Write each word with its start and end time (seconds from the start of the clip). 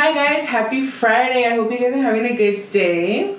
Hi 0.00 0.14
guys, 0.14 0.46
happy 0.46 0.86
Friday. 0.86 1.44
I 1.44 1.56
hope 1.56 1.72
you 1.72 1.78
guys 1.80 1.92
are 1.92 2.00
having 2.00 2.24
a 2.24 2.36
good 2.36 2.70
day. 2.70 3.34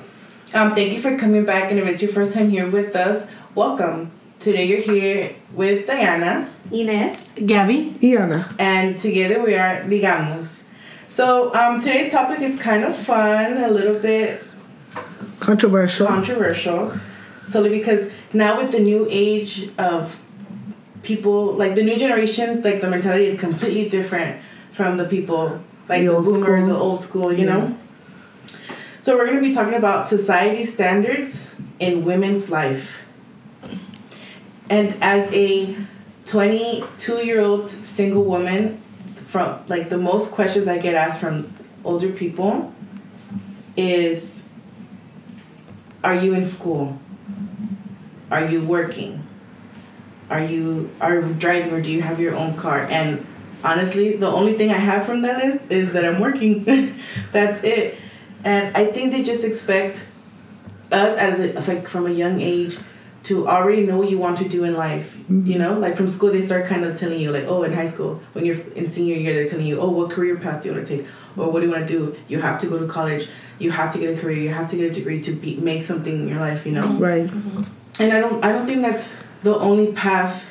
Um, 0.54 0.76
thank 0.76 0.92
you 0.92 1.00
for 1.00 1.18
coming 1.18 1.46
back, 1.46 1.72
and 1.72 1.80
if 1.80 1.88
it's 1.88 2.02
your 2.02 2.12
first 2.12 2.34
time 2.34 2.50
here 2.50 2.70
with 2.70 2.98
us, 2.98 3.26
welcome. 3.56 4.12
Today 4.40 4.66
you're 4.66 4.82
here 4.82 5.36
with 5.54 5.88
Diana, 5.88 6.50
Ines, 6.70 7.18
Gabby, 7.46 7.92
Iana. 8.02 8.54
and 8.60 9.00
together 9.00 9.42
we 9.42 9.56
are 9.56 9.84
Ligamos. 9.84 10.62
So 11.08 11.56
um, 11.56 11.80
today's 11.80 12.12
topic 12.12 12.42
is 12.42 12.60
kind 12.60 12.84
of 12.84 12.94
fun, 12.94 13.64
a 13.64 13.70
little 13.70 13.98
bit 13.98 14.44
Controversial. 15.40 16.08
controversial, 16.08 16.92
solely 17.48 17.70
because 17.70 18.12
now 18.34 18.58
with 18.58 18.74
the 18.74 18.82
new 18.82 19.08
age 19.10 19.70
of 19.78 20.20
people, 21.04 21.54
like 21.54 21.76
the 21.76 21.84
new 21.84 21.96
generation, 21.98 22.62
like 22.64 22.82
the 22.82 22.90
mentality 22.90 23.28
is 23.28 23.40
completely 23.40 23.88
different 23.88 24.42
from 24.72 24.98
the 24.98 25.06
people 25.06 25.62
like 25.90 26.02
The 26.06 26.14
the, 26.14 26.22
boomers, 26.22 26.66
school. 26.66 26.74
the 26.76 26.80
old 26.80 27.04
school, 27.04 27.34
you 27.34 27.46
Yeah. 27.46 27.54
know. 27.58 27.78
So 29.02 29.18
we're 29.18 29.26
gonna 29.26 29.42
be 29.42 29.54
talking 29.54 29.74
about 29.74 30.08
society 30.10 30.64
standards 30.66 31.50
in 31.80 32.06
women's 32.06 32.50
life, 32.52 33.02
and 34.70 34.96
as 35.02 35.32
a 35.34 35.76
twenty-two-year-old 36.26 37.68
single 37.70 38.24
woman, 38.24 38.80
from 39.28 39.60
like 39.68 39.90
the 39.90 39.98
most 39.98 40.32
questions 40.32 40.68
I 40.68 40.78
get 40.78 40.96
asked 40.96 41.20
from 41.20 41.52
older 41.84 42.10
people 42.10 42.74
is 43.78 44.42
are 46.04 46.16
you 46.16 46.34
in 46.34 46.44
school 46.44 47.00
are 48.32 48.46
you 48.46 48.62
working 48.62 49.24
are 50.30 50.44
you 50.44 50.90
are 51.00 51.22
you 51.22 51.34
driving 51.36 51.72
or 51.74 51.82
do 51.82 51.90
you 51.92 52.02
have 52.02 52.20
your 52.20 52.36
own 52.36 52.56
car 52.58 52.86
and 52.90 53.26
honestly 53.64 54.16
the 54.16 54.28
only 54.28 54.54
thing 54.58 54.72
i 54.72 54.78
have 54.78 55.06
from 55.06 55.22
that 55.22 55.44
list 55.44 55.72
is 55.72 55.94
that 55.94 56.06
i'm 56.06 56.20
working. 56.20 56.64
That's 57.32 57.64
it. 57.64 57.98
And 58.44 58.76
i 58.76 58.86
think 58.86 59.12
they 59.12 59.24
just 59.24 59.44
expect 59.44 60.08
us 60.92 61.18
as 61.18 61.40
a, 61.40 61.72
like 61.72 61.88
from 61.88 62.08
a 62.08 62.12
young 62.12 62.42
age 62.42 62.78
to 63.24 63.48
already 63.48 63.86
know 63.86 63.98
what 63.98 64.10
you 64.10 64.18
want 64.18 64.38
to 64.38 64.48
do 64.48 64.64
in 64.64 64.76
life 64.76 65.16
you 65.18 65.36
mm-hmm. 65.36 65.60
know? 65.60 65.78
Like 65.78 65.96
from 65.96 66.08
school 66.08 66.32
they 66.32 66.42
start 66.42 66.66
kind 66.66 66.84
of 66.84 66.96
telling 66.96 67.20
you 67.20 67.32
like 67.32 67.46
oh 67.46 67.64
in 67.64 67.74
high 67.74 67.86
school 67.86 68.22
when 68.34 68.46
you're 68.46 68.60
in 68.76 68.90
senior 68.90 69.16
year 69.16 69.34
they're 69.34 69.48
telling 69.48 69.66
you 69.66 69.80
oh 69.80 69.90
what 69.90 70.12
career 70.12 70.38
path 70.38 70.64
do 70.64 70.70
you 70.70 70.76
want 70.76 70.88
to 70.88 70.98
take? 70.98 71.08
Or 71.38 71.52
what 71.52 71.60
do 71.60 71.68
you 71.68 71.72
want 71.72 71.88
to 71.88 71.94
do? 71.94 72.18
You 72.28 72.42
have 72.42 72.60
to 72.62 72.68
go 72.68 72.80
to 72.80 72.88
college. 72.88 73.28
You 73.60 73.72
have 73.72 73.94
to 73.94 74.00
get 74.00 74.18
a 74.18 74.20
career. 74.20 74.40
You 74.40 74.50
have 74.50 74.70
to 74.72 74.78
get 74.78 74.92
a 74.92 74.94
degree 74.94 75.22
to 75.22 75.32
be, 75.32 75.58
make 75.58 75.84
something 75.84 76.14
in 76.14 76.28
your 76.28 76.40
life 76.40 76.66
you 76.66 76.72
know? 76.72 76.88
Right. 76.94 77.28
Mm-hmm. 77.28 78.02
and 78.02 78.14
I 78.14 78.20
don't 78.20 78.44
I 78.44 78.52
don't 78.52 78.66
think 78.66 78.82
that's 78.82 79.16
the 79.44 79.56
only 79.58 79.92
path 79.94 80.50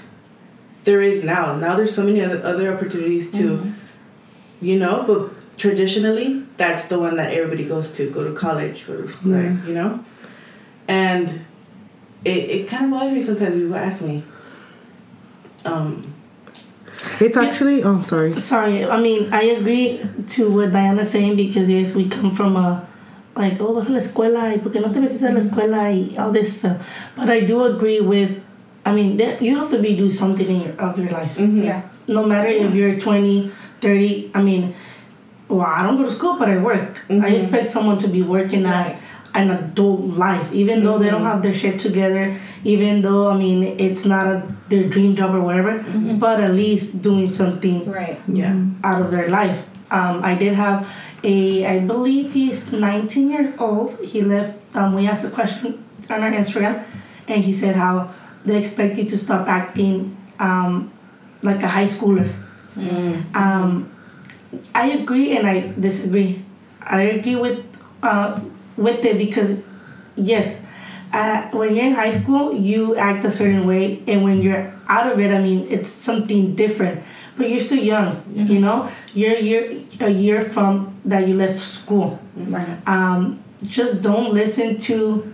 there 0.85 1.03
is 1.03 1.25
now. 1.25 1.57
Now 1.57 1.77
there's 1.77 1.95
so 1.95 2.05
many 2.05 2.23
other 2.25 2.43
other 2.45 2.73
opportunities 2.75 3.31
to, 3.33 3.73
you 4.61 4.79
know, 4.79 5.05
but 5.07 5.57
traditionally 5.59 6.45
that's 6.57 6.87
the 6.87 6.99
one 6.99 7.17
that 7.17 7.33
everybody 7.33 7.65
goes 7.65 7.93
to. 7.93 8.09
Go 8.11 8.25
to 8.25 8.33
college, 8.35 8.87
go 8.87 9.01
to 9.03 9.09
school, 9.09 9.33
Yeah. 9.33 9.57
you 9.67 9.75
know, 9.75 10.01
and 10.89 11.29
it 12.25 12.51
it 12.51 12.69
kind 12.69 12.85
of 12.87 12.91
bothers 12.91 13.13
me 13.13 13.23
sometimes. 13.23 13.55
when 13.55 13.61
People 13.63 13.77
ask 13.77 14.03
me, 14.03 14.23
um, 15.65 16.15
It's 17.21 17.37
actually. 17.37 17.83
Oh, 17.83 17.97
I'm 17.97 18.05
sorry. 18.05 18.39
sorry. 18.41 18.85
I 18.85 19.01
mean, 19.01 19.33
I 19.33 19.43
agree 19.43 20.01
to 20.29 20.51
what 20.51 20.73
Diana's 20.73 21.11
saying 21.11 21.37
because 21.37 21.69
yes, 21.69 21.95
we 21.95 22.09
come 22.09 22.35
from 22.35 22.57
a 22.57 22.87
like, 23.37 23.61
oh, 23.61 23.73
vas 23.75 23.89
a 23.89 23.93
la 23.93 23.99
escuela 24.01 24.51
y 24.53 24.59
por 24.59 24.73
qué 24.73 24.81
no 24.81 24.93
te 24.93 24.99
metes 25.01 25.23
a 25.23 25.31
la 25.31 25.39
escuela 25.41 25.91
y 25.95 26.15
all 26.19 26.33
this 26.33 26.59
stuff. 26.59 26.79
But 27.17 27.31
I 27.31 27.41
do 27.41 27.65
agree 27.65 28.01
with. 28.01 28.43
I 28.89 28.93
mean, 28.95 29.17
that 29.19 29.43
you 29.43 29.57
have 29.59 29.71
to 29.71 29.79
be 29.87 29.95
do 29.97 30.11
something 30.11 30.49
in 30.55 30.61
your 30.65 30.75
of 30.81 30.99
your 30.99 31.11
life. 31.11 31.35
yeah, 31.39 31.83
No 32.07 32.23
matter 32.25 32.49
if 32.49 32.75
you're 32.75 32.97
20, 32.99 33.51
30. 33.81 34.31
I 34.35 34.41
mean, 34.43 34.75
well, 35.49 35.67
I 35.67 35.83
don't 35.85 35.97
go 35.97 36.05
to 36.05 36.13
school, 36.13 36.37
but 36.39 36.49
I 36.49 36.57
work. 36.71 36.91
I 37.11 37.13
Mhm. 37.15 37.35
expect 37.39 37.69
someone 37.69 37.99
to 38.05 38.09
be 38.09 38.23
working 38.23 38.65
at 38.67 38.99
an 39.35 39.51
adult 39.51 40.01
life, 40.27 40.49
even 40.53 40.83
though 40.83 40.99
they 40.99 41.11
don't 41.11 41.23
have 41.33 41.41
their 41.43 41.55
shit 41.55 41.79
together. 41.79 42.35
Even 42.65 43.03
though 43.03 43.29
I 43.29 43.37
mean, 43.45 43.63
it's 43.87 44.05
not 44.15 44.25
a, 44.27 44.37
their 44.71 44.85
dream 44.95 45.15
job 45.15 45.31
or 45.35 45.41
whatever, 45.49 45.73
but 46.25 46.37
at 46.47 46.53
least 46.55 47.03
doing 47.09 47.27
something 47.41 47.79
right. 48.01 48.19
yeah, 48.41 48.55
out 48.83 49.01
of 49.05 49.11
their 49.15 49.29
life. 49.29 49.59
Um, 49.91 50.21
I 50.23 50.35
did 50.35 50.53
have 50.65 50.79
a, 51.25 51.65
I 51.75 51.77
believe 51.93 52.33
he's 52.39 52.73
19 52.73 53.31
years 53.31 53.51
old. 53.59 53.89
He 54.13 54.21
left, 54.35 54.53
um, 54.77 54.95
we 54.99 55.07
asked 55.09 55.25
a 55.25 55.31
question 55.39 55.79
on 56.13 56.19
our 56.25 56.33
Instagram, 56.33 56.83
and 57.31 57.39
he 57.45 57.53
said 57.63 57.75
how 57.77 57.95
they 58.45 58.59
expect 58.59 58.97
you 58.99 59.05
to 59.05 59.19
stop 59.19 59.49
acting 59.49 60.17
um, 60.39 60.93
like 61.43 61.63
a 61.63 61.69
high 61.69 61.85
schooler. 61.85 62.29
Um, 63.35 63.91
I 64.75 64.91
agree 64.91 65.37
and 65.37 65.47
I 65.47 65.73
disagree. 65.79 66.43
I 66.81 67.03
agree 67.03 67.37
with 67.37 67.65
uh, 68.03 68.41
with 68.77 69.05
it 69.05 69.19
because, 69.19 69.59
yes, 70.17 70.65
uh, 71.13 71.51
when 71.51 71.75
you're 71.75 71.87
in 71.87 71.95
high 71.95 72.11
school, 72.11 72.55
you 72.55 72.97
act 72.97 73.25
a 73.25 73.31
certain 73.31 73.67
way, 73.67 74.03
and 74.07 74.23
when 74.23 74.41
you're 74.41 74.73
out 74.89 75.11
of 75.11 75.19
it, 75.19 75.33
I 75.33 75.41
mean, 75.43 75.67
it's 75.69 75.89
something 75.91 76.55
different. 76.55 77.03
But 77.37 77.51
you're 77.51 77.61
still 77.61 77.83
young, 77.83 78.23
you 78.33 78.59
know. 78.59 78.91
You're 79.15 79.37
you're 79.37 79.69
a 80.01 80.11
year 80.11 80.43
from 80.43 80.97
that 81.05 81.29
you 81.29 81.35
left 81.35 81.61
school. 81.61 82.19
Right. 82.35 82.79
Um, 82.87 83.43
just 83.63 84.03
don't 84.03 84.33
listen 84.33 84.79
to 84.79 85.33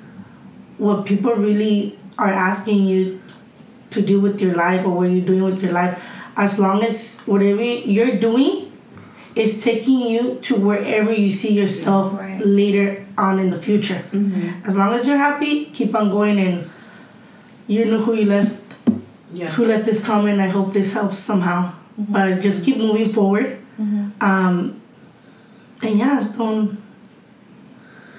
what 0.79 1.07
people 1.07 1.35
really 1.35 1.99
are 2.19 2.33
asking 2.33 2.87
you 2.87 3.21
to 3.91 4.03
do 4.03 4.21
with 4.21 4.41
your 4.41 4.55
life 4.55 4.85
or 4.85 4.91
what 4.91 5.11
you're 5.11 5.25
doing 5.25 5.43
with 5.45 5.63
your 5.63 5.73
life. 5.73 6.03
As 6.37 6.59
long 6.59 6.83
as 6.83 7.21
whatever 7.27 7.63
you're 7.63 8.17
doing 8.17 8.73
is 9.37 9.63
taking 9.63 10.01
you 10.01 10.39
to 10.43 10.55
wherever 10.57 11.13
you 11.13 11.31
see 11.33 11.53
yourself 11.53 12.13
Right. 12.19 12.45
later 12.45 13.05
on 13.19 13.39
in 13.39 13.51
the 13.51 13.59
future. 13.61 14.03
Mm-hmm. 14.13 14.67
As 14.67 14.77
long 14.77 14.93
as 14.93 15.07
you're 15.07 15.17
happy, 15.19 15.67
keep 15.67 15.95
on 15.95 16.11
going 16.11 16.39
and 16.39 16.71
you 17.67 17.85
know 17.85 17.99
who 17.99 18.15
you 18.15 18.27
left 18.27 18.61
yeah, 19.33 19.49
who 19.51 19.65
let 19.65 19.85
this 19.85 20.05
come 20.05 20.29
in. 20.29 20.39
I 20.39 20.47
hope 20.49 20.73
this 20.73 20.93
helps 20.93 21.19
somehow. 21.19 21.73
Mm-hmm. 22.01 22.13
But 22.13 22.41
just 22.41 22.65
keep 22.65 22.77
moving 22.79 23.13
forward. 23.13 23.59
Mm-hmm. 23.81 24.11
Um, 24.23 24.81
and 25.83 25.99
yeah, 25.99 26.29
don't 26.37 26.79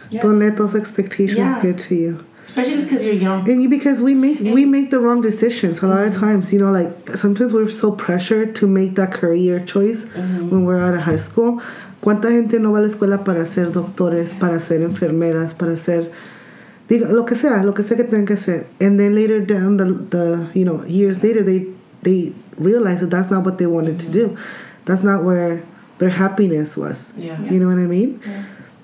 Yeah. 0.09 0.21
Don't 0.21 0.39
let 0.39 0.57
those 0.57 0.75
expectations 0.75 1.37
Yeah. 1.37 1.61
get 1.61 1.79
to 1.89 1.95
you. 1.95 2.24
Especially 2.45 2.83
because 2.83 3.05
you're 3.05 3.15
young. 3.27 3.49
And 3.49 3.61
you, 3.63 3.69
because 3.69 4.01
we 4.01 4.13
make 4.13 4.39
we 4.39 4.65
make 4.65 4.89
the 4.91 4.99
wrong 4.99 5.21
decisions 5.21 5.81
a 5.81 5.87
lot 5.87 6.05
of 6.07 6.13
times. 6.15 6.53
You 6.53 6.59
know, 6.59 6.71
like 6.71 7.17
sometimes 7.17 7.51
we're 7.53 7.69
so 7.69 7.91
pressured 7.91 8.55
to 8.55 8.67
make 8.67 8.95
that 8.95 9.11
career 9.11 9.59
choice 9.65 10.05
mm-hmm. 10.05 10.49
when 10.51 10.63
we're 10.65 10.79
out 10.79 10.93
of 10.93 11.01
high 11.01 11.17
school. 11.17 11.61
¿Cuánta 12.01 12.29
gente 12.29 12.59
no 12.59 12.71
va 12.71 12.79
a 12.79 12.81
la 12.81 12.87
escuela 12.89 13.23
para 13.25 13.45
ser 13.47 13.71
doctores, 13.71 14.39
para 14.39 14.59
ser 14.59 14.81
enfermeras, 14.81 15.57
para 15.57 15.75
ser 15.75 16.11
diga, 16.87 17.09
lo 17.09 17.25
que 17.25 17.35
sea, 17.35 17.63
lo 17.63 17.73
que 17.73 17.81
sea 17.83 17.97
que 17.97 18.03
tengan 18.03 18.27
que 18.27 18.35
hacer? 18.35 18.67
And 18.79 18.99
then 18.99 19.15
later 19.15 19.39
down 19.41 19.77
the, 19.77 19.85
the 20.15 20.49
you 20.53 20.65
know 20.65 20.83
years 20.85 21.23
later 21.23 21.41
they 21.41 21.65
they 22.03 22.31
realize 22.59 22.99
that 23.01 23.09
that's 23.09 23.31
not 23.31 23.43
what 23.43 23.57
they 23.57 23.65
wanted 23.65 23.99
to 24.01 24.07
do. 24.07 24.27
Mm-hmm. 24.29 24.85
That's 24.85 25.01
not 25.01 25.23
where 25.23 25.63
their 25.97 26.09
happiness 26.09 26.77
was. 26.77 27.11
yeah. 27.17 27.41
You 27.41 27.59
know 27.59 27.67
what 27.67 27.79
I 27.79 27.87
mean? 27.87 28.21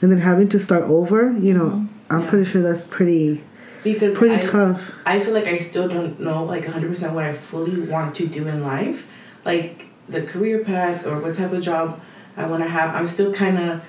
And 0.01 0.11
then 0.11 0.17
having 0.17 0.50
to 0.50 0.59
start 0.59 0.83
over, 0.85 1.31
you 1.38 1.53
know, 1.53 1.69
mm-hmm. 1.69 1.88
I'm 2.09 2.21
Yeah. 2.23 2.29
pretty 2.29 2.45
sure 2.50 2.61
that's 2.63 2.83
pretty 2.83 3.44
Because 3.84 4.18
pretty 4.18 4.36
I, 4.36 4.50
tough. 4.50 4.92
I 5.06 5.19
feel 5.19 5.34
like 5.34 5.47
I 5.47 5.58
still 5.58 5.88
don't 5.88 6.19
know 6.19 6.44
like 6.44 6.66
100% 6.66 7.14
what 7.14 7.24
I 7.24 7.34
fully 7.34 7.80
want 7.81 8.16
to 8.16 8.28
do 8.28 8.47
in 8.47 8.64
life. 8.64 9.08
Like 9.44 9.86
the 10.08 10.22
career 10.22 10.64
path 10.64 11.06
or 11.06 11.19
what 11.19 11.36
type 11.36 11.52
of 11.52 11.64
job 11.64 12.00
I 12.38 12.46
want 12.46 12.64
to 12.64 12.69
have. 12.69 12.96
I'm 12.96 13.08
still 13.08 13.34
kind 13.34 13.58
of 13.58 13.81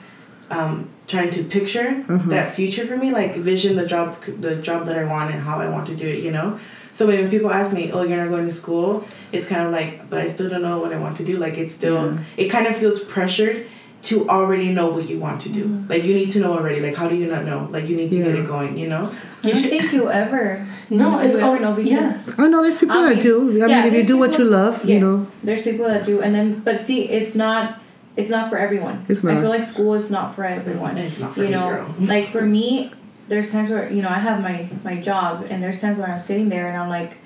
um, 0.50 0.90
trying 1.06 1.30
to 1.30 1.42
picture 1.44 2.04
that 2.28 2.54
future 2.54 2.86
for 2.86 2.96
me, 2.96 3.10
like 3.10 3.34
vision 3.36 3.76
the 3.76 3.86
job 3.86 4.22
the 4.40 4.56
job 4.56 4.86
that 4.86 4.98
I 4.98 5.04
want 5.04 5.32
and 5.32 5.42
how 5.42 5.58
I 5.60 5.68
want 5.68 5.86
to 5.88 5.96
do 5.96 6.06
it, 6.06 6.22
you 6.22 6.30
know? 6.30 6.58
So 6.92 7.06
when 7.06 7.30
people 7.30 7.50
ask 7.50 7.74
me, 7.74 7.90
"Oh, 7.90 8.02
you're 8.02 8.18
not 8.18 8.28
going 8.28 8.44
to 8.46 8.54
school?" 8.54 9.06
It's 9.32 9.46
kind 9.46 9.62
of 9.66 9.72
like, 9.72 10.10
but 10.10 10.18
I 10.20 10.26
still 10.26 10.50
don't 10.50 10.62
know 10.62 10.78
what 10.78 10.92
I 10.92 10.98
want 10.98 11.16
to 11.18 11.24
do. 11.24 11.38
Like 11.38 11.56
it's 11.56 11.72
still 11.72 12.18
it 12.36 12.48
kind 12.48 12.66
of 12.66 12.76
feels 12.76 13.02
pressured 13.02 13.66
to 14.02 14.28
already 14.28 14.72
know 14.72 14.88
what 14.88 15.08
you 15.08 15.18
want 15.18 15.40
to 15.42 15.48
do. 15.48 15.64
Mm-hmm. 15.64 15.88
Like 15.88 16.04
you 16.04 16.14
need 16.14 16.30
to 16.30 16.40
know 16.40 16.52
already. 16.52 16.80
Like 16.80 16.94
how 16.94 17.08
do 17.08 17.14
you 17.14 17.26
not 17.26 17.44
know? 17.44 17.68
Like 17.70 17.88
you 17.88 17.96
need 17.96 18.10
to 18.10 18.16
get 18.16 18.34
it 18.34 18.46
going, 18.46 18.76
you 18.76 18.88
know? 18.88 19.14
I 19.44 19.50
don't 19.50 19.62
think 19.62 19.92
you 19.92 20.10
ever. 20.10 20.66
No, 20.90 21.20
you 21.20 21.28
it's 21.28 21.36
ever 21.36 21.56
oh, 21.56 21.58
know 21.58 21.72
because. 21.74 22.38
I 22.38 22.48
know 22.48 22.62
there's 22.62 22.78
people 22.78 22.96
I 22.96 23.14
that 23.14 23.22
do. 23.22 23.62
I 23.62 23.66
yeah, 23.66 23.66
mean, 23.66 23.78
if 23.78 23.84
you 23.84 23.90
there's 23.90 24.06
do 24.06 24.18
what 24.18 24.38
you 24.38 24.44
love, 24.44 24.84
Yes, 24.84 24.88
you 24.88 25.00
know. 25.00 25.26
there's 25.42 25.62
people 25.62 25.86
that 25.86 26.04
do, 26.04 26.20
and 26.20 26.34
then 26.34 26.60
but 26.60 26.80
see, 26.80 27.08
it's 27.08 27.34
not. 27.34 27.78
It's 28.14 28.28
not 28.28 28.50
for 28.50 28.58
everyone. 28.58 29.06
It's 29.08 29.24
not. 29.24 29.38
I 29.38 29.40
feel 29.40 29.48
like 29.48 29.62
school 29.62 29.94
is 29.94 30.10
not 30.10 30.34
for 30.34 30.44
everyone. 30.44 30.98
It's 30.98 31.18
not 31.18 31.34
for 31.34 31.44
you 31.44 31.50
know, 31.50 31.68
girl. 31.70 31.94
like 32.00 32.28
for 32.28 32.42
me, 32.42 32.90
there's 33.28 33.50
times 33.50 33.70
where 33.70 33.90
you 33.90 34.02
know 34.02 34.10
I 34.10 34.18
have 34.18 34.42
my 34.42 34.68
my 34.84 35.00
job, 35.00 35.46
and 35.48 35.62
there's 35.62 35.80
times 35.80 35.98
where 35.98 36.08
I'm 36.08 36.20
sitting 36.20 36.48
there 36.50 36.68
and 36.68 36.76
I'm 36.76 36.90
like, 36.90 37.16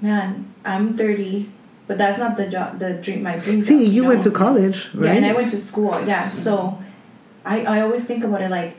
man, 0.00 0.52
I'm 0.64 0.96
30, 0.96 1.50
but 1.86 1.98
that's 1.98 2.18
not 2.18 2.36
the 2.36 2.48
job, 2.48 2.78
the 2.78 2.94
dream, 2.94 3.22
my 3.22 3.38
dream. 3.38 3.60
See, 3.60 3.84
job, 3.84 3.92
you 3.92 4.02
know? 4.02 4.08
went 4.08 4.22
to 4.24 4.30
college, 4.30 4.90
right? 4.94 5.04
Yeah, 5.06 5.12
and 5.12 5.26
I 5.26 5.32
went 5.32 5.50
to 5.50 5.58
school. 5.58 5.92
Yeah, 6.06 6.28
so 6.28 6.78
I, 7.44 7.62
I 7.62 7.80
always 7.80 8.04
think 8.04 8.24
about 8.24 8.42
it 8.42 8.50
like, 8.50 8.76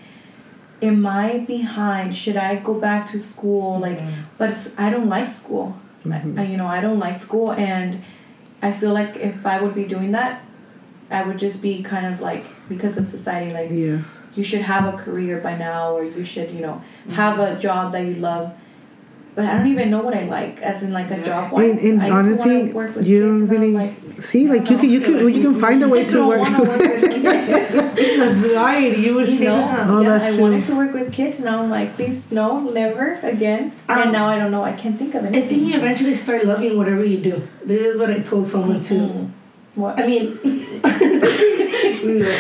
am 0.82 1.06
I 1.06 1.40
behind? 1.40 2.16
Should 2.16 2.38
I 2.38 2.58
go 2.58 2.80
back 2.80 3.10
to 3.12 3.20
school? 3.20 3.80
Like, 3.80 4.00
mm-hmm. 4.00 4.22
but 4.38 4.74
I 4.78 4.90
don't 4.90 5.10
like 5.10 5.30
school. 5.30 5.78
I, 6.06 6.10
mm-hmm. 6.10 6.40
I- 6.40 6.44
you 6.46 6.58
know, 6.58 6.68
I 6.68 6.82
don't 6.82 7.00
like 7.00 7.18
school, 7.18 7.52
and 7.54 8.04
I 8.62 8.72
feel 8.72 8.94
like 8.94 9.16
if 9.16 9.46
I 9.46 9.62
would 9.62 9.76
be 9.76 9.86
doing 9.86 10.12
that, 10.12 10.44
I 11.10 11.24
would 11.24 11.40
just 11.40 11.62
be 11.62 11.82
kind 11.84 12.06
of 12.06 12.20
like 12.20 12.46
because 12.68 12.98
of 12.98 13.08
society, 13.08 13.54
like 13.54 13.70
Yeah. 13.72 14.00
you 14.36 14.44
should 14.44 14.62
have 14.62 14.94
a 14.94 14.98
career 14.98 15.40
by 15.40 15.58
now, 15.58 15.96
or 15.96 16.04
you 16.04 16.24
should, 16.24 16.52
you 16.52 16.62
know, 16.62 16.82
mm-hmm. 16.82 17.12
have 17.12 17.40
a 17.40 17.58
job 17.58 17.94
that 17.94 18.06
you 18.06 18.14
love. 18.14 18.52
But 19.38 19.46
I 19.46 19.56
don't 19.58 19.68
even 19.68 19.92
know 19.92 20.02
what 20.02 20.16
I 20.16 20.24
like, 20.24 20.64
as 20.64 20.82
in 20.82 20.92
like 20.92 21.12
a 21.12 21.22
job 21.22 21.52
wise. 21.52 21.70
And, 21.70 22.02
and 22.02 22.02
I 22.02 22.06
used 22.28 22.42
to 22.42 22.50
honestly, 22.50 22.74
work 22.74 22.96
with 22.96 23.06
you 23.06 23.20
kids, 23.22 23.40
don't 23.40 23.48
really 23.48 23.72
like, 23.72 23.94
see. 24.20 24.48
Like 24.48 24.66
don't 24.66 24.72
you 24.72 24.78
can, 24.80 24.90
you 24.90 25.00
can, 25.02 25.14
you 25.36 25.42
can 25.52 25.60
find 25.62 25.84
a 25.84 25.88
way 25.88 26.06
to 26.06 26.26
work. 26.32 26.42
wanna 26.42 26.64
work. 26.64 26.80
That's 26.82 28.54
right. 28.56 28.98
You 28.98 29.14
would 29.14 29.30
You 29.30 29.40
know, 29.46 29.58
that. 29.58 29.88
Oh, 29.88 30.02
yeah, 30.02 30.10
that's 30.10 30.24
I 30.24 30.32
true. 30.32 30.42
wanted 30.42 30.66
to 30.66 30.76
work 30.76 30.92
with 30.92 31.14
kids, 31.14 31.40
and 31.40 31.48
I'm 31.48 31.70
like, 31.70 31.94
please, 31.94 32.32
no, 32.32 32.60
never 32.62 33.14
again. 33.22 33.74
Um, 33.88 33.98
and 34.02 34.12
now 34.12 34.26
I 34.28 34.40
don't 34.40 34.50
know. 34.50 34.64
I 34.64 34.74
can't 34.74 34.98
think 34.98 35.14
of 35.14 35.24
anything. 35.24 35.44
I 35.44 35.48
think 35.48 35.62
you 35.68 35.76
eventually 35.76 36.16
start 36.16 36.44
loving 36.44 36.76
whatever 36.76 37.06
you 37.06 37.20
do. 37.20 37.48
This 37.64 37.82
is 37.94 38.00
what 38.00 38.10
I 38.10 38.18
told 38.20 38.48
someone 38.48 38.82
too. 38.82 38.96
Mm. 39.02 39.32
What? 39.76 40.00
I 40.02 40.08
mean, 40.08 40.40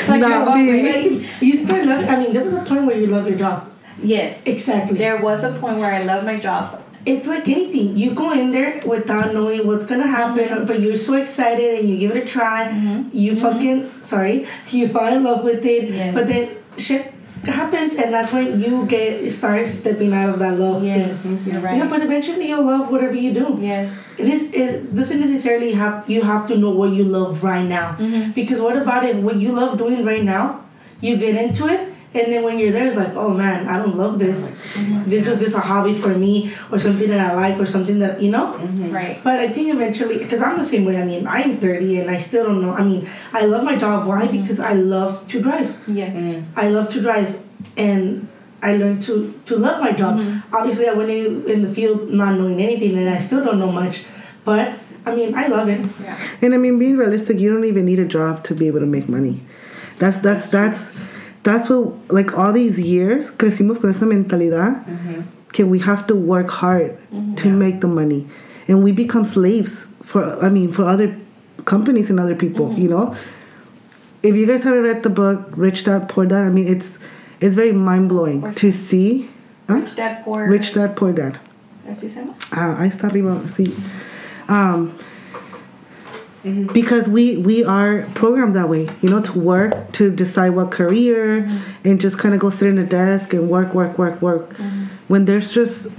Like 0.08 0.22
Not 0.22 0.30
your 0.30 0.46
what 0.46 0.58
me. 0.58 1.28
you 1.42 1.54
start 1.56 1.86
loving. 1.86 2.10
I 2.10 2.16
mean, 2.20 2.34
there 2.34 2.44
was 2.44 2.54
a 2.54 2.64
point 2.64 2.86
where 2.88 2.98
you 2.98 3.06
love 3.06 3.28
your 3.28 3.38
job. 3.38 3.70
Yes. 4.02 4.46
Exactly. 4.48 4.98
There 4.98 5.22
was 5.22 5.44
a 5.44 5.52
point 5.54 5.78
where 5.78 5.94
I 5.94 6.04
love 6.04 6.24
my 6.26 6.40
job. 6.40 6.84
It's 7.06 7.28
like 7.28 7.48
anything. 7.48 7.96
You 7.96 8.14
go 8.14 8.32
in 8.34 8.52
there 8.52 8.82
without 8.86 9.34
knowing 9.34 9.66
what's 9.66 9.86
gonna 9.86 10.08
happen, 10.08 10.50
Mm-hmm. 10.50 10.66
but 10.66 10.80
you're 10.82 10.98
so 10.98 11.14
excited 11.16 11.80
and 11.80 11.90
you 11.90 11.98
give 11.98 12.12
it 12.16 12.24
a 12.24 12.28
try. 12.28 12.70
You 13.14 13.36
fucking 13.36 13.90
sorry, 14.04 14.46
you 14.70 14.88
fall 14.90 15.08
in 15.14 15.24
love 15.24 15.44
with 15.44 15.66
it. 15.66 15.90
Yes. 15.90 16.14
But 16.14 16.28
then 16.28 16.58
shit 16.78 17.14
happens, 17.46 17.96
and 17.96 18.14
that's 18.14 18.34
when 18.34 18.60
you 18.60 18.86
get 18.88 19.30
start 19.32 19.66
stepping 19.68 20.14
out 20.14 20.30
of 20.32 20.40
that 20.40 20.60
love 20.60 20.84
Yes, 20.84 21.22
thing. 21.24 21.54
you're 21.54 21.72
You 21.72 21.84
know, 21.84 21.90
but 21.90 22.02
eventually 22.02 22.50
you'll 22.50 22.66
love 22.66 22.92
whatever 22.92 23.14
you 23.14 23.32
do. 23.34 23.58
Yes. 23.62 24.14
It 24.20 24.28
is 24.28 24.52
it 24.52 24.94
doesn't 24.94 25.20
necessarily 25.22 25.72
have 25.74 26.10
you 26.10 26.24
have 26.24 26.46
to 26.50 26.58
know 26.58 26.72
what 26.72 26.92
you 26.92 27.06
love 27.06 27.44
right 27.44 27.64
now. 27.66 27.96
Mm-hmm. 27.96 28.32
Because 28.32 28.60
what 28.60 28.76
about 28.76 29.06
it? 29.06 29.16
What 29.16 29.38
you 29.38 29.54
love 29.54 29.78
doing 29.78 30.04
right 30.04 30.24
now, 30.24 30.66
you 31.00 31.16
get 31.16 31.36
into 31.36 31.68
it, 31.68 31.87
and 32.14 32.32
then 32.32 32.44
when 32.44 32.58
you're 32.58 32.72
there, 32.72 32.88
it's 32.88 32.96
like, 32.96 33.16
oh 33.16 33.34
man, 33.34 33.68
I 33.68 33.78
don't 33.78 33.96
love 33.96 34.18
this. 34.18 34.50
Mm-hmm. 34.50 35.10
This 35.10 35.28
was 35.28 35.42
just 35.42 35.56
a 35.56 35.60
hobby 35.60 35.94
for 35.94 36.10
me, 36.10 36.54
or 36.72 36.80
something 36.80 37.10
that 37.10 37.20
I 37.20 37.36
like, 37.36 37.60
or 37.60 37.66
something 37.66 38.00
that 38.00 38.22
you 38.22 38.32
know. 38.32 38.56
Right. 38.58 39.20
But 39.24 39.40
I 39.40 39.50
think 39.50 39.74
eventually, 39.74 40.18
because 40.18 40.42
I'm 40.42 40.58
the 40.58 40.66
same 40.66 40.86
way. 40.86 40.98
I 41.02 41.06
mean, 41.06 41.28
I'm 41.28 41.60
30 41.60 42.00
and 42.00 42.10
I 42.10 42.20
still 42.20 42.46
don't 42.46 42.62
know. 42.62 42.74
I 42.74 42.84
mean, 42.84 43.08
I 43.34 43.46
love 43.46 43.64
my 43.64 43.76
job. 43.76 44.08
Why? 44.08 44.28
Mm-hmm. 44.28 44.42
Because 44.42 44.60
I 44.60 44.74
love 44.74 45.28
to 45.28 45.42
drive. 45.42 45.78
Yes. 45.88 46.44
I 46.56 46.70
love 46.70 46.90
to 46.90 47.02
drive, 47.02 47.40
and 47.76 48.28
I 48.62 48.78
learned 48.78 49.02
to 49.04 49.40
to 49.46 49.58
love 49.58 49.82
my 49.82 49.92
job. 49.92 50.18
Mm-hmm. 50.18 50.56
Obviously, 50.56 50.88
I 50.88 50.94
went 50.94 51.10
in, 51.10 51.50
in 51.50 51.62
the 51.62 51.74
field 51.74 52.10
not 52.10 52.38
knowing 52.38 52.62
anything, 52.62 52.98
and 52.98 53.10
I 53.10 53.18
still 53.18 53.44
don't 53.44 53.60
know 53.60 53.72
much. 53.72 54.06
But 54.46 54.74
I 55.06 55.14
mean, 55.14 55.36
I 55.36 55.48
love 55.48 55.70
it. 55.70 55.86
Yeah. 56.02 56.18
And 56.42 56.54
I 56.54 56.58
mean, 56.58 56.80
being 56.80 56.98
realistic, 56.98 57.40
you 57.40 57.52
don't 57.52 57.66
even 57.66 57.86
need 57.86 58.00
a 58.00 58.06
job 58.06 58.44
to 58.46 58.56
be 58.56 58.68
able 58.68 58.80
to 58.80 58.86
make 58.86 59.08
money. 59.08 59.42
That's 60.00 60.18
that's 60.18 60.50
that's 60.50 60.90
that's 60.90 61.17
what 61.44 62.12
like 62.12 62.38
all 62.38 62.52
these 62.52 62.80
years 62.80 63.32
crecimos 63.32 63.80
con 63.80 63.90
esa 63.90 64.06
mentalidad 64.06 64.84
que 65.54 65.66
we 65.66 65.80
have 65.80 66.06
to 66.08 66.16
work 66.16 66.50
hard 66.50 66.98
to 67.38 67.50
make 67.50 67.82
the 67.82 67.88
money, 67.88 68.28
and 68.68 68.84
we 68.84 68.92
become 68.92 69.26
slaves 69.26 69.86
for 70.04 70.44
I 70.44 70.50
mean 70.50 70.72
for 70.72 70.84
other 70.84 71.16
companies 71.66 72.10
and 72.10 72.20
other 72.20 72.36
people. 72.36 72.74
You 72.74 72.90
know, 72.90 73.16
if 74.24 74.36
you 74.36 74.46
guys 74.46 74.64
haven't 74.64 74.84
read 74.84 75.04
the 75.04 75.10
book 75.10 75.50
Rich 75.56 75.86
Dad 75.86 76.10
Poor 76.10 76.26
Dad, 76.26 76.44
I 76.44 76.50
mean 76.50 76.68
it's 76.68 77.00
it's 77.40 77.56
very 77.56 77.72
mind 77.72 78.10
blowing 78.10 78.42
Where's 78.42 78.58
to 78.58 78.72
see. 78.72 79.30
Huh? 79.68 79.76
Rich 79.76 79.96
Dad 79.96 80.24
Poor. 80.24 80.48
Rich 80.48 80.74
Dad 80.74 80.96
Poor 80.96 81.14
Dad. 81.14 81.40
Así 81.90 82.10
se 82.10 82.20
llama? 82.20 82.34
Ah, 82.52 82.76
ahí 82.80 82.90
está 82.90 83.08
arriba, 83.08 83.38
sí. 83.48 83.74
Um, 84.50 84.92
Mm-hmm. 86.44 86.72
Because 86.72 87.10
we 87.10 87.38
we 87.38 87.64
are 87.64 88.08
programmed 88.14 88.54
that 88.56 88.70
way, 88.70 88.90
you 89.02 89.10
know, 89.10 89.22
to 89.22 89.40
work, 89.40 89.92
to 89.94 90.12
decide 90.12 90.50
what 90.50 90.72
career, 90.72 91.42
mm-hmm. 91.42 91.88
and 91.88 92.00
just 92.00 92.20
kind 92.20 92.34
of 92.34 92.40
go 92.40 92.50
sit 92.50 92.70
in 92.70 92.78
a 92.78 92.86
desk 92.86 93.34
and 93.34 93.50
work, 93.50 93.74
work, 93.74 93.98
work, 93.98 94.22
work. 94.22 94.50
Mm-hmm. 94.52 94.86
When 95.08 95.26
there's 95.26 95.52
just, 95.52 95.92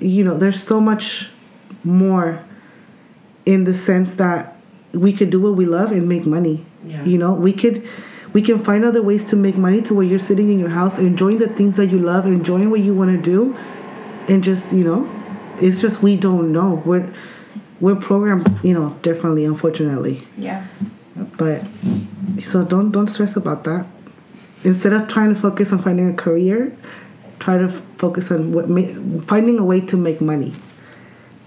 you 0.00 0.24
know, 0.24 0.36
there's 0.38 0.62
so 0.62 0.80
much 0.80 1.30
more 1.84 2.42
in 3.46 3.64
the 3.64 3.74
sense 3.74 4.14
that 4.16 4.56
we 4.92 5.12
could 5.12 5.30
do 5.30 5.40
what 5.40 5.54
we 5.54 5.66
love 5.66 5.92
and 5.92 6.08
make 6.08 6.24
money. 6.24 6.64
Yeah. 6.84 7.04
You 7.04 7.18
know, 7.18 7.34
we 7.34 7.52
could 7.52 7.86
we 8.32 8.42
can 8.42 8.58
find 8.58 8.84
other 8.84 9.02
ways 9.02 9.24
to 9.26 9.36
make 9.36 9.56
money 9.56 9.80
to 9.82 9.94
where 9.94 10.04
you're 10.04 10.18
sitting 10.18 10.48
in 10.48 10.58
your 10.58 10.70
house 10.70 10.98
enjoying 10.98 11.38
the 11.38 11.48
things 11.48 11.76
that 11.76 11.86
you 11.86 11.98
love, 11.98 12.26
enjoying 12.26 12.70
what 12.70 12.80
you 12.80 12.94
want 12.94 13.10
to 13.10 13.22
do, 13.22 13.56
and 14.28 14.42
just 14.42 14.72
you 14.72 14.84
know, 14.84 15.08
it's 15.60 15.80
just 15.80 16.02
we 16.02 16.16
don't 16.16 16.52
know. 16.52 16.82
We're 16.84 17.12
we're 17.80 17.96
programmed, 17.96 18.46
you 18.62 18.72
know, 18.74 18.90
differently, 19.02 19.44
unfortunately. 19.44 20.22
Yeah. 20.36 20.66
But 21.36 21.62
so 22.40 22.64
don't 22.64 22.90
don't 22.90 23.08
stress 23.08 23.36
about 23.36 23.64
that. 23.64 23.86
Instead 24.64 24.92
of 24.92 25.06
trying 25.08 25.34
to 25.34 25.40
focus 25.40 25.72
on 25.72 25.78
finding 25.78 26.08
a 26.08 26.14
career, 26.14 26.74
try 27.38 27.58
to 27.58 27.68
focus 27.98 28.30
on 28.30 28.52
what 28.52 28.68
ma- 28.68 29.20
finding 29.26 29.58
a 29.58 29.64
way 29.64 29.80
to 29.80 29.96
make 29.96 30.20
money. 30.20 30.52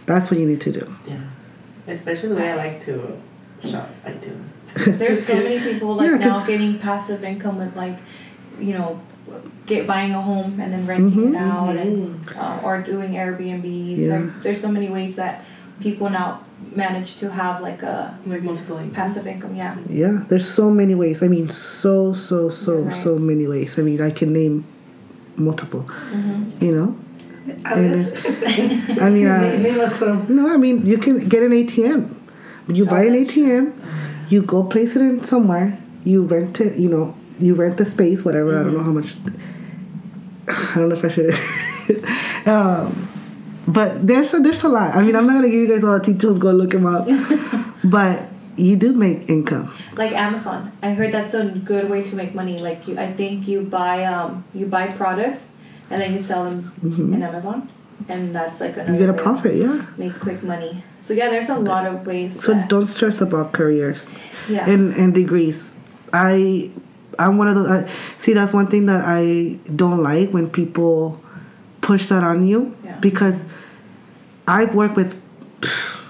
That's 0.05 0.29
what 0.31 0.39
you 0.39 0.45
need 0.47 0.61
to 0.61 0.71
do. 0.71 0.93
Yeah. 1.07 1.19
Especially 1.87 2.29
the 2.29 2.35
way 2.35 2.51
I 2.51 2.55
like 2.55 2.81
to 2.85 3.17
shop. 3.65 3.89
I 4.05 4.11
do. 4.11 4.37
There's 4.91 5.25
so 5.25 5.35
many 5.35 5.59
people 5.59 5.95
like 5.95 6.11
Yeah, 6.11 6.17
now 6.17 6.37
'cause- 6.39 6.47
getting 6.47 6.77
passive 6.79 7.23
income 7.23 7.57
with 7.57 7.75
like, 7.75 7.97
you 8.59 8.73
know, 8.73 8.99
get 9.65 9.87
buying 9.87 10.13
a 10.13 10.21
home 10.21 10.59
and 10.61 10.71
then 10.71 10.85
renting 10.87 11.31
Mhm. 11.31 11.33
it 11.33 11.35
out 11.35 11.75
and 11.75 12.29
uh, 12.37 12.59
or 12.63 12.81
doing 12.81 13.13
Airbnbs. 13.13 13.97
Yeah. 13.97 14.19
Like, 14.19 14.41
there's 14.41 14.61
so 14.61 14.71
many 14.71 14.87
ways 14.89 15.15
that 15.17 15.43
people 15.79 16.09
now 16.09 16.41
manage 16.75 17.17
to 17.17 17.29
have 17.31 17.61
like 17.61 17.83
a 17.83 18.17
Like 18.25 18.41
multiple 18.43 18.77
income. 18.77 18.95
passive 18.95 19.27
income. 19.27 19.55
Yeah. 19.55 19.75
Yeah, 19.89 20.23
there's 20.27 20.47
so 20.47 20.69
many 20.71 20.95
ways. 20.95 21.21
I 21.23 21.27
mean, 21.27 21.49
so 21.49 22.13
so 22.13 22.49
so 22.49 22.81
Right. 22.81 23.03
so 23.03 23.17
many 23.19 23.47
ways. 23.47 23.77
I 23.79 23.81
mean, 23.83 24.01
I 24.01 24.11
can 24.11 24.33
name 24.33 24.63
multiple. 25.35 25.85
You 26.59 26.71
know, 26.75 26.95
I 27.65 27.73
and 27.79 27.91
mean, 27.95 29.01
I 29.05 29.09
mean, 29.09 29.27
uh, 29.27 29.39
name 29.57 29.79
us 29.79 29.95
some. 29.99 30.25
No, 30.29 30.49
I 30.53 30.57
mean 30.57 30.85
you 30.85 30.97
can 30.97 31.27
get 31.29 31.43
an 31.43 31.51
ATM. 31.51 32.09
You 32.67 32.85
buy 32.85 33.03
an 33.05 33.13
ATM, 33.13 33.71
you 34.29 34.41
go 34.41 34.63
place 34.63 34.95
it 34.97 35.01
in 35.01 35.23
somewhere, 35.23 35.77
you 36.03 36.23
rent 36.23 36.59
it, 36.59 36.75
you 36.77 36.89
know, 36.89 37.15
you 37.39 37.53
rent 37.55 37.77
the 37.77 37.85
space, 37.85 38.25
whatever, 38.25 38.59
I 38.59 38.63
don't 38.63 38.73
know 38.73 38.83
how 38.83 38.91
much 38.91 39.15
I 40.49 40.73
don't 40.75 40.89
know 40.89 40.95
if 40.95 41.05
I 41.05 41.07
should 41.07 41.33
um, 42.47 43.07
but 43.67 44.05
there's 44.05 44.33
a 44.33 44.39
there's 44.39 44.63
a 44.63 44.69
lot. 44.69 44.95
I 44.95 45.01
mean 45.03 45.15
I'm 45.15 45.27
not 45.27 45.33
gonna 45.33 45.49
give 45.49 45.61
you 45.61 45.67
guys 45.67 45.83
all 45.83 45.99
the 45.99 46.13
details, 46.13 46.39
go 46.39 46.51
look 46.51 46.71
them 46.71 46.85
up. 46.85 47.07
but 47.83 48.23
you 48.55 48.75
do 48.75 48.93
make 48.93 49.29
income. 49.29 49.73
Like 49.95 50.13
Amazon, 50.13 50.71
I 50.81 50.93
heard 50.93 51.11
that's 51.11 51.33
a 51.33 51.45
good 51.45 51.89
way 51.89 52.01
to 52.03 52.15
make 52.15 52.33
money. 52.33 52.57
Like 52.57 52.87
you, 52.87 52.97
I 52.97 53.11
think 53.13 53.47
you 53.47 53.61
buy 53.61 54.03
um 54.05 54.45
you 54.53 54.65
buy 54.65 54.87
products 54.87 55.53
and 55.89 56.01
then 56.01 56.13
you 56.13 56.19
sell 56.19 56.45
them 56.45 56.73
in 57.13 57.23
Amazon, 57.23 57.69
and 58.09 58.35
that's 58.35 58.59
like 58.59 58.73
another 58.73 58.91
Mm-hmm. 58.91 59.01
You 59.01 59.07
get 59.07 59.09
a 59.09 59.23
profit, 59.23 59.55
yeah. 59.55 59.85
Make 59.97 60.19
quick 60.19 60.43
money. 60.43 60.83
So 60.99 61.13
yeah, 61.13 61.29
there's 61.29 61.49
a 61.49 61.55
lot 61.55 61.85
of 61.87 62.05
ways. 62.05 62.41
So 62.43 62.53
don't 62.67 62.87
stress 62.87 63.21
about 63.21 63.53
careers. 63.53 64.15
yeah. 64.49 64.69
and 64.69 64.93
and 64.95 65.13
degrees. 65.13 65.77
I 66.13 66.71
I'm 67.19 67.37
one 67.37 67.47
of 67.47 67.55
those. 67.55 67.67
I, 67.67 67.89
see, 68.17 68.33
that's 68.33 68.53
one 68.53 68.67
thing 68.67 68.85
that 68.87 69.03
I 69.05 69.57
don't 69.75 70.03
like 70.03 70.31
when 70.31 70.49
people 70.49 71.21
push 71.81 72.07
that 72.07 72.23
on 72.23 72.45
you. 72.47 72.75
Because 73.01 73.45
I've 74.47 74.75
worked 74.75 74.95
with 74.95 75.21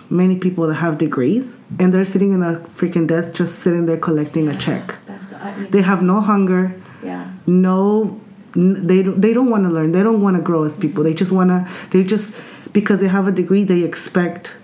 many 0.09 0.37
people 0.37 0.67
that 0.67 0.75
have 0.75 0.97
degrees 0.97 1.57
and 1.79 1.93
they're 1.93 2.05
sitting 2.05 2.31
in 2.33 2.41
a 2.41 2.55
freaking 2.77 3.07
desk 3.07 3.33
just 3.33 3.59
sitting 3.59 3.85
there 3.87 3.97
collecting 3.97 4.47
a 4.47 4.55
check. 4.57 4.95
that's 5.05 5.33
I 5.33 5.55
mean, 5.57 5.69
They 5.71 5.81
have 5.81 6.01
no 6.01 6.21
hunger, 6.21 6.73
yeah. 7.03 7.31
no 7.45 8.19
they 8.55 9.03
don't, 9.03 9.21
they 9.21 9.33
don't 9.33 9.49
want 9.49 9.63
to 9.65 9.69
learn. 9.69 9.91
They 9.91 10.01
don't 10.01 10.21
want 10.21 10.35
to 10.37 10.41
grow 10.41 10.63
as 10.63 10.77
people. 10.77 11.03
They 11.03 11.13
just 11.13 11.31
want 11.31 11.49
to 11.49 11.67
they 11.91 12.03
just 12.03 12.33
because 12.73 13.01
they 13.01 13.07
have 13.07 13.27
a 13.27 13.31
degree 13.31 13.63
they 13.63 13.81
expect 13.83 14.55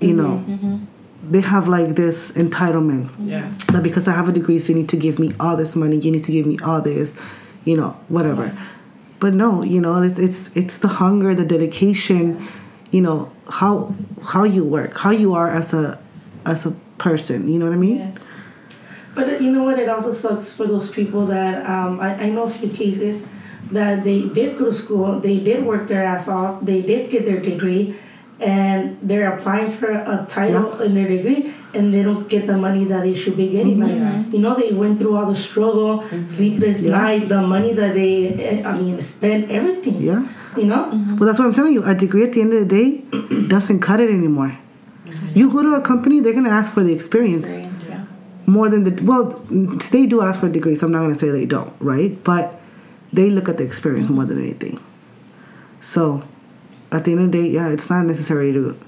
you 0.00 0.14
know 0.14 0.44
Mhm. 0.48 0.86
they 1.28 1.40
have 1.40 1.66
like 1.68 1.96
this 1.96 2.30
entitlement 2.32 3.08
Yeah. 3.18 3.50
that 3.72 3.82
because 3.82 4.06
I 4.06 4.12
have 4.12 4.28
a 4.28 4.32
degree, 4.32 4.58
so 4.58 4.72
you 4.72 4.78
need 4.78 4.88
to 4.90 4.96
give 4.96 5.18
me 5.18 5.34
all 5.40 5.56
this 5.56 5.74
money, 5.76 5.96
you 5.98 6.10
need 6.12 6.24
to 6.24 6.32
give 6.32 6.46
me 6.46 6.56
all 6.64 6.80
this, 6.80 7.16
you 7.64 7.76
know, 7.76 7.96
whatever. 8.08 8.52
But 9.20 9.34
no, 9.34 9.62
you 9.62 9.80
know, 9.80 10.02
it's 10.02 10.18
it's 10.18 10.56
it's 10.56 10.78
the 10.78 10.88
hunger, 10.88 11.34
the 11.34 11.44
dedication, 11.44 12.46
you 12.90 13.00
know, 13.00 13.32
how 13.48 13.94
how 14.22 14.44
you 14.44 14.64
work, 14.64 14.96
how 14.98 15.10
you 15.10 15.34
are 15.34 15.50
as 15.50 15.74
a 15.74 15.98
as 16.46 16.66
a 16.66 16.70
person. 16.98 17.48
You 17.48 17.58
know 17.58 17.66
what 17.66 17.74
I 17.74 17.78
mean? 17.78 17.98
Yes. 17.98 18.40
But 19.14 19.28
uh, 19.28 19.32
you 19.38 19.50
know 19.50 19.64
what? 19.64 19.78
It 19.78 19.88
also 19.88 20.12
sucks 20.12 20.56
for 20.56 20.66
those 20.66 20.88
people 20.90 21.26
that 21.26 21.66
um, 21.66 21.98
I, 22.00 22.14
I 22.14 22.30
know 22.30 22.44
a 22.44 22.50
few 22.50 22.68
cases 22.68 23.28
that 23.72 24.04
they 24.04 24.22
did 24.22 24.56
go 24.56 24.66
to 24.66 24.72
school, 24.72 25.20
they 25.20 25.38
did 25.38 25.64
work 25.66 25.88
their 25.88 26.04
ass 26.04 26.28
off, 26.28 26.64
they 26.64 26.80
did 26.80 27.10
get 27.10 27.24
their 27.24 27.40
degree, 27.40 27.96
and 28.40 28.98
they're 29.02 29.34
applying 29.34 29.70
for 29.70 29.90
a 29.90 30.24
title 30.28 30.80
in 30.80 30.94
their 30.94 31.08
degree, 31.08 31.52
and 31.74 31.92
they 31.92 32.02
don't 32.02 32.28
get 32.28 32.46
the 32.46 32.56
money 32.56 32.84
that 32.84 33.02
they 33.02 33.14
should 33.14 33.36
be 33.36 33.48
getting. 33.48 33.80
Like 33.80 33.92
mm-hmm. 33.92 34.32
you 34.32 34.38
know, 34.38 34.58
they 34.58 34.72
went 34.72 34.98
through 34.98 35.16
all 35.16 35.26
the 35.26 35.34
struggle, 35.34 36.00
mm-hmm. 36.00 36.26
sleepless 36.26 36.82
Yeah. 36.82 36.98
night, 36.98 37.28
the 37.28 37.42
money 37.42 37.72
that 37.74 37.94
they, 37.94 38.64
I 38.64 38.76
mean, 38.78 39.02
spent 39.02 39.50
everything. 39.50 40.00
Yeah. 40.00 40.26
You 40.56 40.64
know. 40.64 40.84
Mm-hmm. 40.86 41.16
Well, 41.16 41.26
that's 41.26 41.38
what 41.38 41.46
I'm 41.46 41.54
telling 41.54 41.74
you. 41.74 41.84
A 41.84 41.94
degree 41.94 42.24
at 42.24 42.32
the 42.32 42.40
end 42.40 42.52
of 42.54 42.68
the 42.68 42.74
day 42.76 42.98
doesn't 43.48 43.80
cut 43.80 44.00
it 44.00 44.10
anymore. 44.10 44.56
You 45.34 45.52
go 45.52 45.62
to 45.62 45.74
a 45.74 45.80
company, 45.80 46.20
they're 46.20 46.32
gonna 46.32 46.50
ask 46.50 46.72
for 46.72 46.82
the 46.82 46.92
experience. 46.92 47.48
Experience, 47.48 47.84
yeah. 47.88 48.04
more 48.46 48.68
than 48.68 48.84
the 48.84 49.02
well, 49.02 49.44
they 49.50 50.06
do 50.06 50.22
ask 50.22 50.40
for 50.40 50.48
degrees. 50.48 50.82
I'm 50.82 50.92
not 50.92 51.00
gonna 51.00 51.18
say 51.18 51.30
they 51.30 51.46
don't, 51.46 51.74
right? 51.80 52.22
But 52.24 52.60
they 53.12 53.30
look 53.30 53.48
at 53.48 53.58
the 53.58 53.64
experience 53.64 54.08
more 54.08 54.24
than 54.24 54.38
anything. 54.38 54.80
So, 55.80 56.24
at 56.90 57.04
the 57.04 57.12
end 57.12 57.20
of 57.20 57.32
the 57.32 57.42
day, 57.42 57.48
yeah, 57.48 57.68
it's 57.68 57.88
not 57.88 58.04
necessary 58.06 58.52
to. 58.52 58.78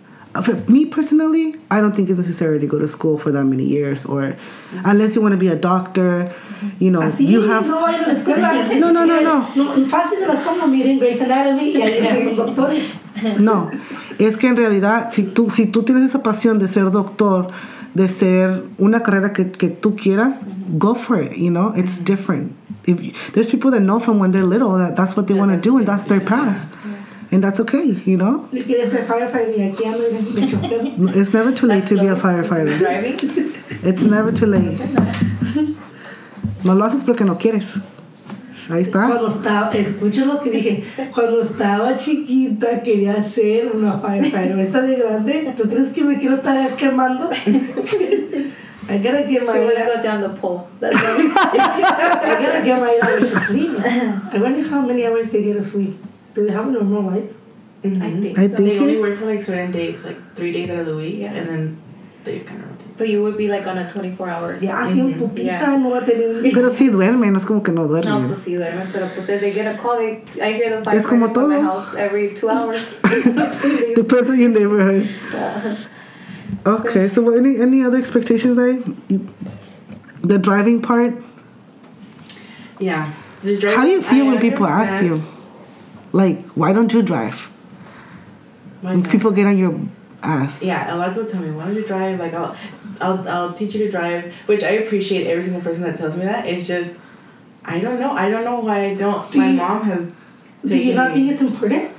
For 0.42 0.54
me 0.70 0.86
personally, 0.86 1.56
I 1.70 1.80
don't 1.80 1.94
think 1.94 2.08
it's 2.08 2.18
necessary 2.18 2.60
to 2.60 2.66
go 2.66 2.78
to 2.78 2.86
school 2.86 3.18
for 3.18 3.32
that 3.32 3.44
many 3.44 3.64
years, 3.64 4.06
or 4.06 4.36
unless 4.84 5.16
you 5.16 5.22
want 5.22 5.32
to 5.32 5.36
be 5.38 5.48
a 5.48 5.56
doctor, 5.56 6.32
you 6.78 6.90
know, 6.90 7.02
ah, 7.02 7.06
Así, 7.06 7.26
you 7.26 7.42
have. 7.42 7.66
no 7.66 7.80
vayan 7.82 8.04
a 8.04 8.08
la 8.08 8.14
escuela. 8.14 8.78
No, 8.80 8.92
no, 8.92 9.04
no, 9.04 9.20
no. 9.20 9.48
no. 9.56 9.88
Fácil 9.88 10.18
se 10.18 10.26
las 10.28 10.38
pongo, 10.44 10.68
miren 10.68 11.00
Grey's 11.00 11.20
Anatomy 11.20 11.72
y 11.76 11.82
ahí 11.82 12.24
son 12.24 12.36
doctores. 12.36 12.92
No, 13.40 13.70
es 14.18 14.36
que 14.36 14.46
en 14.46 14.56
realidad, 14.56 15.08
si 15.10 15.24
tú, 15.24 15.50
si 15.50 15.66
tú 15.66 15.82
tienes 15.82 16.04
esa 16.04 16.22
pasión 16.22 16.58
de 16.58 16.68
ser 16.68 16.90
doctor, 16.90 17.48
de 17.94 18.08
ser 18.08 18.62
una 18.78 19.02
carrera 19.02 19.32
que, 19.32 19.50
que 19.50 19.68
tú 19.68 19.96
quieras, 19.96 20.46
go 20.78 20.94
for 20.94 21.20
it, 21.20 21.36
you 21.36 21.50
know? 21.50 21.74
It's 21.76 21.98
different. 21.98 22.52
If 22.86 23.32
there's 23.32 23.50
people 23.50 23.70
that 23.72 23.80
know 23.80 23.98
from 24.00 24.18
when 24.20 24.30
they're 24.30 24.46
little 24.46 24.78
that 24.78 24.96
that's 24.96 25.16
what 25.16 25.26
they 25.26 25.34
want 25.34 25.50
to 25.50 25.58
do 25.60 25.76
and 25.76 25.86
that's 25.86 26.04
their 26.04 26.20
path. 26.20 26.66
And 27.32 27.44
that's 27.44 27.60
okay, 27.60 27.84
you 28.04 28.16
know? 28.16 28.48
Yo 28.52 28.62
quería 28.64 28.88
ser 28.88 29.06
firefighter 29.06 29.56
y 29.56 29.62
aquí 29.62 29.84
ando 29.84 30.02
miren, 30.10 30.34
de 30.34 30.46
chofer. 30.48 31.16
It's 31.16 31.32
never 31.32 31.52
too 31.52 31.66
late 31.66 31.86
to 31.86 31.94
be 31.96 32.08
a 32.08 32.16
firefighter. 32.16 32.76
Driving. 32.76 33.16
It's 33.84 34.02
never 34.02 34.32
too 34.32 34.46
late. 34.46 34.78
No 36.64 36.74
lo 36.74 36.84
haces 36.84 37.04
porque 37.04 37.24
no 37.24 37.38
quieres. 37.38 37.78
Ahí 38.68 38.82
está. 38.82 39.06
Cuando 39.06 39.28
estaba, 39.28 39.70
escucha 39.72 40.24
lo 40.24 40.40
que 40.40 40.50
dije, 40.50 40.84
cuando 41.12 41.40
estaba 41.40 41.96
chiquita 41.96 42.82
quería 42.82 43.22
ser 43.22 43.72
una 43.74 43.98
firefighter. 43.98 44.52
Ahorita 44.52 44.82
de 44.82 44.96
grande, 44.96 45.54
¿tú 45.56 45.68
crees 45.68 45.90
que 45.90 46.04
me 46.04 46.18
quiero 46.18 46.34
estar 46.34 46.76
quemando? 46.76 47.30
I 48.88 48.98
gotta 48.98 49.22
get 49.24 49.46
my 49.46 49.52
She 49.52 49.60
would 49.60 49.76
go 49.76 50.02
down 50.02 50.20
the 50.20 50.30
pole. 50.30 50.68
That's 50.80 50.96
what 50.96 51.04
I 51.04 52.42
gotta 52.42 52.64
get 52.64 52.80
my 52.80 52.98
hours 53.00 53.32
of 53.32 53.42
sleep. 53.44 53.70
I 53.78 54.38
wonder 54.40 54.68
how 54.68 54.80
many 54.80 55.06
hours 55.06 55.30
they 55.30 55.44
get 55.44 55.56
of 55.56 55.64
sleep. 55.64 55.96
Do 56.34 56.46
they 56.46 56.52
have 56.52 56.68
a 56.68 56.70
normal 56.72 57.02
life? 57.02 57.30
I 57.82 57.88
think 57.90 58.38
I 58.38 58.46
so. 58.46 58.56
think- 58.56 58.68
They 58.74 58.78
only 58.78 59.00
work 59.00 59.16
for 59.16 59.26
like 59.26 59.42
certain 59.42 59.70
days, 59.72 60.04
like 60.04 60.18
three 60.34 60.52
days 60.52 60.68
out 60.70 60.78
of 60.80 60.86
the 60.86 60.96
week, 60.96 61.16
Yeah. 61.18 61.32
and 61.34 61.48
then 61.48 61.76
they 62.24 62.38
kind 62.40 62.60
of 62.62 62.70
rotate. 62.70 62.96
But 62.98 63.08
you 63.08 63.22
would 63.22 63.38
be 63.38 63.48
like 63.48 63.66
on 63.66 63.78
a 63.78 63.90
24 63.90 64.28
hour. 64.28 64.58
Ya, 64.60 64.84
así 64.84 65.00
un 65.00 65.14
putiza, 65.14 65.78
no 65.80 65.88
va 65.90 65.98
a 66.00 66.04
tener 66.04 66.28
un... 66.36 66.42
Pero 66.52 66.68
sí 66.68 66.90
duerme, 66.90 67.30
no 67.30 67.38
es 67.38 67.46
como 67.46 67.62
que 67.62 67.72
no 67.72 67.82
No, 67.84 67.88
duerme. 67.88 68.26
pues 68.28 68.40
sí 68.40 68.54
duermen, 68.54 68.88
pero 68.92 69.06
pues 69.14 69.28
if 69.30 69.40
they 69.40 69.52
get 69.52 69.66
a 69.66 69.78
call, 69.78 69.96
they, 69.96 70.22
I 70.42 70.52
hear 70.52 70.68
the 70.82 70.90
Es 70.94 71.06
como 71.06 71.28
firefighters 71.28 71.32
from 71.32 71.48
my 71.50 71.60
house 71.62 71.94
every 71.96 72.34
two 72.34 72.50
hours. 72.50 72.82
Three 73.02 73.76
days. 73.78 73.96
Depends 73.96 74.28
on 74.30 74.38
your 74.38 74.50
neighborhood. 74.50 75.08
Uh, 75.34 75.76
Okay, 76.66 77.08
so 77.08 77.22
what, 77.22 77.38
any 77.38 77.58
any 77.58 77.82
other 77.82 77.96
expectations? 77.96 78.58
I 78.58 78.82
you, 79.08 79.26
the 80.20 80.36
driving 80.36 80.82
part. 80.82 81.14
Yeah. 82.78 83.10
The 83.40 83.56
driving- 83.56 83.78
How 83.78 83.84
do 83.84 83.90
you 83.90 84.02
feel 84.02 84.26
I 84.26 84.28
when 84.32 84.40
people 84.40 84.66
ask 84.66 85.02
you, 85.02 85.22
like, 86.12 86.44
why 86.52 86.72
don't 86.72 86.92
you 86.92 87.02
drive? 87.02 87.50
When 88.80 89.02
people 89.02 89.30
get 89.30 89.46
on 89.46 89.58
your 89.58 89.78
ass. 90.22 90.62
Yeah, 90.62 90.94
a 90.94 90.96
lot 90.96 91.08
of 91.10 91.14
people 91.14 91.28
tell 91.30 91.42
me, 91.42 91.50
"Why 91.50 91.66
don't 91.66 91.74
you 91.74 91.84
drive?" 91.84 92.18
Like, 92.18 92.32
I'll, 92.32 92.56
I'll, 93.00 93.28
I'll 93.28 93.52
teach 93.52 93.74
you 93.74 93.84
to 93.84 93.90
drive, 93.90 94.32
which 94.46 94.62
I 94.64 94.70
appreciate 94.70 95.26
every 95.26 95.42
single 95.42 95.60
person 95.60 95.82
that 95.82 95.96
tells 95.96 96.16
me 96.16 96.24
that. 96.24 96.46
It's 96.46 96.66
just, 96.66 96.92
I 97.64 97.78
don't 97.80 98.00
know. 98.00 98.12
I 98.12 98.30
don't 98.30 98.44
know 98.44 98.60
why 98.60 98.86
I 98.86 98.94
don't. 98.94 99.30
Do 99.30 99.38
My 99.38 99.50
you- 99.50 99.56
mom 99.56 99.82
has. 99.84 100.06
Do 100.64 100.78
you 100.78 100.94
not 100.94 101.10
me. 101.10 101.14
think 101.14 101.32
it's 101.32 101.42
important? 101.42 101.90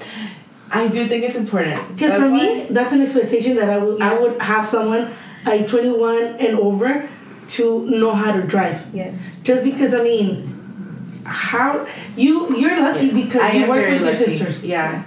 I 0.71 0.87
do 0.87 1.07
think 1.07 1.23
it's 1.23 1.35
important. 1.35 1.79
Because 1.95 2.13
for 2.15 2.29
me, 2.29 2.67
that's 2.69 2.91
an 2.93 3.01
expectation 3.01 3.55
that 3.57 3.69
I 3.69 3.77
would 3.77 4.01
I 4.01 4.17
would 4.19 4.41
have 4.41 4.65
someone 4.65 5.11
like 5.45 5.67
21 5.67 6.23
and 6.39 6.57
over 6.59 7.09
to 7.47 7.89
know 7.89 8.13
how 8.13 8.31
to 8.31 8.41
drive. 8.43 8.83
yes. 8.93 9.19
Just 9.43 9.63
because 9.63 9.93
I 9.93 10.03
mean, 10.03 10.60
how 11.25 11.85
you 12.15 12.55
you're 12.57 12.79
lucky 12.79 13.11
because 13.11 13.41
I 13.41 13.51
you 13.51 13.69
work 13.69 13.89
with 13.89 14.01
your 14.01 14.15
sisters. 14.15 14.63
Yeah. 14.63 15.03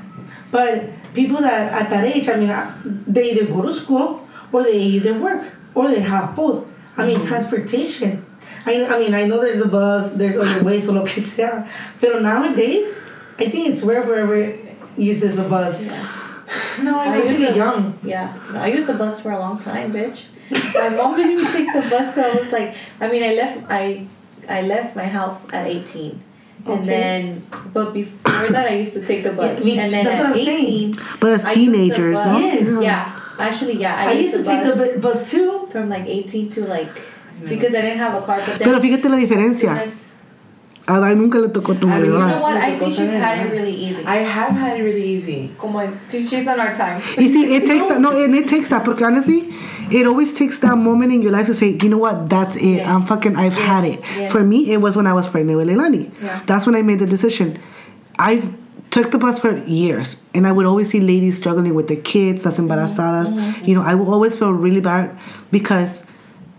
But 0.50 0.84
people 1.14 1.40
that 1.40 1.72
at 1.72 1.90
that 1.90 2.04
age, 2.04 2.28
I 2.28 2.36
mean, 2.36 2.50
uh, 2.50 2.74
they 2.84 3.32
either 3.32 3.46
go 3.46 3.62
to 3.62 3.72
school 3.72 4.26
or 4.52 4.62
they 4.62 4.78
either 4.78 5.14
work 5.18 5.52
or 5.74 5.88
they 5.88 6.00
have 6.00 6.36
both. 6.36 6.66
I 6.96 7.06
mean, 7.06 7.26
transportation. 7.26 8.24
I, 8.66 8.84
I 8.84 8.98
mean, 8.98 9.14
I 9.14 9.26
know 9.26 9.40
there's 9.40 9.60
a 9.60 9.68
bus, 9.68 10.12
there's 10.14 10.36
other 10.36 10.62
ways, 10.68 10.88
o 10.88 10.92
lo 10.92 11.04
que 11.04 11.20
sea. 11.22 11.64
But 12.00 12.22
nowadays, 12.22 12.94
I 13.38 13.50
think 13.50 13.68
it's 13.68 13.82
rare 13.82 14.02
whoever 14.02 14.56
uses 14.96 15.38
a 15.38 15.48
bus. 15.48 15.82
Yeah. 15.82 16.20
No, 16.82 16.98
I 16.98 17.06
I 17.06 17.16
used 17.22 17.52
to- 17.52 17.56
young. 17.56 17.98
Yeah. 18.02 18.36
No, 18.52 18.60
I 18.60 18.66
used 18.66 18.86
the 18.86 18.94
bus 18.94 19.20
for 19.20 19.32
a 19.32 19.38
long 19.38 19.58
time, 19.58 19.92
bitch. 19.92 20.26
my 20.74 20.90
mom 20.90 21.16
didn't 21.16 21.32
even 21.40 21.46
take 21.52 21.72
the 21.72 21.80
bus 21.88 22.18
I 22.18 22.34
was 22.34 22.52
like, 22.52 22.74
I 23.00 23.08
mean, 23.08 23.22
I 23.22 23.34
left, 23.34 23.64
I, 23.70 24.06
I 24.48 24.62
left 24.62 24.96
my 24.96 25.04
house 25.06 25.46
at 25.52 25.66
18. 25.66 26.20
And 26.66 26.68
Okay. 26.80 26.84
then, 26.86 27.46
but 27.74 27.92
before 27.92 28.48
that, 28.48 28.66
I 28.70 28.76
used 28.76 28.94
to 28.94 29.04
take 29.04 29.22
the 29.22 29.32
bus. 29.32 29.58
Yeah, 29.58 29.64
me 29.64 29.78
and 29.78 29.90
too. 29.90 29.96
then 29.96 30.04
That's 30.06 30.16
at 30.18 30.22
what 30.30 30.38
I'm 30.38 30.44
saying. 30.44 30.94
18, 30.96 30.98
But 31.20 31.30
as 31.32 31.44
I 31.44 31.52
used 31.52 31.72
the 31.72 31.72
teenagers, 31.72 32.16
no? 32.16 32.38
Yes. 32.38 32.82
Yeah. 32.82 33.20
Actually, 33.38 33.76
yeah. 33.76 33.96
I, 33.96 34.04
I 34.08 34.12
used 34.12 34.32
to 34.34 34.38
the 34.38 34.44
take 34.44 34.64
the 34.64 34.70
bus 34.76 34.88
bu- 34.94 35.00
bus 35.00 35.30
too. 35.30 35.68
from 35.70 35.88
like 35.90 36.06
18 36.06 36.48
to 36.50 36.66
like, 36.66 36.94
because 37.42 37.74
I 37.74 37.82
didn't 37.82 37.98
have 37.98 38.14
a 38.14 38.24
car. 38.24 38.38
But 38.38 38.58
then, 38.58 38.68
Pero 38.68 38.80
fíjate 38.80 39.04
la 39.10 39.16
as 39.16 39.20
soon 39.20 39.28
diferencia. 39.28 40.13
As- 40.86 40.96
A 40.96 41.00
Dai 41.00 41.14
nunca 41.14 41.38
le 41.38 41.48
tocó 41.48 41.78
tu 41.80 41.88
I 41.88 42.00
mean, 42.00 42.04
you 42.04 42.18
know 42.18 42.40
what? 42.42 42.56
I 42.56 42.78
think 42.78 42.92
she's 42.94 43.10
had 43.10 43.46
it 43.46 43.50
really 43.52 43.72
easy. 43.74 44.04
I 44.04 44.16
have 44.16 44.52
had 44.52 44.78
it 44.78 44.82
really 44.82 45.02
easy. 45.02 45.50
Como 45.58 45.86
because 45.86 46.28
she's 46.28 46.46
on 46.46 46.60
our 46.60 46.74
time. 46.74 47.00
You 47.18 47.28
see, 47.28 47.54
it 47.54 47.66
takes 47.66 47.86
that. 47.86 48.00
No, 48.00 48.10
and 48.22 48.34
it 48.34 48.48
takes 48.48 48.68
that. 48.68 48.84
Porque 48.84 49.02
honestly, 49.02 49.48
it 49.90 50.06
always 50.06 50.34
takes 50.34 50.58
that 50.60 50.76
moment 50.76 51.12
in 51.12 51.22
your 51.22 51.32
life 51.32 51.46
to 51.46 51.54
say, 51.54 51.78
you 51.80 51.88
know 51.88 51.98
what, 51.98 52.28
that's 52.28 52.56
it. 52.56 52.86
I'm 52.86 53.02
fucking. 53.02 53.36
I've 53.36 53.54
had 53.54 53.84
it. 53.84 54.00
Yes. 54.16 54.30
For 54.32 54.42
me, 54.42 54.72
it 54.72 54.78
was 54.78 54.94
when 54.96 55.06
I 55.06 55.12
was 55.14 55.26
pregnant 55.28 55.56
with 55.58 55.68
Leilani. 55.68 56.10
Yeah. 56.22 56.40
That's 56.46 56.66
when 56.66 56.74
I 56.74 56.82
made 56.82 56.98
the 56.98 57.06
decision. 57.06 57.58
I've 58.18 58.52
took 58.90 59.10
the 59.10 59.18
bus 59.18 59.38
for 59.38 59.56
years, 59.66 60.16
and 60.34 60.46
I 60.46 60.52
would 60.52 60.66
always 60.66 60.88
see 60.90 61.00
ladies 61.00 61.36
struggling 61.38 61.74
with 61.74 61.88
their 61.88 62.00
kids, 62.00 62.44
las 62.44 62.58
embarazadas. 62.58 63.32
Mm-hmm. 63.32 63.64
You 63.64 63.74
know, 63.74 63.82
I 63.82 63.94
would 63.94 64.08
always 64.08 64.36
feel 64.38 64.52
really 64.52 64.80
bad 64.80 65.16
because. 65.50 66.04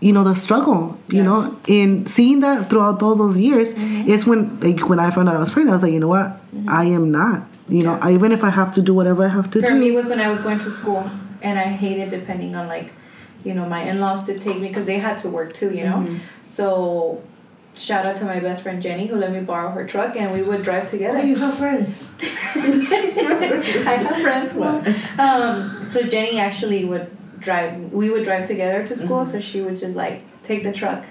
You 0.00 0.12
know 0.12 0.24
the 0.24 0.34
struggle. 0.34 0.98
You 1.08 1.18
Yeah. 1.18 1.22
know, 1.28 1.56
in 1.66 2.06
seeing 2.06 2.40
that 2.40 2.68
throughout 2.70 3.02
all 3.02 3.14
those 3.14 3.38
years, 3.38 3.72
Mm-hmm. 3.72 4.10
it's 4.10 4.26
when 4.26 4.60
like 4.60 4.88
when 4.88 5.00
I 5.00 5.10
found 5.10 5.28
out 5.28 5.36
I 5.36 5.38
was 5.40 5.50
pregnant, 5.50 5.72
I 5.72 5.76
was 5.76 5.82
like, 5.82 5.92
you 5.92 6.00
know 6.00 6.08
what, 6.16 6.38
I 6.68 6.84
am 6.86 7.10
not. 7.10 7.42
You 7.68 7.82
know, 7.82 7.98
I, 8.00 8.12
even 8.12 8.30
if 8.30 8.44
I 8.44 8.50
have 8.50 8.72
to 8.74 8.82
do 8.82 8.92
whatever 8.94 9.24
I 9.24 9.28
have 9.28 9.50
to 9.52 9.60
For 9.60 9.68
do. 9.68 9.74
me, 9.74 9.90
was 9.90 10.06
when 10.06 10.20
I 10.20 10.28
was 10.30 10.42
going 10.42 10.58
to 10.60 10.70
school, 10.70 11.10
and 11.42 11.58
I 11.58 11.64
hated 11.64 12.10
depending 12.10 12.54
on 12.54 12.68
like, 12.68 12.92
you 13.44 13.54
know, 13.54 13.66
my 13.68 13.82
in-laws 13.90 14.24
to 14.24 14.38
take 14.38 14.60
me 14.60 14.68
because 14.68 14.86
they 14.86 14.98
had 14.98 15.18
to 15.24 15.28
work 15.28 15.52
too, 15.54 15.70
you 15.74 15.82
know. 15.84 16.06
So, 16.44 17.22
shout 17.74 18.06
out 18.06 18.16
to 18.18 18.24
my 18.24 18.38
best 18.38 18.62
friend 18.62 18.80
Jenny 18.82 19.06
who 19.06 19.16
let 19.16 19.32
me 19.32 19.40
borrow 19.40 19.70
her 19.70 19.84
truck, 19.86 20.14
and 20.16 20.32
we 20.32 20.42
would 20.42 20.62
drive 20.62 20.84
Oh, 20.86 20.88
together. 20.94 21.20
you 21.26 21.36
have 21.36 21.54
friends. 21.58 22.08
I 22.22 23.98
have 24.06 24.16
friends. 24.20 24.54
Well, 24.54 24.78
um, 25.18 25.86
so 25.90 26.02
Jenny 26.02 26.38
actually 26.38 26.84
would 26.84 27.10
drive. 27.46 27.70
We 28.00 28.10
would 28.12 28.24
drive 28.24 28.44
together 28.52 28.86
to 28.88 28.94
school. 29.04 29.24
So 29.24 29.40
she 29.40 29.58
would 29.64 29.78
just 29.84 29.96
like 29.96 30.18
take 30.48 30.62
the 30.68 30.72
truck, 30.80 31.02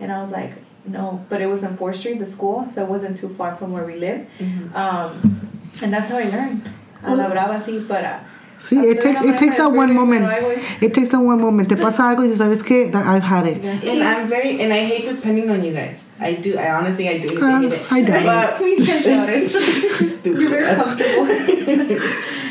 and 0.00 0.08
I 0.10 0.22
was 0.22 0.32
like, 0.32 0.52
no. 0.86 1.04
But 1.28 1.38
it 1.44 1.48
was 1.54 1.62
on 1.64 1.76
Fourth 1.76 1.96
Street, 1.96 2.18
the 2.18 2.30
school, 2.36 2.58
so 2.72 2.82
it 2.84 2.88
wasn't 2.88 3.18
too 3.18 3.28
far 3.28 3.54
from 3.58 3.72
where 3.74 3.84
we 3.84 3.96
live. 3.96 4.20
Um, 4.74 5.10
and 5.82 5.92
that's 5.92 6.08
how 6.10 6.18
I 6.18 6.28
learned. 6.36 6.62
A 7.02 7.14
la 7.14 7.28
brava, 7.28 7.58
sí, 7.60 7.86
but. 7.86 8.04
Uh, 8.04 8.18
Sí, 8.58 8.82
it 8.92 9.02
takes 9.02 9.20
it 9.20 9.36
takes 9.36 9.56
that 9.58 9.70
one 9.70 9.92
moment. 9.94 10.24
It 10.80 10.94
takes 10.94 11.10
that 11.10 11.20
one 11.20 11.38
moment. 11.38 11.68
Te 11.68 11.76
pasa 11.76 12.02
algo 12.08 12.22
y 12.24 12.28
dices, 12.28 12.38
¿sabes 12.38 12.62
qué? 12.64 12.90
That 12.90 13.04
I've 13.04 13.22
had 13.22 13.46
it. 13.46 13.62
And 13.62 14.02
I'm 14.02 14.26
very, 14.26 14.58
and 14.62 14.72
I 14.72 14.82
hate 14.90 15.04
depending 15.04 15.50
on 15.50 15.62
you 15.62 15.74
guys. 15.74 16.08
I 16.18 16.32
do. 16.44 16.56
I 16.56 16.70
honestly, 16.78 17.06
I 17.06 17.18
do 17.18 17.28
hate, 17.34 17.42
Um, 17.42 17.62
hate 17.62 17.72
it. 17.74 17.92
I 17.92 18.00
doubt 18.02 18.24
But 18.24 18.60
You're 20.24 20.48
very 20.48 20.64
comfortable. 20.74 21.26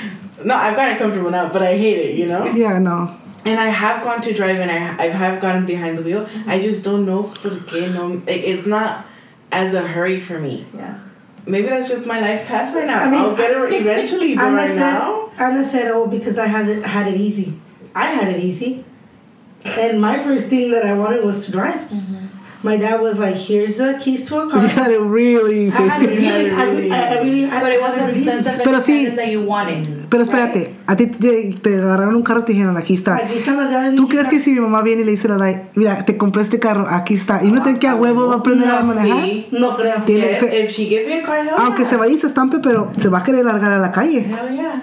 no, 0.46 0.56
I've 0.56 0.76
gotten 0.76 0.98
comfortable 0.98 1.32
now, 1.32 1.50
but 1.52 1.62
I 1.62 1.78
hate 1.78 1.98
it. 1.98 2.16
You 2.20 2.28
know. 2.28 2.46
Yeah, 2.46 2.80
no. 2.80 3.16
And 3.46 3.60
I 3.60 3.68
have 3.70 4.04
gone 4.04 4.22
to 4.22 4.34
drive, 4.34 4.58
and 4.60 4.72
I 4.72 4.80
I 5.06 5.08
have 5.10 5.42
gone 5.42 5.66
behind 5.66 5.98
the 5.98 6.02
wheel. 6.08 6.26
Mm-hmm. 6.26 6.50
I 6.50 6.60
just 6.60 6.84
don't 6.84 7.06
know 7.06 7.24
por 7.42 7.52
qué. 7.70 7.94
No, 7.94 8.08
like 8.26 8.44
it's 8.52 8.66
not 8.66 9.06
as 9.52 9.74
a 9.74 9.82
hurry 9.88 10.20
for 10.20 10.40
me. 10.40 10.66
yeah. 10.74 11.00
Maybe 11.48 11.68
that's 11.68 11.90
just 11.90 12.08
my 12.08 12.20
life 12.20 12.48
path 12.48 12.74
right 12.74 12.88
now. 12.88 13.02
I 13.04 13.10
mean, 13.10 13.20
I'll 13.22 13.36
get 13.36 13.52
it 13.52 13.74
eventually, 13.82 14.36
but 14.36 14.46
Anna 14.46 14.56
right 14.58 14.70
said, 14.72 14.80
now. 14.80 15.32
Anna 15.38 15.64
said, 15.64 15.92
oh, 15.92 16.08
because 16.08 16.40
I 16.40 16.48
had 16.48 16.68
it, 16.68 16.84
had 16.84 17.08
it 17.08 17.22
easy. 17.22 17.54
I 17.94 18.06
had 18.18 18.28
it 18.34 18.44
easy. 18.44 18.84
And 19.64 20.02
my 20.02 20.18
first 20.24 20.48
thing 20.48 20.72
that 20.72 20.84
I 20.86 20.94
wanted 20.94 21.24
was 21.24 21.46
to 21.46 21.52
drive. 21.52 21.82
Mm-hmm. 21.82 22.26
My 22.64 22.78
dad 22.78 23.00
was 23.00 23.20
like, 23.20 23.36
here's 23.36 23.78
the 23.78 23.94
keys 24.02 24.28
to 24.30 24.40
a 24.42 24.50
car. 24.50 24.60
You 24.66 24.76
got 24.76 24.90
it 24.90 25.00
really 25.00 25.70
I 25.72 25.82
had 25.86 26.02
it 26.02 26.14
easy. 26.14 26.26
really, 26.28 26.50
I, 26.52 26.64
really- 26.66 26.92
I, 26.92 27.14
I 27.14 27.22
really, 27.22 27.46
I 27.46 27.60
But 27.62 27.72
it 27.74 27.82
wasn't 27.82 28.14
the 28.16 28.24
sense 28.24 28.48
easy. 28.48 28.56
of 28.56 28.64
Pero 28.64 28.78
sí. 28.80 28.88
independence 28.90 29.16
that 29.18 29.28
you 29.30 29.46
wanted. 29.46 29.95
Pero 30.10 30.24
espérate, 30.24 30.74
a 30.88 30.96
ti 30.96 31.08
te, 31.08 31.54
te 31.62 31.76
agarraron 31.78 32.16
un 32.16 32.24
carro 32.24 32.42
y 32.42 32.44
te 32.44 32.54
dijeron, 32.54 32.78
aquí 32.78 32.94
está. 32.94 33.16
Aquí 33.16 33.38
están 33.38 33.58
las 33.58 33.72
llaves. 33.72 33.96
¿Tú 33.96 34.08
crees 34.08 34.28
que 34.28 34.40
si 34.40 34.52
mi 34.52 34.60
mamá 34.60 34.82
viene 34.82 35.02
y 35.02 35.06
le 35.06 35.12
dice 35.12 35.28
la 35.28 35.38
Dai, 35.38 35.64
mira, 35.76 36.06
te 36.06 36.18
compré 36.18 36.42
este 36.44 36.60
carro, 36.60 36.88
aquí 36.90 37.16
está, 37.16 37.44
y 37.44 37.52
no 37.52 37.64
te 37.64 37.78
que 37.80 37.88
a 37.88 37.96
huevo 37.96 38.28
va 38.28 38.36
a 38.36 38.38
aprender 38.38 38.70
a 38.70 38.82
manejar? 38.82 39.24
sí. 39.26 39.48
No 39.52 39.76
creo. 39.76 39.96
Tiene- 40.06 40.30
Yes, 40.30 40.40
se- 40.40 40.64
if 40.64 40.72
she 40.72 40.86
gives 40.86 41.08
me 41.08 41.20
a 41.22 41.24
car, 41.24 41.40
hell 41.46 41.54
Aunque 41.58 41.82
yeah. 41.82 41.90
se 41.90 41.96
vaya 41.98 42.14
y 42.14 42.18
se 42.18 42.28
estampe, 42.28 42.60
pero 42.60 42.92
se 42.98 43.10
va 43.10 43.20
a 43.20 43.24
querer 43.24 43.46
largar 43.46 43.72
a 43.72 43.78
la 43.80 43.92
calle. 43.92 44.20
Hell 44.20 44.56
yeah. 44.56 44.82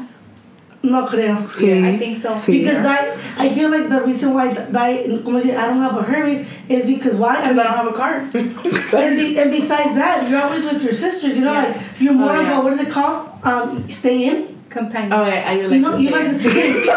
No 0.82 1.06
creo. 1.06 1.38
Sí. 1.48 1.70
I 1.70 1.96
think 1.96 2.18
so. 2.18 2.30
Sí. 2.44 2.58
Because 2.58 2.82
that, 2.82 3.14
I 3.38 3.50
feel 3.54 3.70
like 3.70 3.88
the 3.88 4.00
reason 4.00 4.34
why 4.34 4.48
that 4.52 5.22
como 5.24 5.38
si, 5.40 5.50
I 5.52 5.66
don't 5.68 5.80
have 5.80 5.96
a 5.96 6.02
hurry 6.02 6.44
is 6.68 6.86
because 6.86 7.14
why? 7.16 7.36
Because 7.40 7.56
I 7.60 7.62
don't 7.62 7.76
have 7.76 7.86
a 7.86 7.92
car. 7.92 8.22
and, 8.34 9.16
be, 9.16 9.38
and 9.38 9.50
besides 9.52 9.94
that, 9.94 10.28
you're 10.28 10.42
always 10.42 10.64
with 10.64 10.82
your 10.82 10.92
sisters. 10.92 11.36
You 11.36 11.44
know, 11.44 11.52
Yeah. 11.52 11.68
like 11.68 11.76
you're 12.00 12.14
more 12.14 12.34
Oh, 12.34 12.40
of 12.40 12.46
yeah. 12.48 12.58
a 12.58 12.64
what 12.64 12.72
is 12.72 12.80
it 12.80 12.90
called? 12.90 13.28
Um, 13.44 13.84
stay 13.88 14.24
in. 14.24 14.48
Companion. 14.72 15.12
Oh, 15.12 15.26
yeah, 15.26 15.52
you 15.52 15.68
like 15.68 15.74
You 15.74 15.80
know, 15.80 15.96
you 15.98 16.10
like 16.10 16.24
to 16.24 16.48
in. 16.48 16.88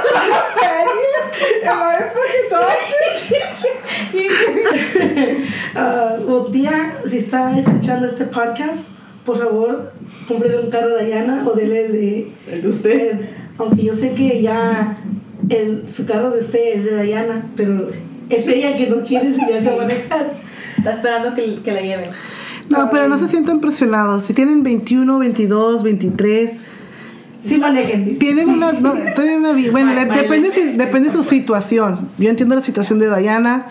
Am 1.65 1.82
I 1.82 1.96
a 1.96 2.10
fucking 2.15 2.50
dog? 2.50 2.72
Ah, 5.75 6.17
well, 6.25 6.46
tía, 6.46 7.01
si 7.05 7.17
está 7.17 7.58
escuchando 7.58 8.05
este 8.08 8.25
podcast, 8.25 8.88
por 9.25 9.38
favor, 9.38 9.91
cómprele 10.27 10.60
un 10.60 10.70
carro 10.70 10.98
a 10.98 11.03
Diana 11.03 11.44
o 11.46 11.53
dele 11.53 11.86
el 11.86 11.91
de 11.91 12.32
El 12.48 12.62
de 12.62 12.67
usted. 12.67 13.29
Aunque 13.58 13.84
yo 13.84 13.94
sé 13.94 14.13
que 14.13 14.41
ya 14.41 14.96
el, 15.50 15.86
su 15.91 16.05
carro 16.05 16.32
de 16.32 16.39
usted 16.39 16.77
es 16.77 16.86
de 16.86 17.03
Diana, 17.03 17.46
pero 17.55 17.89
es 18.29 18.48
ella 18.48 18.75
que 18.75 18.88
no 18.88 19.01
quiere 19.01 19.27
enseñarse 19.34 19.70
a 19.70 19.75
manejar. 19.75 20.34
Está 20.77 20.91
esperando 20.91 21.34
que, 21.36 21.62
que 21.62 21.72
la 21.72 21.82
lleven. 21.82 22.10
No, 22.70 22.89
pero 22.89 23.08
no 23.08 23.17
se 23.17 23.27
sientan 23.27 23.60
presionados. 23.60 24.24
Si 24.24 24.34
tienen 24.34 24.63
21, 24.63 25.20
22, 25.20 25.84
23, 25.84 26.51
Sí 27.46 27.58
manejen. 27.58 28.06
dice. 28.06 28.20
tienen 28.20 28.50
una, 28.50 28.72
no, 28.74 28.94
tienen 28.94 29.40
una 29.40 29.54
Bueno, 29.72 29.94
de- 29.94 30.06
depende, 30.06 30.52
si- 30.52 30.72
depende 30.74 31.10
de 31.10 31.14
su 31.14 31.24
situación. 31.24 32.10
Yo 32.18 32.30
entiendo 32.30 32.56
la 32.56 32.62
situación 32.62 33.00
de 33.00 33.14
Diana. 33.16 33.68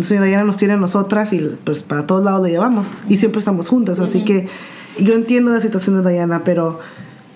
Si 0.00 0.14
Diana 0.16 0.44
nos 0.44 0.56
tiene 0.56 0.74
a 0.74 0.76
nosotras 0.78 1.32
y 1.32 1.38
pues 1.64 1.82
para 1.82 2.06
todos 2.06 2.24
lados 2.24 2.42
la 2.42 2.48
llevamos. 2.48 2.88
Y 3.08 3.16
siempre 3.16 3.38
estamos 3.40 3.68
juntas. 3.68 4.00
Así 4.00 4.24
que 4.24 4.48
yo 4.98 5.14
entiendo 5.14 5.50
la 5.52 5.60
situación 5.60 6.02
de 6.02 6.10
Diana, 6.10 6.42
pero 6.44 6.80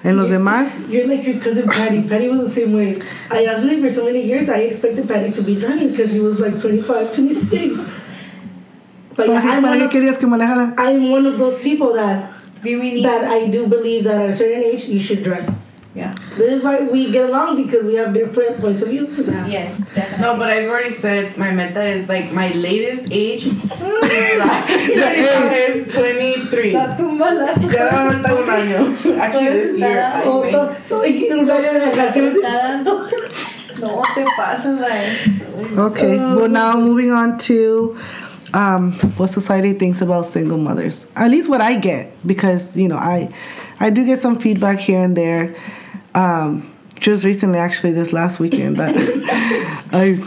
en 0.04 0.16
los 0.16 0.28
demás. 0.30 0.86
You're 0.90 1.06
like 1.06 1.24
your 1.30 1.38
cousin 1.42 1.64
Patty. 1.66 2.00
Patty 2.08 2.28
was 2.28 2.44
the 2.44 2.50
same 2.50 2.74
way. 2.74 2.98
I 3.30 3.46
honestly, 3.46 3.80
for 3.80 3.90
so 3.90 4.04
many 4.04 4.20
years, 4.22 4.48
I 4.48 4.62
expected 4.62 5.06
Patty 5.06 5.32
to 5.32 5.42
be 5.42 5.56
driving 5.56 5.88
because 5.90 6.10
she 6.12 6.20
was 6.20 6.38
like 6.40 6.58
25, 6.58 7.12
26. 7.12 7.78
But 9.16 9.26
¿Para 9.26 9.32
yeah, 9.42 9.60
para 9.60 9.70
one 9.72 9.78
qué 9.80 9.84
of, 9.86 9.90
querías 9.90 10.18
que 10.18 10.26
manejara? 10.26 10.74
I'm 10.78 11.10
one 11.10 11.26
of 11.26 11.38
those 11.38 11.58
people 11.60 11.94
that 11.94 12.30
that 12.62 13.24
I 13.30 13.46
do 13.48 13.66
believe 13.66 14.04
that 14.04 14.20
at 14.22 14.28
a 14.30 14.32
certain 14.32 14.62
age 14.62 14.84
you 14.88 14.98
should 15.00 15.22
drive. 15.22 15.46
Yeah. 15.96 16.14
This 16.36 16.58
is 16.58 16.62
why 16.62 16.80
we 16.82 17.10
get 17.10 17.28
along 17.30 17.56
because 17.64 17.84
we 17.84 17.94
have 17.94 18.12
different 18.12 18.60
points 18.60 18.82
of 18.82 18.88
view. 18.88 19.06
Yes, 19.48 19.80
definitely. 19.94 20.20
No, 20.22 20.36
but 20.36 20.50
I've 20.50 20.68
already 20.68 20.92
said 20.92 21.36
my 21.38 21.50
meta 21.50 21.82
is 21.82 22.08
like 22.08 22.32
my 22.32 22.52
latest 22.52 23.08
age 23.10 23.46
is 24.26 25.92
23. 25.92 26.72
La 26.72 26.96
tumba 26.96 27.30
la 27.32 27.46
Ya 27.72 27.88
ahorita 27.90 28.34
un 28.34 28.48
año. 28.48 29.18
Actually, 29.20 29.50
this 29.50 29.78
year. 29.78 30.02
I 30.04 30.20
think. 30.22 30.52
to- 30.52 30.76
todo 30.88 31.02
hay 31.02 31.12
que 31.18 31.26
ir 31.26 31.32
a 31.32 31.38
un 31.40 31.46
radio 31.48 31.72
de 31.72 31.80
vacaciones. 31.80 32.34
está 32.36 32.62
dando. 32.68 33.08
No 33.80 34.02
te 34.14 34.24
pasas, 34.36 34.80
like. 34.80 35.78
Okay. 35.78 36.16
Well, 36.16 36.48
now 36.48 36.78
moving 36.78 37.10
on 37.12 37.38
to 37.38 37.96
um, 38.54 38.92
what 39.16 39.28
society 39.28 39.72
thinks 39.74 40.00
about 40.00 40.26
single 40.26 40.58
mothers. 40.58 41.06
At 41.16 41.30
least 41.30 41.48
what 41.48 41.60
I 41.60 41.74
get, 41.78 42.12
because 42.26 42.76
you 42.76 42.88
know 42.88 42.96
I, 42.96 43.28
I 43.80 43.90
do 43.90 44.04
get 44.06 44.20
some 44.20 44.38
feedback 44.38 44.78
here 44.78 45.02
and 45.02 45.16
there. 45.16 45.54
Um, 46.16 46.72
just 46.98 47.24
recently, 47.24 47.58
actually, 47.58 47.92
this 47.92 48.12
last 48.12 48.40
weekend, 48.40 48.78
that 48.78 48.94
I, 49.92 50.18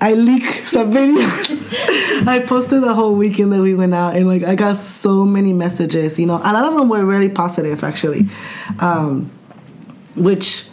I 0.00 0.14
leak 0.14 0.44
some 0.66 0.92
videos. 0.92 2.26
I 2.26 2.40
posted 2.40 2.82
the 2.82 2.92
whole 2.92 3.14
weekend 3.14 3.52
that 3.52 3.62
we 3.62 3.74
went 3.74 3.94
out, 3.94 4.16
and 4.16 4.26
like 4.26 4.42
I 4.42 4.56
got 4.56 4.76
so 4.76 5.24
many 5.24 5.52
messages. 5.52 6.18
You 6.18 6.26
know, 6.26 6.36
a 6.36 6.52
lot 6.52 6.64
of 6.64 6.74
them 6.74 6.88
were 6.88 7.04
really 7.04 7.28
positive, 7.28 7.84
actually, 7.84 8.28
um, 8.80 9.30
which 10.16 10.66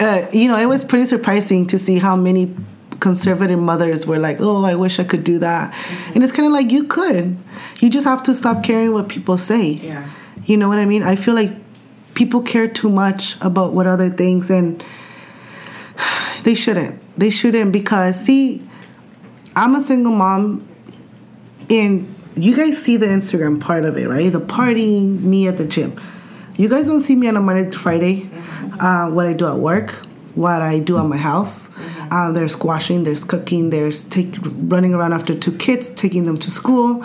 uh, 0.00 0.28
you 0.32 0.48
know, 0.48 0.58
it 0.58 0.66
was 0.66 0.84
pretty 0.84 1.06
surprising 1.06 1.66
to 1.68 1.78
see 1.78 1.98
how 1.98 2.14
many 2.16 2.54
conservative 3.00 3.58
mothers 3.58 4.06
were 4.06 4.18
like, 4.18 4.40
"Oh, 4.40 4.64
I 4.64 4.74
wish 4.74 4.98
I 4.98 5.04
could 5.04 5.24
do 5.24 5.38
that," 5.38 5.74
and 6.14 6.22
it's 6.22 6.32
kind 6.32 6.46
of 6.46 6.52
like 6.52 6.70
you 6.70 6.84
could. 6.84 7.36
You 7.80 7.90
just 7.90 8.04
have 8.04 8.22
to 8.24 8.34
stop 8.34 8.62
caring 8.62 8.92
what 8.92 9.08
people 9.08 9.38
say. 9.38 9.70
Yeah. 9.70 10.08
You 10.44 10.56
know 10.56 10.68
what 10.68 10.78
I 10.78 10.84
mean? 10.84 11.02
I 11.02 11.16
feel 11.16 11.34
like 11.34 11.52
people 12.18 12.42
care 12.42 12.66
too 12.66 12.90
much 12.90 13.40
about 13.40 13.72
what 13.72 13.86
other 13.86 14.10
things, 14.10 14.50
and 14.50 14.84
they 16.42 16.54
shouldn't. 16.54 17.00
They 17.16 17.30
shouldn't 17.30 17.70
because 17.70 18.18
see, 18.20 18.68
I'm 19.54 19.76
a 19.76 19.80
single 19.80 20.12
mom, 20.12 20.68
and 21.70 22.12
you 22.36 22.56
guys 22.56 22.82
see 22.82 22.96
the 22.96 23.06
Instagram 23.06 23.60
part 23.60 23.84
of 23.84 23.96
it, 23.96 24.08
right? 24.08 24.32
The 24.32 24.40
partying, 24.40 25.20
me 25.20 25.46
at 25.46 25.58
the 25.58 25.64
gym. 25.64 26.00
You 26.56 26.68
guys 26.68 26.88
don't 26.88 27.02
see 27.02 27.14
me 27.14 27.28
on 27.28 27.36
a 27.36 27.40
Monday 27.40 27.70
to 27.70 27.78
Friday. 27.78 28.28
Uh, 28.80 29.10
what 29.10 29.26
I 29.26 29.32
do 29.32 29.46
at 29.46 29.58
work, 29.58 29.92
what 30.34 30.60
I 30.60 30.80
do 30.80 30.98
at 30.98 31.06
my 31.06 31.16
house. 31.16 31.68
Uh, 32.10 32.32
there's 32.32 32.52
squashing, 32.52 33.04
there's 33.04 33.22
cooking, 33.22 33.70
there's 33.70 34.02
take 34.02 34.34
running 34.42 34.92
around 34.92 35.12
after 35.12 35.38
two 35.38 35.52
kids, 35.56 35.90
taking 35.90 36.24
them 36.24 36.36
to 36.38 36.50
school. 36.50 37.04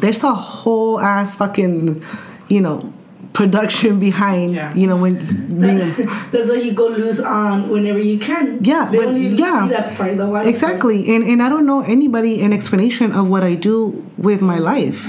There's 0.00 0.24
a 0.24 0.32
whole 0.32 1.00
ass 1.00 1.36
fucking, 1.36 2.02
you 2.48 2.60
know, 2.60 2.92
production 3.36 4.00
behind. 4.00 4.54
Yeah. 4.54 4.74
You 4.74 4.86
know 4.86 4.96
when 4.96 5.14
being 5.60 5.80
a, 5.80 5.86
That's 6.32 6.48
why 6.48 6.56
you 6.56 6.72
go 6.72 6.88
loose 6.88 7.20
on 7.20 7.68
whenever 7.68 7.98
you 7.98 8.18
can. 8.18 8.64
Yeah, 8.64 8.88
they 8.90 8.96
but- 8.96 9.04
don't 9.04 9.36
yeah. 9.36 9.62
see 9.62 9.74
that 9.74 9.96
part. 9.96 10.16
The 10.16 10.26
wild 10.26 10.48
Exactly. 10.48 11.14
And 11.14 11.22
and 11.22 11.42
I 11.42 11.48
don't 11.50 11.66
know 11.66 11.82
anybody 11.82 12.40
an 12.40 12.52
explanation 12.54 13.12
of 13.12 13.28
what 13.28 13.44
I 13.44 13.54
do 13.54 14.04
with 14.16 14.40
my 14.40 14.58
life. 14.58 15.06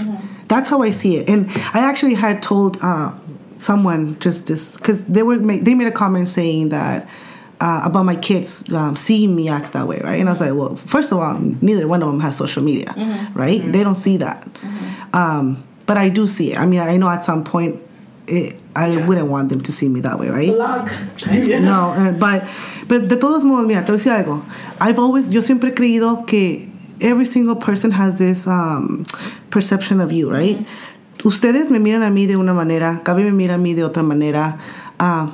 That's 0.50 0.70
how 0.70 0.82
I 0.82 0.92
see 0.92 1.18
it. 1.18 1.30
And 1.30 1.50
I 1.74 1.80
actually 1.90 2.16
had 2.16 2.42
told 2.42 2.78
uh, 2.82 3.12
someone 3.60 4.20
just 4.20 4.48
this 4.48 4.76
because 4.76 5.06
they 5.06 5.24
were 5.24 5.38
make, 5.38 5.64
they 5.64 5.74
made 5.74 5.88
a 5.88 5.92
comment 5.92 6.28
saying 6.28 6.70
that 6.70 7.08
uh, 7.62 7.82
about 7.86 8.04
my 8.04 8.16
kids 8.16 8.72
um, 8.74 8.96
seeing 8.98 9.36
me 9.36 9.48
act 9.50 9.72
that 9.72 9.88
way, 9.88 10.00
right? 10.04 10.20
And 10.20 10.28
I 10.28 10.32
was 10.34 10.42
like, 10.42 10.54
well, 10.54 10.76
first 10.76 11.12
of 11.14 11.18
all, 11.18 11.34
neither 11.62 11.88
one 11.88 12.04
of 12.04 12.10
them 12.10 12.20
has 12.20 12.36
social 12.38 12.62
media, 12.62 12.94
right? 13.34 13.62
They 13.72 13.84
don't 13.84 13.96
see 13.96 14.18
that. 14.18 14.46
Um, 15.14 15.64
but 15.86 15.98
I 15.98 16.10
do 16.10 16.28
see 16.28 16.52
it. 16.52 16.60
I 16.60 16.66
mean, 16.66 16.82
I 16.82 16.98
know 16.98 17.10
at 17.10 17.24
some 17.24 17.44
point. 17.46 17.82
It, 18.28 18.56
I 18.76 18.88
Yeah. 18.92 19.06
wouldn't 19.08 19.28
want 19.30 19.50
them 19.50 19.62
to 19.62 19.72
see 19.72 19.88
me 19.90 20.02
that 20.02 20.20
way, 20.20 20.30
right? 20.30 20.54
Yeah. 21.48 21.60
No, 21.60 21.94
eh, 21.94 22.12
but, 22.12 22.44
but 22.88 23.08
de 23.08 23.16
todos 23.16 23.46
modos, 23.46 23.66
mira, 23.66 23.82
te 23.86 23.92
voy 23.92 23.96
a 23.96 23.98
decir 23.98 24.12
algo. 24.12 24.42
I've 24.82 25.00
always, 25.00 25.30
yo 25.30 25.42
siempre 25.42 25.70
he 25.70 25.74
creído 25.74 26.26
que 26.28 26.68
every 27.00 27.26
single 27.26 27.56
person 27.56 27.92
has 27.92 28.18
this 28.18 28.46
um, 28.48 29.06
perception 29.50 30.02
of 30.02 30.12
you, 30.12 30.30
right? 30.30 30.66
Ustedes 31.24 31.72
me 31.72 31.80
miran 31.80 32.04
a 32.04 32.10
mí 32.12 32.28
de 32.28 32.36
una 32.36 32.54
manera, 32.54 33.02
Gaby 33.04 33.24
me 33.24 33.32
mira 33.32 33.56
a 33.56 33.58
mí 33.58 33.74
de 33.74 33.84
otra 33.84 34.04
manera. 34.04 34.58
ah, 35.00 35.30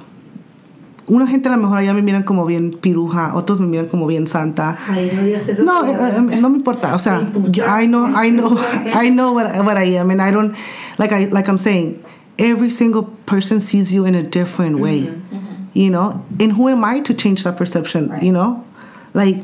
una 1.05 1.27
gente 1.27 1.49
a 1.49 1.51
lo 1.51 1.57
mejor 1.57 1.79
allá 1.79 1.93
me 1.93 2.01
miran 2.01 2.23
como 2.23 2.45
bien 2.45 2.71
piruja, 2.79 3.33
otros 3.35 3.59
me 3.59 3.67
miran 3.67 3.87
como 3.87 4.07
bien 4.07 4.25
santa. 4.25 4.77
Ay, 4.87 5.11
no 5.13 5.23
digas 5.23 5.49
eso. 5.49 5.63
No, 5.63 5.85
eh, 5.85 5.93
eh, 6.31 6.39
no 6.39 6.49
me 6.49 6.57
importa. 6.57 6.95
O 6.95 6.99
sea, 6.99 7.27
yo- 7.51 7.65
I 7.65 7.87
know, 7.87 8.05
I 8.07 8.29
know, 8.31 8.55
I 8.93 9.09
know 9.09 9.33
what, 9.33 9.53
what 9.65 9.77
I 9.77 9.97
am, 9.97 10.11
and 10.11 10.21
I 10.21 10.31
don't 10.31 10.53
like 10.97 11.11
I 11.11 11.25
like 11.25 11.49
I'm 11.49 11.57
saying. 11.57 11.99
Every 12.39 12.69
single 12.69 13.03
person 13.25 13.59
sees 13.59 13.93
you 13.93 14.05
in 14.05 14.15
a 14.15 14.23
different 14.23 14.79
way, 14.79 15.01
mm-hmm. 15.01 15.35
Mm-hmm. 15.35 15.63
you 15.73 15.89
know. 15.89 16.25
And 16.39 16.53
who 16.53 16.67
am 16.67 16.83
I 16.83 17.01
to 17.01 17.13
change 17.13 17.43
that 17.43 17.57
perception? 17.57 18.17
You 18.21 18.31
know, 18.31 18.65
like 19.13 19.37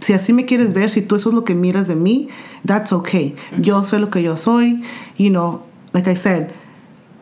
si 0.00 0.14
así 0.14 0.34
me 0.34 0.44
quieres 0.44 0.72
ver, 0.72 0.88
si 0.88 1.02
tú 1.02 1.16
eso 1.16 1.30
es 1.30 1.34
lo 1.34 1.42
que 1.42 1.54
miras 1.54 1.88
de 1.88 1.94
mí, 1.94 2.30
that's 2.64 2.92
okay. 2.92 3.30
Mm-hmm. 3.30 3.62
Yo 3.62 3.82
soy 3.82 3.98
lo 4.00 4.06
que 4.06 4.22
yo 4.22 4.36
soy, 4.36 4.82
you 5.16 5.30
know. 5.30 5.64
Like 5.92 6.06
I 6.06 6.14
said, 6.14 6.54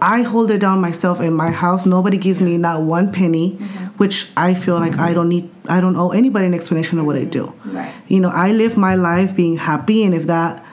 I 0.01 0.23
hold 0.23 0.51
it 0.51 0.59
down 0.59 0.81
myself 0.81 1.21
in 1.21 1.33
my 1.33 1.51
house. 1.51 1.87
Nobody 1.87 2.19
gives 2.19 2.41
me 2.43 2.59
not 2.59 2.83
one 2.83 3.11
penny, 3.13 3.57
which 3.97 4.29
I 4.37 4.55
feel 4.55 4.79
like 4.79 4.99
I 4.99 5.13
don't 5.15 5.29
need. 5.29 5.51
I 5.69 5.81
don't 5.81 5.97
owe 5.97 6.11
anybody 6.11 6.47
an 6.47 6.55
explanation 6.55 6.99
of 6.99 7.07
what 7.07 7.17
I 7.17 7.25
do. 7.25 7.53
Right. 7.65 7.93
You 8.09 8.21
know, 8.21 8.29
I 8.29 8.53
live 8.53 8.77
my 8.77 8.95
life 8.95 9.35
being 9.35 9.57
happy, 9.57 10.03
and 10.05 10.15
if 10.15 10.27
that 10.27 10.65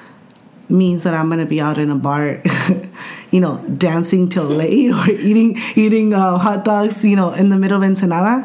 means 0.67 1.04
that 1.04 1.13
I'm 1.13 1.30
gonna 1.30 1.45
be 1.45 1.62
out 1.62 1.78
in 1.78 1.89
a 1.89 1.95
bar, 1.95 2.41
you 3.34 3.39
know, 3.39 3.58
dancing 3.78 4.30
till 4.30 4.43
late 4.62 4.91
or 4.91 5.10
eating 5.10 5.58
eating 5.76 6.13
uh, 6.13 6.38
hot 6.38 6.63
dogs, 6.63 7.04
you 7.04 7.15
know, 7.15 7.34
in 7.34 7.50
the 7.50 7.58
middle 7.58 7.78
of 7.78 7.84
Ensenada, 7.84 8.36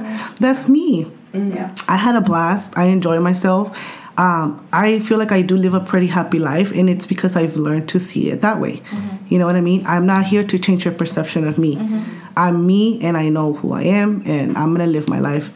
that's 0.40 0.68
me. 0.68 1.06
Yeah. 1.34 1.74
I 1.86 1.96
had 1.96 2.16
a 2.16 2.22
blast. 2.22 2.76
I 2.76 2.84
enjoy 2.84 3.20
myself. 3.20 3.78
Um, 4.16 4.66
I 4.72 4.98
feel 4.98 5.18
like 5.18 5.30
I 5.30 5.42
do 5.42 5.56
live 5.56 5.74
a 5.74 5.80
pretty 5.80 6.08
happy 6.08 6.40
life, 6.40 6.72
and 6.72 6.90
it's 6.90 7.06
because 7.06 7.36
I've 7.36 7.56
learned 7.56 7.88
to 7.90 8.00
see 8.00 8.30
it 8.30 8.40
that 8.40 8.58
way. 8.60 8.82
You 9.28 9.38
know 9.38 9.46
what 9.46 9.54
I 9.54 9.60
mean? 9.60 9.86
I'm 9.86 10.06
not 10.06 10.24
here 10.24 10.42
to 10.42 10.58
change 10.58 10.84
your 10.84 10.94
perception 10.94 11.46
of 11.46 11.56
me. 11.58 11.78
I'm 12.36 12.66
me, 12.66 13.00
and 13.04 13.16
I 13.16 13.28
know 13.28 13.52
who 13.52 13.74
I 13.74 13.82
am, 13.82 14.22
and 14.26 14.56
I'm 14.58 14.74
gonna 14.74 14.90
live 14.90 15.08
my 15.08 15.20
life 15.20 15.52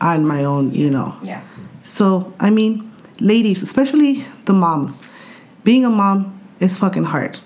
on 0.00 0.26
my 0.26 0.42
own. 0.42 0.74
You 0.74 0.90
know. 0.90 1.16
Yeah. 1.22 1.42
So, 1.84 2.32
I 2.40 2.50
mean, 2.50 2.90
ladies, 3.20 3.62
especially 3.62 4.24
the 4.46 4.54
moms, 4.54 5.04
being 5.62 5.84
a 5.84 5.90
mom 5.90 6.40
is 6.58 6.78
fucking 6.78 7.04
hard. 7.04 7.38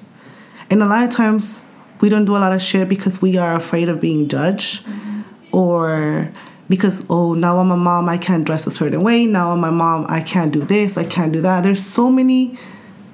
And 0.74 0.82
a 0.82 0.86
lot 0.86 1.04
of 1.04 1.10
times 1.10 1.60
we 2.00 2.08
don't 2.08 2.24
do 2.24 2.36
a 2.36 2.38
lot 2.38 2.52
of 2.52 2.60
shit 2.60 2.88
because 2.88 3.22
we 3.22 3.36
are 3.36 3.54
afraid 3.54 3.88
of 3.88 4.00
being 4.00 4.26
judged 4.26 4.84
mm-hmm. 4.84 5.22
or 5.52 6.28
because, 6.68 7.06
oh, 7.08 7.32
now 7.32 7.60
I'm 7.60 7.70
a 7.70 7.76
mom, 7.76 8.08
I 8.08 8.18
can't 8.18 8.44
dress 8.44 8.66
a 8.66 8.72
certain 8.72 9.00
way. 9.02 9.24
Now 9.24 9.52
I'm 9.52 9.62
a 9.62 9.70
mom, 9.70 10.04
I 10.08 10.20
can't 10.20 10.50
do 10.50 10.62
this, 10.62 10.98
I 10.98 11.04
can't 11.04 11.32
do 11.32 11.40
that. 11.42 11.62
There's 11.62 11.86
so 11.86 12.10
many 12.10 12.58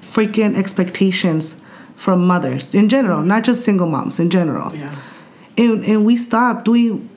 freaking 0.01 0.57
expectations 0.57 1.61
from 1.97 2.25
mothers 2.25 2.73
in 2.73 2.89
general, 2.89 3.19
mm-hmm. 3.19 3.27
not 3.27 3.43
just 3.43 3.63
single 3.63 3.85
moms, 3.85 4.19
in 4.19 4.31
general. 4.31 4.73
Yeah. 4.73 4.95
And, 5.55 5.85
and 5.85 6.03
we 6.03 6.17
stop 6.17 6.65
doing, 6.65 7.07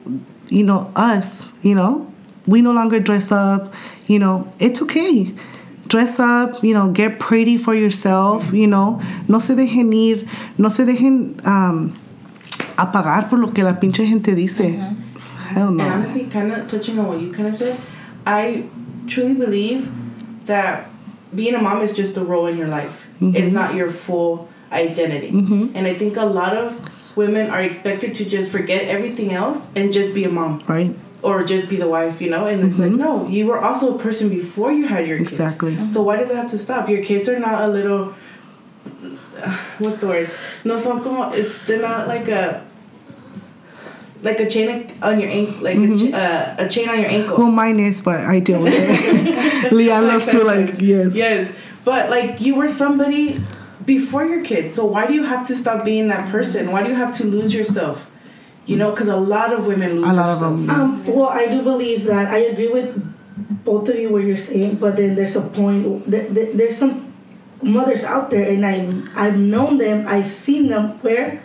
you 0.51 0.63
know, 0.63 0.93
us, 0.95 1.55
you 1.63 1.75
know, 1.75 2.13
we 2.47 2.61
no 2.61 2.73
longer 2.73 3.01
dress 3.01 3.33
up. 3.33 3.73
You 4.09 4.19
know, 4.19 4.53
it's 4.59 4.83
okay. 4.83 5.33
Dress 5.95 6.19
up, 6.19 6.65
you 6.65 6.75
know, 6.75 6.91
get 6.91 7.21
pretty 7.21 7.57
for 7.57 7.73
yourself, 7.73 8.53
you 8.53 8.67
know. 8.67 9.01
No 9.29 9.39
se 9.39 9.55
dejen 9.55 9.95
ir, 9.95 10.27
no 10.59 10.69
se 10.69 10.83
dejen 10.83 11.41
um, 11.47 11.97
apagar 12.77 13.31
por 13.31 13.39
lo 13.39 13.53
que 13.53 13.63
la 13.63 13.75
pinche 13.75 14.05
gente 14.05 14.35
dice. 14.35 14.75
Hell 15.51 15.71
no. 15.71 15.85
And 15.85 15.93
honestly, 15.93 16.25
kind 16.25 16.51
of 16.51 16.67
touching 16.67 16.99
on 16.99 17.07
what 17.07 17.21
you 17.21 17.33
kind 17.33 17.47
of 17.47 17.55
said, 17.55 17.81
I 18.27 18.65
truly 19.07 19.35
believe 19.35 19.89
that 20.47 20.91
being 21.33 21.55
a 21.55 21.63
mom 21.63 21.81
is 21.81 21.95
just 21.95 22.17
a 22.17 22.25
role 22.25 22.49
in 22.49 22.59
your 22.59 22.67
life. 22.67 23.07
It's 23.21 23.53
not 23.53 23.77
your 23.77 23.89
full 23.89 24.49
identity. 24.73 25.29
And 25.29 25.87
I 25.87 25.95
think 25.95 26.17
a 26.17 26.25
lot 26.25 26.57
of 26.57 26.91
women 27.17 27.51
are 27.51 27.63
expected 27.63 28.15
to 28.15 28.25
just 28.25 28.51
forget 28.51 28.89
everything 28.89 29.33
else 29.33 29.65
and 29.77 29.93
just 29.93 30.13
be 30.13 30.25
a 30.25 30.29
mom 30.29 30.61
right? 30.67 30.93
Or 31.25 31.43
just 31.43 31.71
be 31.71 31.77
the 31.77 31.89
wife, 31.89 32.21
you 32.21 32.29
know? 32.29 32.47
And 32.47 32.69
it's 32.69 32.79
like, 32.79 32.91
mm-hmm. 32.91 33.01
no, 33.01 33.27
you 33.27 33.47
were 33.47 33.59
also 33.59 33.97
a 33.97 33.99
person 33.99 34.29
before 34.29 34.71
you 34.71 34.87
had 34.87 35.09
your 35.09 35.19
kids. 35.19 35.33
Exactly. 35.33 35.75
Mm-hmm. 35.75 35.89
So 35.89 36.03
why 36.03 36.19
does 36.19 36.31
it 36.31 36.37
have 36.37 36.51
to 36.51 36.59
stop? 36.59 36.89
Your 36.89 37.03
kids 37.03 37.29
are 37.31 37.39
not 37.39 37.65
a 37.65 37.69
little. 37.69 38.15
What's 39.79 39.99
the 39.99 40.07
word? 40.07 40.31
No 40.65 40.77
son 40.77 41.03
como. 41.03 41.31
It's, 41.33 41.67
they're 41.67 41.81
not 41.81 42.07
like 42.07 42.29
a. 42.29 42.65
Like 44.23 44.41
a 44.41 44.49
chain 44.49 44.91
on 45.03 45.21
your 45.21 45.29
ankle, 45.29 45.63
like 45.63 45.77
a, 45.77 45.81
mm-hmm. 45.81 46.15
uh, 46.15 46.65
a 46.65 46.67
chain 46.67 46.89
on 46.89 46.99
your 46.99 47.11
ankle. 47.11 47.37
Well, 47.37 47.51
mine 47.51 47.79
is, 47.79 48.01
but 48.01 48.21
I 48.21 48.41
deal 48.41 48.63
with 48.63 48.73
it. 48.77 49.71
Leanne 49.71 50.09
loves 50.09 50.29
to 50.29 50.43
like, 50.43 50.81
yes. 50.81 51.13
Yes, 51.13 51.55
but 51.85 52.09
like 52.09 52.41
you 52.41 52.55
were 52.55 52.67
somebody 52.67 53.43
before 53.85 54.25
your 54.25 54.43
kids, 54.43 54.75
so 54.75 54.87
why 54.87 55.07
do 55.07 55.13
you 55.13 55.25
have 55.25 55.47
to 55.49 55.55
stop 55.55 55.85
being 55.85 56.09
that 56.09 56.31
person? 56.31 56.73
Why 56.73 56.83
do 56.83 56.89
you 56.89 56.95
have 56.95 57.15
to 57.17 57.27
lose 57.27 57.53
yourself? 57.53 58.11
You 58.67 58.77
know, 58.77 58.91
because 58.91 59.09
a 59.09 59.17
lot 59.17 59.53
of 59.53 59.67
women 59.67 60.01
lose 60.01 60.11
A 60.11 60.15
lot 60.15 60.31
of 60.31 60.41
themselves. 60.41 60.67
them. 60.67 60.81
Um, 60.81 61.05
well, 61.17 61.29
I 61.29 61.47
do 61.47 61.63
believe 61.63 62.05
that 62.05 62.29
I 62.33 62.39
agree 62.39 62.69
with 62.69 62.97
both 63.65 63.89
of 63.89 63.97
you 63.97 64.09
what 64.11 64.25
you're 64.25 64.37
saying, 64.39 64.77
but 64.77 64.97
then 64.97 65.15
there's 65.15 65.37
a 65.37 65.43
point. 65.43 66.07
Th- 66.11 66.33
th- 66.33 66.57
there's 66.57 66.77
some 66.77 67.13
mothers 67.63 68.05
out 68.05 68.31
there, 68.31 68.49
and 68.49 68.65
I 68.65 68.89
I've 69.15 69.37
known 69.39 69.77
them, 69.79 70.07
I've 70.09 70.27
seen 70.29 70.69
them 70.69 70.97
where 71.03 71.43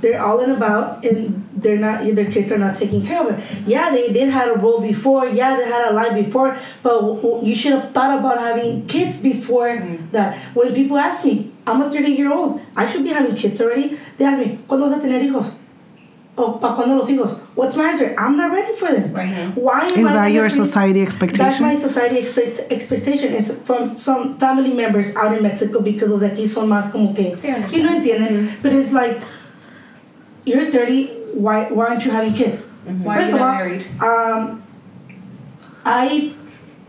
they're 0.00 0.20
all 0.20 0.40
in 0.42 0.50
about, 0.50 1.04
and 1.04 1.46
they're 1.54 1.78
not. 1.78 2.02
Their 2.04 2.30
kids 2.30 2.50
are 2.50 2.58
not 2.58 2.74
taking 2.74 3.06
care 3.06 3.22
of 3.22 3.38
it. 3.38 3.38
Yeah, 3.66 3.90
they 3.90 4.12
did 4.12 4.30
have 4.30 4.48
a 4.56 4.58
role 4.58 4.80
before. 4.80 5.26
Yeah, 5.26 5.56
they 5.56 5.64
had 5.66 5.90
a 5.90 5.94
life 5.94 6.14
before, 6.14 6.58
but 6.82 7.00
w- 7.00 7.22
w- 7.22 7.46
you 7.48 7.54
should 7.54 7.72
have 7.78 7.90
thought 7.90 8.18
about 8.18 8.38
having 8.40 8.86
kids 8.86 9.18
before 9.22 9.78
that. 10.10 10.36
When 10.54 10.74
people 10.74 10.98
ask 10.98 11.24
me, 11.24 11.52
I'm 11.66 11.80
a 11.82 11.90
30 11.90 12.10
year 12.10 12.32
old, 12.32 12.60
I 12.74 12.90
should 12.90 13.04
be 13.04 13.10
having 13.10 13.34
kids 13.36 13.60
already. 13.60 13.98
They 14.18 14.24
ask 14.24 14.38
me, 14.38 14.58
¿cuándo 14.66 14.90
vas 14.90 14.98
a 14.98 15.00
tener 15.00 15.20
hijos? 15.22 15.54
Oh, 16.38 16.58
¿pa 16.60 16.74
cuándo 16.76 16.96
los 16.96 17.08
hijos? 17.08 17.38
What's 17.54 17.76
my 17.76 17.88
answer? 17.88 18.14
I'm 18.18 18.36
not 18.36 18.52
ready 18.52 18.74
for 18.74 18.92
them. 18.92 19.10
Right. 19.14 19.32
Why 19.56 19.86
am 19.86 19.92
Is 19.92 19.96
I 19.96 20.02
that 20.02 20.12
gonna 20.14 20.28
your 20.28 20.44
be- 20.44 20.54
society 20.54 21.02
That's 21.04 21.60
my 21.60 21.74
society 21.76 22.18
expect, 22.18 22.60
expectation. 22.70 23.32
It's 23.32 23.50
from 23.62 23.96
some 23.96 24.36
family 24.38 24.74
members 24.74 25.16
out 25.16 25.34
in 25.34 25.42
Mexico 25.42 25.80
because 25.80 26.10
los 26.10 26.20
de 26.20 26.28
aquí 26.28 26.46
son 26.46 26.68
más 26.68 26.92
como 26.92 27.14
que 27.14 27.36
They 27.36 27.52
understand. 27.54 27.72
you 27.72 27.82
know 27.82 27.94
entienden. 28.00 28.28
Mm-hmm. 28.28 28.62
But 28.62 28.72
it's 28.74 28.92
like 28.92 29.22
you're 30.44 30.70
30. 30.70 31.06
Why 31.34 31.64
why 31.70 31.86
aren't 31.86 32.04
you 32.04 32.10
having 32.10 32.34
kids? 32.34 32.66
Mm-hmm. 32.86 33.02
Why 33.04 33.16
First 33.16 33.32
are 33.32 33.36
you 33.36 33.36
of 33.36 33.42
all, 33.42 33.48
not 33.48 33.58
married? 33.58 33.86
um, 34.02 34.62
I 35.84 36.32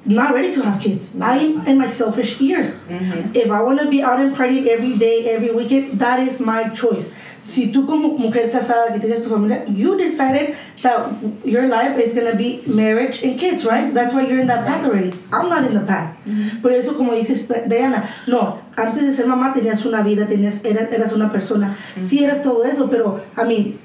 not 0.05 0.33
ready 0.33 0.51
to 0.53 0.61
have 0.63 0.81
kids. 0.81 1.13
I'm 1.21 1.65
in 1.67 1.77
my 1.77 1.87
selfish 1.89 2.39
years. 2.39 2.71
Mm-hmm. 2.89 3.35
If 3.35 3.51
I 3.51 3.61
want 3.61 3.79
to 3.79 3.89
be 3.89 4.01
out 4.01 4.19
and 4.19 4.35
partying 4.35 4.67
every 4.67 4.97
day, 4.97 5.29
every 5.29 5.51
weekend, 5.53 5.99
that 5.99 6.19
is 6.25 6.39
my 6.39 6.69
choice. 6.69 7.11
Si 7.47 7.71
tú 7.71 7.85
como 7.85 8.09
mujer 8.17 8.49
casada 8.49 8.91
que 8.91 8.99
tienes 8.99 9.23
tu 9.23 9.29
familia, 9.29 9.63
you 9.69 9.95
decided 9.95 10.53
that 10.81 11.13
your 11.45 11.65
life 11.69 11.97
is 11.97 12.13
gonna 12.13 12.35
be 12.35 12.61
marriage 12.67 13.23
and 13.23 13.39
kids, 13.39 13.63
right? 13.63 13.93
That's 13.93 14.13
why 14.13 14.27
you're 14.27 14.41
in 14.41 14.47
that 14.47 14.65
path 14.65 14.83
already. 14.83 15.11
I'm 15.31 15.47
not 15.47 15.63
in 15.63 15.73
the 15.73 15.85
path. 15.85 16.17
Por 16.61 16.73
eso, 16.73 16.97
como 16.97 17.13
dices 17.13 17.47
Diana, 17.69 18.03
no, 18.27 18.59
antes 18.75 19.01
de 19.03 19.13
ser 19.13 19.27
mamá 19.27 19.53
tenías 19.53 19.85
una 19.85 20.03
vida, 20.03 20.27
tenías, 20.27 20.65
eras, 20.65 20.91
eras 20.91 21.13
una 21.13 21.31
persona. 21.31 21.77
Sí 22.01 22.21
eras 22.21 22.41
todo 22.41 22.65
eso, 22.65 22.89
pero, 22.89 23.21
I 23.37 23.47
mean, 23.47 23.79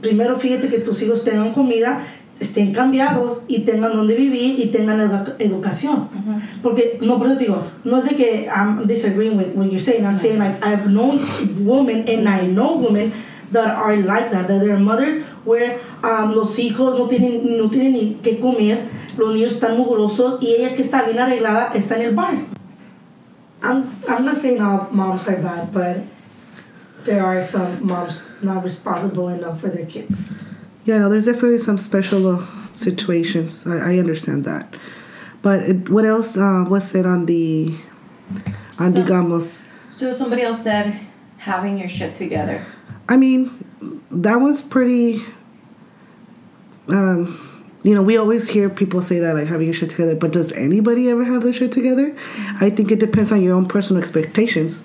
primero 0.00 0.36
fíjate 0.36 0.68
que 0.68 0.78
tus 0.78 1.02
hijos 1.02 1.24
tengan 1.24 1.52
comida, 1.52 2.02
estén 2.40 2.72
cambiados 2.72 3.44
y 3.48 3.60
tengan 3.60 3.92
donde 3.92 4.14
vivir 4.16 4.58
y 4.58 4.66
tengan 4.68 4.98
edu- 4.98 5.34
educación. 5.38 6.08
Porque, 6.62 6.98
no, 7.02 7.18
por 7.18 7.26
eso 7.28 7.36
te 7.36 7.44
digo, 7.44 7.62
no 7.84 7.98
es 7.98 8.06
de 8.06 8.16
que 8.16 8.48
I'm 8.48 8.86
disagreeing 8.86 9.36
with 9.36 9.54
what 9.54 9.66
you're 9.70 9.78
saying. 9.78 10.04
I'm 10.06 10.16
saying 10.16 10.38
like 10.38 10.56
I've 10.64 10.88
known 10.88 11.20
women 11.60 12.08
and 12.08 12.26
I 12.28 12.46
know 12.46 12.76
women 12.76 13.12
that 13.52 13.68
are 13.76 13.94
like 13.96 14.30
that, 14.30 14.48
that 14.48 14.60
they're 14.60 14.78
mothers 14.78 15.16
where 15.44 15.80
um, 16.02 16.32
los 16.34 16.56
hijos 16.58 16.98
no 16.98 17.06
tienen, 17.08 17.58
no 17.58 17.68
tienen 17.68 17.92
ni 17.92 18.18
qué 18.22 18.38
comer, 18.40 18.88
los 19.18 19.34
niños 19.34 19.52
están 19.54 19.76
mugrosos 19.76 20.38
y 20.40 20.54
ella 20.54 20.74
que 20.74 20.82
está 20.82 21.02
bien 21.02 21.18
arreglada 21.18 21.72
está 21.74 21.96
en 21.96 22.02
el 22.02 22.14
bar. 22.14 22.34
I'm, 23.62 23.84
I'm 24.08 24.24
not 24.24 24.36
saying 24.38 24.60
all 24.62 24.88
moms 24.92 25.28
are 25.28 25.36
bad, 25.36 25.70
but 25.72 25.98
there 27.04 27.22
are 27.24 27.42
some 27.42 27.86
moms 27.86 28.32
not 28.40 28.62
responsible 28.64 29.28
enough 29.28 29.60
for 29.60 29.68
their 29.68 29.84
kids. 29.84 30.44
Yeah, 30.84 30.98
no, 30.98 31.08
there's 31.08 31.26
definitely 31.26 31.58
some 31.58 31.78
special 31.78 32.26
uh, 32.36 32.46
situations. 32.72 33.66
I, 33.66 33.92
I 33.94 33.98
understand 33.98 34.44
that. 34.44 34.74
But 35.42 35.62
it, 35.62 35.88
what 35.90 36.04
else 36.04 36.36
uh, 36.36 36.64
was 36.68 36.88
said 36.88 37.06
on 37.06 37.26
the, 37.26 37.74
on 38.78 38.92
So- 38.92 39.02
digamos, 39.04 39.66
So 39.90 40.12
somebody 40.12 40.42
else 40.42 40.62
said 40.62 40.98
having 41.38 41.78
your 41.78 41.88
shit 41.88 42.14
together. 42.14 42.64
I 43.08 43.16
mean, 43.16 43.50
that 44.10 44.36
was 44.40 44.62
pretty. 44.62 45.22
Um, 46.88 47.36
you 47.82 47.94
know, 47.94 48.02
we 48.02 48.16
always 48.16 48.48
hear 48.50 48.68
people 48.68 49.00
say 49.02 49.18
that 49.20 49.34
like 49.34 49.46
having 49.46 49.66
your 49.66 49.74
shit 49.74 49.90
together, 49.90 50.14
but 50.14 50.32
does 50.32 50.52
anybody 50.52 51.08
ever 51.08 51.24
have 51.24 51.42
their 51.42 51.52
shit 51.52 51.72
together? 51.72 52.14
I 52.60 52.68
think 52.70 52.90
it 52.92 52.98
depends 53.00 53.32
on 53.32 53.42
your 53.42 53.54
own 53.56 53.66
personal 53.66 54.02
expectations. 54.02 54.82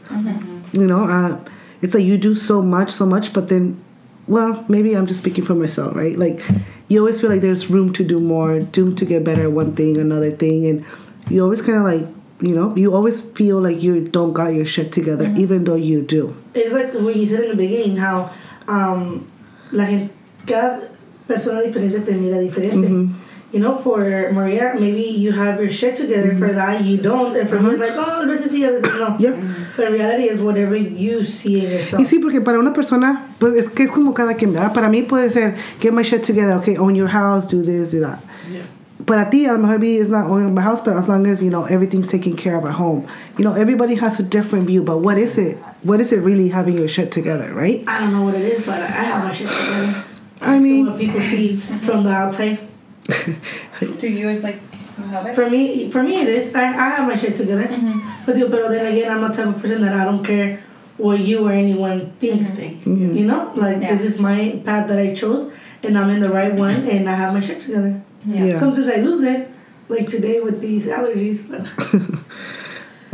You 0.73 0.87
know, 0.87 1.07
uh, 1.09 1.39
it's 1.81 1.93
like 1.93 2.03
you 2.05 2.17
do 2.17 2.33
so 2.33 2.61
much, 2.61 2.91
so 2.91 3.05
much, 3.05 3.33
but 3.33 3.49
then, 3.49 3.83
well, 4.27 4.65
maybe 4.67 4.95
I'm 4.95 5.05
just 5.05 5.19
speaking 5.19 5.43
for 5.43 5.55
myself, 5.55 5.95
right? 5.95 6.17
Like, 6.17 6.41
you 6.87 6.99
always 6.99 7.19
feel 7.21 7.29
like 7.29 7.41
there's 7.41 7.69
room 7.69 7.93
to 7.93 8.03
do 8.03 8.19
more, 8.19 8.59
room 8.59 8.95
to 8.95 9.05
get 9.05 9.23
better 9.23 9.43
at 9.43 9.51
one 9.51 9.75
thing, 9.75 9.97
another 9.97 10.31
thing, 10.31 10.65
and 10.65 10.85
you 11.29 11.43
always 11.43 11.61
kind 11.61 11.77
of 11.77 11.83
like, 11.83 12.15
you 12.41 12.55
know, 12.55 12.75
you 12.75 12.93
always 12.93 13.21
feel 13.21 13.59
like 13.61 13.81
you 13.81 14.07
don't 14.07 14.33
got 14.33 14.53
your 14.53 14.65
shit 14.65 14.91
together, 14.91 15.33
even 15.37 15.63
though 15.63 15.75
you 15.75 16.01
do. 16.01 16.35
It's 16.53 16.73
like 16.73 16.93
what 16.93 17.15
you 17.15 17.25
said 17.25 17.45
in 17.45 17.49
the 17.51 17.55
beginning, 17.55 17.95
how 17.95 18.31
um, 18.67 19.31
la 19.71 19.85
gente, 19.85 20.13
cada 20.45 20.89
persona 21.27 21.61
diferente 21.61 22.05
te 22.05 22.13
mira 22.13 22.37
diferente. 22.37 23.13
You 23.55 23.61
know, 23.61 23.77
for 23.77 23.99
Maria, 24.33 24.75
maybe 24.77 25.03
you 25.03 25.31
have 25.31 25.61
your 25.61 25.69
shit 25.69 25.95
together. 25.95 26.35
For 26.35 26.49
mm-hmm. 26.49 26.55
that, 26.55 26.83
you 26.83 26.97
don't. 26.97 27.37
And 27.37 27.49
for 27.49 27.57
me, 27.57 27.69
it's 27.69 27.79
like, 27.79 27.93
oh, 27.95 28.23
a 28.23 28.25
veces 28.27 28.51
sí, 28.51 28.67
a 28.67 28.71
veces 28.73 28.99
no. 28.99 29.15
Yeah. 29.17 29.31
But 29.77 29.93
reality 29.93 30.27
is 30.27 30.41
whatever 30.41 30.75
you 30.75 31.23
see 31.23 31.63
in 31.63 31.71
yourself. 31.71 32.01
Y 32.01 32.05
sí, 32.05 32.19
porque 32.19 32.41
para 32.43 32.59
una 32.59 32.73
persona, 32.73 33.33
pues 33.39 33.53
es 33.55 33.69
que 33.69 33.85
es 33.85 33.91
como 33.91 34.13
cada 34.13 34.33
quien, 34.33 34.51
¿verdad? 34.51 34.73
Para 34.73 34.89
mí 34.89 35.03
puede 35.03 35.31
ser, 35.31 35.55
get 35.79 35.93
my 35.93 36.01
shit 36.01 36.21
together, 36.21 36.57
okay, 36.57 36.75
own 36.75 36.95
your 36.95 37.07
house, 37.07 37.47
do 37.47 37.61
this, 37.61 37.91
do 37.91 38.01
that. 38.01 38.19
Yeah. 38.51 38.63
Para 39.05 39.29
ti, 39.29 39.45
a 39.45 39.53
lo 39.53 39.59
mejor 39.59 39.79
maybe 39.79 39.99
it's 39.99 40.09
not 40.09 40.29
owning 40.29 40.53
my 40.53 40.61
house, 40.61 40.81
but 40.81 40.97
as 40.97 41.07
long 41.07 41.25
as, 41.25 41.41
you 41.41 41.49
know, 41.49 41.63
everything's 41.63 42.07
taken 42.07 42.35
care 42.35 42.57
of 42.57 42.65
at 42.65 42.73
home. 42.73 43.07
You 43.37 43.45
know, 43.45 43.53
everybody 43.53 43.95
has 43.95 44.19
a 44.19 44.23
different 44.23 44.67
view, 44.67 44.83
but 44.83 44.97
what 44.97 45.17
is 45.17 45.37
it? 45.37 45.57
What 45.83 46.01
is 46.01 46.11
it 46.11 46.17
really 46.17 46.49
having 46.49 46.77
your 46.77 46.89
shit 46.89 47.09
together, 47.09 47.53
right? 47.53 47.85
I 47.87 48.01
don't 48.01 48.11
know 48.11 48.23
what 48.23 48.35
it 48.35 48.41
is, 48.41 48.65
but 48.65 48.81
I 48.81 48.85
have 48.85 49.23
my 49.23 49.31
shit 49.31 49.47
together. 49.47 50.03
I 50.41 50.59
mean, 50.59 50.87
what 50.87 50.99
people 50.99 51.21
see 51.21 51.55
from 51.55 52.03
the 52.03 52.11
outside. 52.11 52.59
To 53.05 54.07
you, 54.09 54.29
it's 54.29 54.43
like 54.43 54.59
you. 54.97 55.33
For 55.33 55.49
me, 55.49 55.91
for 55.91 56.01
me, 56.01 56.21
it 56.21 56.27
is. 56.29 56.55
I, 56.55 56.63
I 56.63 56.89
have 56.95 57.07
my 57.07 57.15
shit 57.15 57.35
together. 57.35 57.63
Mm-hmm. 57.67 58.25
But, 58.25 58.37
you- 58.37 58.47
but 58.47 58.69
then 58.69 58.85
again, 58.91 59.11
I'm 59.11 59.23
a 59.29 59.33
type 59.33 59.47
of 59.47 59.61
person 59.61 59.81
that 59.81 59.93
I 59.93 60.03
don't 60.05 60.23
care 60.23 60.63
what 60.97 61.19
you 61.19 61.45
or 61.47 61.51
anyone 61.51 62.11
thinks. 62.19 62.55
Mm-hmm. 62.55 63.13
You 63.13 63.25
know, 63.25 63.51
like 63.55 63.81
Yeah. 63.81 63.95
this 63.95 64.03
is 64.05 64.19
my 64.19 64.61
path 64.65 64.87
that 64.87 64.97
I 64.97 65.13
chose, 65.13 65.51
and 65.83 65.97
I'm 65.97 66.09
in 66.09 66.19
the 66.21 66.29
right 66.29 66.53
one, 66.53 66.77
mm-hmm. 66.77 66.89
and 66.89 67.09
I 67.09 67.15
have 67.15 67.33
my 67.33 67.39
shit 67.41 67.59
together. 67.59 68.01
Yeah. 68.25 68.57
Sometimes 68.57 68.87
I 68.87 68.95
lose 68.97 69.21
it, 69.23 69.51
like 69.89 70.07
today 70.07 70.39
with 70.39 70.61
these 70.61 70.87
allergies. 70.87 71.47
But 71.47 71.67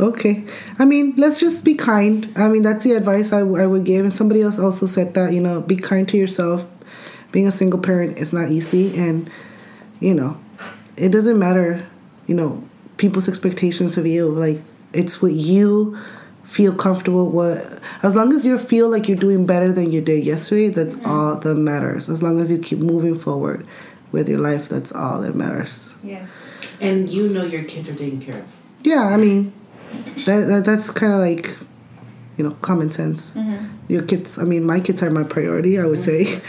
Okay. 0.00 0.44
I 0.78 0.84
mean, 0.84 1.14
let's 1.16 1.38
just 1.38 1.64
be 1.64 1.74
kind. 1.74 2.32
I 2.34 2.48
mean, 2.48 2.62
that's 2.62 2.82
the 2.84 2.92
advice 2.92 3.32
I, 3.32 3.40
I 3.40 3.66
would 3.66 3.84
give. 3.84 4.04
And 4.04 4.12
somebody 4.12 4.42
else 4.42 4.58
also 4.58 4.86
said 4.86 5.14
that, 5.14 5.32
you 5.32 5.40
know, 5.40 5.60
be 5.60 5.76
kind 5.76 6.08
to 6.08 6.16
yourself. 6.16 6.66
Being 7.30 7.46
a 7.46 7.52
single 7.52 7.78
parent 7.78 8.18
is 8.18 8.32
not 8.32 8.50
easy. 8.50 8.96
And, 8.96 9.30
you 10.02 10.14
know, 10.14 10.38
it 10.96 11.10
doesn't 11.10 11.38
matter, 11.38 11.86
you 12.26 12.34
know, 12.34 12.62
people's 12.96 13.28
expectations 13.28 13.96
of 13.96 14.06
you. 14.06 14.28
Like, 14.28 14.60
it's 14.92 15.22
what 15.22 15.32
you 15.32 15.98
feel 16.44 16.74
comfortable 16.74 17.30
what 17.30 17.80
as 18.02 18.14
long 18.14 18.30
as 18.34 18.44
you 18.44 18.58
feel 18.58 18.90
like 18.90 19.08
you're 19.08 19.16
doing 19.16 19.46
better 19.46 19.72
than 19.72 19.90
you 19.90 20.02
did 20.02 20.22
yesterday 20.22 20.68
that's 20.68 20.94
mm-hmm. 20.96 21.06
all 21.06 21.36
that 21.36 21.54
matters 21.54 22.10
as 22.10 22.22
long 22.22 22.38
as 22.38 22.50
you 22.50 22.58
keep 22.58 22.78
moving 22.78 23.14
forward 23.14 23.66
with 24.10 24.28
your 24.28 24.38
life 24.38 24.68
that's 24.68 24.92
all 24.92 25.22
that 25.22 25.34
matters 25.34 25.94
Yes. 26.02 26.50
And 26.80 27.08
you 27.08 27.28
know 27.28 27.44
your 27.44 27.62
kids 27.64 27.88
are 27.88 27.94
taken 27.94 28.20
care 28.20 28.40
of. 28.40 28.56
yeah, 28.82 29.02
I 29.02 29.16
mean, 29.16 29.52
that, 30.26 30.48
that 30.48 30.64
that's 30.64 30.90
kind 30.90 31.12
of 31.12 31.20
like, 31.20 31.56
you 32.36 32.44
know, 32.44 32.50
common 32.56 32.90
sense. 32.90 33.32
Mm-hmm. 33.32 33.92
Your 33.92 34.02
kids, 34.02 34.38
I 34.38 34.42
mean, 34.42 34.64
my 34.64 34.80
kids 34.80 35.02
are 35.02 35.10
my 35.10 35.22
priority. 35.22 35.78
I 35.78 35.86
would 35.86 36.00
mm-hmm. 36.00 36.34
say, 36.34 36.42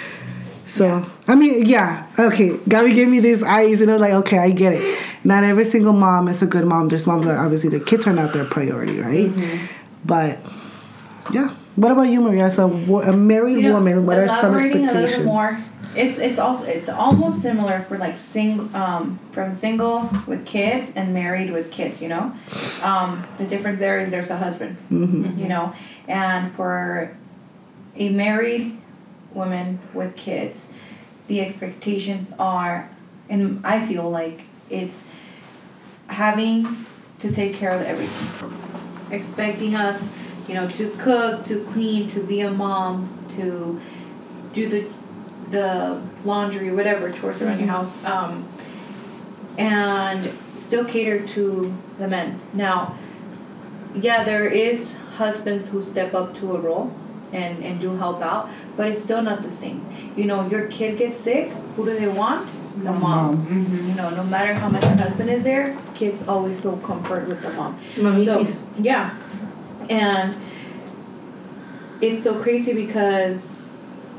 So 0.68 1.06
I 1.28 1.36
mean, 1.36 1.66
yeah, 1.66 2.08
okay. 2.18 2.58
Gabby 2.68 2.94
gave 2.94 3.08
me 3.08 3.20
these 3.20 3.44
eyes, 3.44 3.82
and 3.82 3.90
I 3.90 3.94
was 3.94 4.02
like, 4.02 4.14
okay, 4.14 4.38
I 4.40 4.50
get 4.52 4.74
it. 4.74 5.04
Not 5.24 5.44
every 5.44 5.66
single 5.66 5.94
mom 5.94 6.28
is 6.28 6.42
a 6.42 6.46
good 6.46 6.66
mom. 6.66 6.88
There's 6.88 7.06
moms 7.08 7.26
that 7.26 7.38
obviously 7.38 7.70
their 7.70 7.80
kids 7.80 8.08
are 8.08 8.14
not 8.14 8.34
their 8.34 8.46
priority, 8.46 9.00
right? 9.00 9.30
Mm-hmm. 9.30 9.66
But 10.06 10.40
yeah. 11.32 11.56
What 11.76 11.92
about 11.92 12.04
you, 12.04 12.22
Maria? 12.22 12.46
As 12.46 12.60
a, 12.60 12.66
a 12.66 13.14
married 13.14 13.58
You 13.58 13.70
know, 13.70 13.74
woman, 13.76 14.06
what 14.06 14.18
are 14.20 14.28
some 14.28 14.54
elaborating 14.54 14.88
a 14.90 14.94
little 14.94 15.04
expectations? 15.04 15.26
more. 15.26 15.58
It's 15.96 16.18
it's 16.18 16.40
also 16.40 16.66
it's 16.66 16.90
almost 16.90 17.42
similar 17.42 17.82
for 17.82 17.98
like 17.98 18.18
sing 18.18 18.70
um 18.76 19.20
from 19.32 19.54
single 19.54 20.10
with 20.26 20.46
kids 20.46 20.92
and 20.96 21.14
married 21.14 21.52
with 21.52 21.72
kids. 21.72 22.02
You 22.02 22.10
know, 22.10 22.34
um 22.84 23.26
the 23.38 23.46
difference 23.46 23.80
there 23.80 24.00
is 24.00 24.12
there's 24.12 24.30
a 24.30 24.38
husband. 24.38 24.78
Mm-hmm. 24.92 25.40
You 25.40 25.48
know, 25.50 25.74
and 26.08 26.52
for 26.52 27.16
a 27.96 28.10
married 28.10 28.78
woman 29.34 29.80
with 29.94 30.16
kids, 30.16 30.70
the 31.28 31.42
expectations 31.42 32.34
are, 32.38 32.90
and 33.30 33.66
I 33.66 33.86
feel 33.86 34.10
like 34.10 34.44
it's 34.70 35.06
having 36.08 36.86
to 37.20 37.32
take 37.32 37.56
care 37.56 37.72
of 37.72 37.82
everything 37.82 38.54
expecting 39.14 39.76
us, 39.76 40.12
you 40.48 40.56
know, 40.56 40.68
to 40.68 40.90
cook, 40.98 41.44
to 41.46 41.64
clean, 41.66 42.08
to 42.08 42.22
be 42.22 42.42
a 42.42 42.52
mom, 42.52 43.26
to 43.30 43.80
do 44.54 44.70
the 44.70 44.88
the 45.52 46.02
laundry, 46.26 46.72
whatever 46.72 47.12
chores 47.12 47.42
around 47.42 47.60
your 47.60 47.68
house, 47.68 48.04
um, 48.06 48.48
and 49.58 50.32
still 50.56 50.84
cater 50.84 51.26
to 51.28 51.74
the 52.00 52.08
men. 52.08 52.40
Now, 52.54 52.98
yeah, 53.94 54.24
there 54.24 54.48
is 54.48 54.98
husbands 55.18 55.70
who 55.70 55.80
step 55.80 56.16
up 56.16 56.34
to 56.36 56.56
a 56.56 56.60
role 56.60 56.92
and 57.34 57.64
and 57.64 57.80
do 57.80 57.96
help 57.98 58.22
out, 58.22 58.50
but 58.76 58.88
it's 58.88 59.02
still 59.02 59.22
not 59.22 59.42
the 59.42 59.52
same. 59.52 59.86
You 60.16 60.26
know, 60.26 60.48
your 60.48 60.68
kid 60.68 60.98
gets 60.98 61.18
sick. 61.18 61.52
Who 61.76 61.86
do 61.86 61.98
they 61.98 62.08
want? 62.08 62.48
The 62.84 62.90
mm-hmm. 62.90 63.02
mom. 63.02 63.38
Mm-hmm. 63.46 63.90
You 63.90 63.96
know, 63.96 64.10
no 64.12 64.24
matter 64.24 64.54
how 64.54 64.70
much 64.70 64.82
the 64.82 64.98
husband 64.98 65.30
is 65.30 65.44
there, 65.44 65.78
kids 65.94 66.28
always 66.28 66.60
feel 66.60 66.78
comfort 66.78 67.28
with 67.28 67.42
the 67.42 67.52
mom. 67.54 67.80
So 67.96 68.02
Mamitis. 68.02 68.62
yeah, 68.80 69.18
and 69.90 70.36
it's 72.02 72.24
so 72.24 72.42
crazy 72.42 72.74
because 72.74 73.70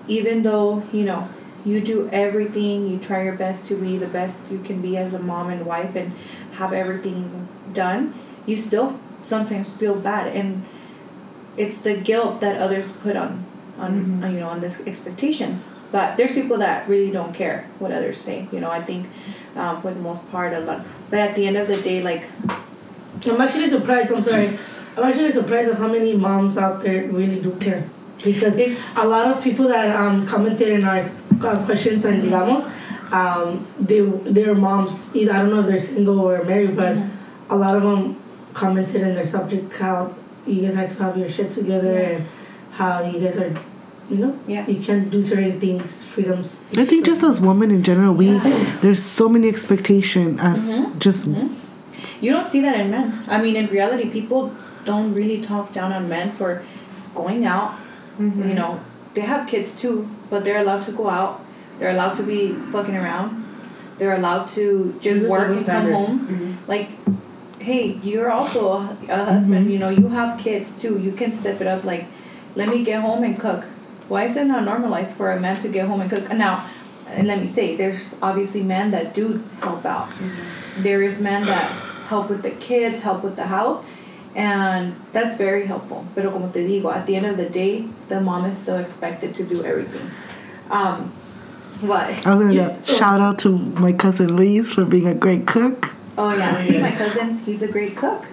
even 0.09 0.42
though 0.42 0.83
you 0.92 1.05
know 1.05 1.29
you 1.64 1.81
do 1.81 2.09
everything, 2.12 2.88
you 2.88 2.98
try 2.98 3.22
your 3.24 3.35
best 3.35 3.66
to 3.66 3.74
be 3.74 3.96
the 3.96 4.07
best 4.07 4.42
you 4.50 4.59
can 4.59 4.83
be 4.83 4.96
as 4.96 5.14
a 5.14 5.18
mom 5.18 5.50
and 5.50 5.64
wife 5.64 5.96
and 5.96 6.12
have 6.53 6.72
everything 6.72 7.48
done, 7.72 8.14
you 8.46 8.57
still 8.57 8.98
sometimes 9.20 9.74
feel 9.74 9.94
bad, 9.94 10.35
and 10.37 10.64
it's 11.56 11.78
the 11.78 11.94
guilt 11.96 12.40
that 12.40 12.60
others 12.60 12.92
put 12.92 13.16
on 13.16 13.44
on 13.78 14.22
on, 14.22 14.34
you 14.34 14.40
know 14.40 14.48
on 14.48 14.60
this 14.60 14.80
expectations. 14.86 15.66
But 15.92 16.16
there's 16.16 16.34
people 16.34 16.58
that 16.58 16.88
really 16.88 17.10
don't 17.12 17.32
care 17.32 17.68
what 17.78 17.92
others 17.92 18.20
say. 18.20 18.48
You 18.50 18.60
know, 18.60 18.70
I 18.70 18.82
think 18.82 19.06
um, 19.54 19.80
for 19.80 19.92
the 19.94 20.00
most 20.00 20.30
part 20.30 20.52
a 20.52 20.60
lot. 20.60 20.84
But 21.10 21.20
at 21.20 21.36
the 21.36 21.46
end 21.46 21.56
of 21.56 21.68
the 21.68 21.80
day, 21.80 22.02
like 22.02 22.28
I'm 23.26 23.40
actually 23.40 23.68
surprised. 23.68 24.12
I'm 24.12 24.22
sorry. 24.22 24.58
I'm 24.96 25.04
actually 25.04 25.32
surprised 25.32 25.68
of 25.70 25.78
how 25.78 25.88
many 25.88 26.14
moms 26.16 26.56
out 26.58 26.80
there 26.82 27.06
really 27.08 27.40
do 27.40 27.52
care. 27.58 27.88
Because 28.24 28.56
It's- 28.56 28.78
a 28.96 29.06
lot 29.06 29.26
of 29.28 29.42
people 29.42 29.68
that 29.68 29.94
um, 29.94 30.26
commented 30.26 30.68
in 30.68 30.84
our 30.84 31.00
uh, 31.42 31.64
questions 31.64 32.04
and 32.04 32.22
digamos, 32.22 32.70
um, 33.12 33.66
they 33.78 34.00
their 34.00 34.54
moms. 34.54 35.14
Either 35.14 35.32
I 35.32 35.38
don't 35.38 35.50
know 35.50 35.60
if 35.60 35.66
they're 35.66 35.78
single 35.78 36.20
or 36.20 36.42
married, 36.44 36.76
but 36.76 37.00
a 37.50 37.56
lot 37.56 37.76
of 37.76 37.82
them 37.82 38.16
commented 38.54 39.02
in 39.02 39.14
their 39.14 39.26
subject 39.26 39.76
how 39.76 40.14
you 40.46 40.62
guys 40.62 40.74
have 40.74 40.96
to 40.96 41.02
have 41.04 41.16
your 41.16 41.28
shit 41.28 41.50
together 41.50 41.92
Yeah. 41.92 42.09
and 42.16 42.24
how 42.72 43.02
you 43.04 43.20
guys 43.20 43.37
are, 43.38 43.52
you 44.11 44.16
know, 44.18 44.33
Yeah. 44.46 44.66
you 44.66 44.80
can't 44.80 45.11
do 45.11 45.22
certain 45.22 45.59
things, 45.61 46.04
freedoms. 46.04 46.61
I 46.76 46.85
think 46.85 47.04
just 47.07 47.22
as 47.22 47.40
women 47.40 47.70
in 47.70 47.83
general, 47.83 48.14
we 48.14 48.38
there's 48.83 49.02
so 49.02 49.28
many 49.28 49.48
expectation 49.48 50.38
as 50.40 50.70
Mhm. 50.70 50.98
just 50.98 51.26
mm-hmm. 51.28 51.48
You 52.20 52.30
don't 52.33 52.44
see 52.44 52.61
that 52.62 52.78
in 52.80 52.90
men. 52.90 53.12
I 53.28 53.37
mean, 53.42 53.57
in 53.57 53.66
reality, 53.66 54.07
people 54.09 54.50
don't 54.85 55.12
really 55.14 55.40
talk 55.40 55.72
down 55.72 55.92
on 55.92 56.09
men 56.09 56.33
for 56.33 56.62
going 57.14 57.44
out. 57.44 57.72
Mm-hmm. 58.20 58.48
You 58.48 58.54
know, 58.54 58.80
they 59.14 59.22
have 59.22 59.46
kids 59.46 59.74
too, 59.74 60.09
but 60.30 60.44
they're 60.44 60.61
allowed 60.61 60.83
to 60.87 60.92
go 60.92 61.09
out. 61.09 61.40
They're 61.78 61.90
allowed 61.90 62.14
to 62.16 62.22
be 62.22 62.54
fucking 62.72 62.96
around. 62.96 63.44
They're 63.98 64.16
allowed 64.16 64.46
to 64.59 64.94
just 65.00 65.20
It's 65.20 65.28
work 65.28 65.48
double 65.48 65.57
and 65.59 65.66
come 65.66 65.85
standard. 65.85 65.94
home. 65.94 66.18
Mm-hmm. 66.20 66.50
Like, 66.74 66.88
hey, 67.64 67.98
you're 68.03 68.31
also 68.31 68.72
a, 68.72 68.96
a 69.09 69.24
husband. 69.24 69.70
You 69.70 69.79
know, 69.79 69.88
you 69.88 70.09
have 70.09 70.38
kids 70.38 70.81
too. 70.81 70.98
You 70.98 71.12
can 71.12 71.33
step 71.33 71.61
it 71.61 71.66
up. 71.66 71.83
Like, 71.83 72.07
let 72.55 72.68
me 72.68 72.85
get 72.85 73.00
home 73.00 73.24
and 73.24 73.38
cook. 73.38 73.64
Why 74.09 74.24
is 74.24 74.37
it 74.37 74.44
not 74.44 74.64
normalized 74.64 75.16
for 75.16 75.33
a 75.33 75.40
man 75.40 75.59
to 75.62 75.68
get 75.68 75.88
home 75.88 76.03
and 76.03 76.11
cook? 76.11 76.31
Now, 76.33 76.68
and 77.09 77.27
let 77.27 77.40
me 77.40 77.46
say, 77.46 77.74
there's 77.74 78.16
obviously 78.20 78.62
men 78.62 78.90
that 78.90 79.14
do 79.14 79.42
help 79.61 79.85
out. 79.87 80.11
There 80.79 81.03
is 81.03 81.20
men 81.20 81.46
that 81.46 81.70
help 82.09 82.29
with 82.29 82.42
the 82.42 82.50
kids, 82.50 83.00
help 83.00 83.24
with 83.24 83.37
the 83.37 83.46
house, 83.46 83.83
and 84.35 84.94
that's 85.12 85.37
very 85.37 85.66
helpful. 85.66 86.07
Pero 86.14 86.31
como 86.33 86.50
te 86.50 86.66
digo, 86.66 86.92
at 86.92 87.07
the 87.07 87.16
end 87.16 87.27
of 87.27 87.37
the 87.38 87.48
day, 87.48 87.88
the 88.09 88.20
mom 88.20 88.44
is 88.44 88.59
still 88.59 88.79
expected 88.79 89.35
to 89.37 89.42
do 89.44 89.64
everything. 89.64 90.11
Um, 90.70 91.12
what? 91.81 92.27
I 92.27 92.35
was 92.35 92.55
gonna 92.55 92.85
shout 92.85 93.20
out 93.20 93.38
to 93.40 93.57
my 93.57 93.92
cousin 93.92 94.37
Luis 94.37 94.74
for 94.74 94.85
being 94.85 95.07
a 95.07 95.14
great 95.14 95.46
cook. 95.46 95.94
Oh 96.16 96.35
yeah, 96.35 96.62
see 96.64 96.81
my 96.81 96.92
cousin, 96.92 97.38
he's 97.38 97.62
a 97.62 97.68
great 97.68 97.96
cook. 97.96 98.27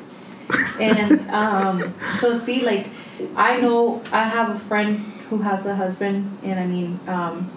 And 0.80 1.30
um, 1.32 1.94
so 2.20 2.34
see 2.36 2.62
like 2.62 2.88
I 3.36 3.60
know 3.60 4.02
I 4.12 4.24
have 4.24 4.50
a 4.50 4.60
friend 4.60 5.00
who 5.30 5.40
has 5.40 5.66
a 5.66 5.76
husband 5.76 6.38
and 6.44 6.60
I 6.60 6.66
mean 6.68 7.00
um, 7.08 7.50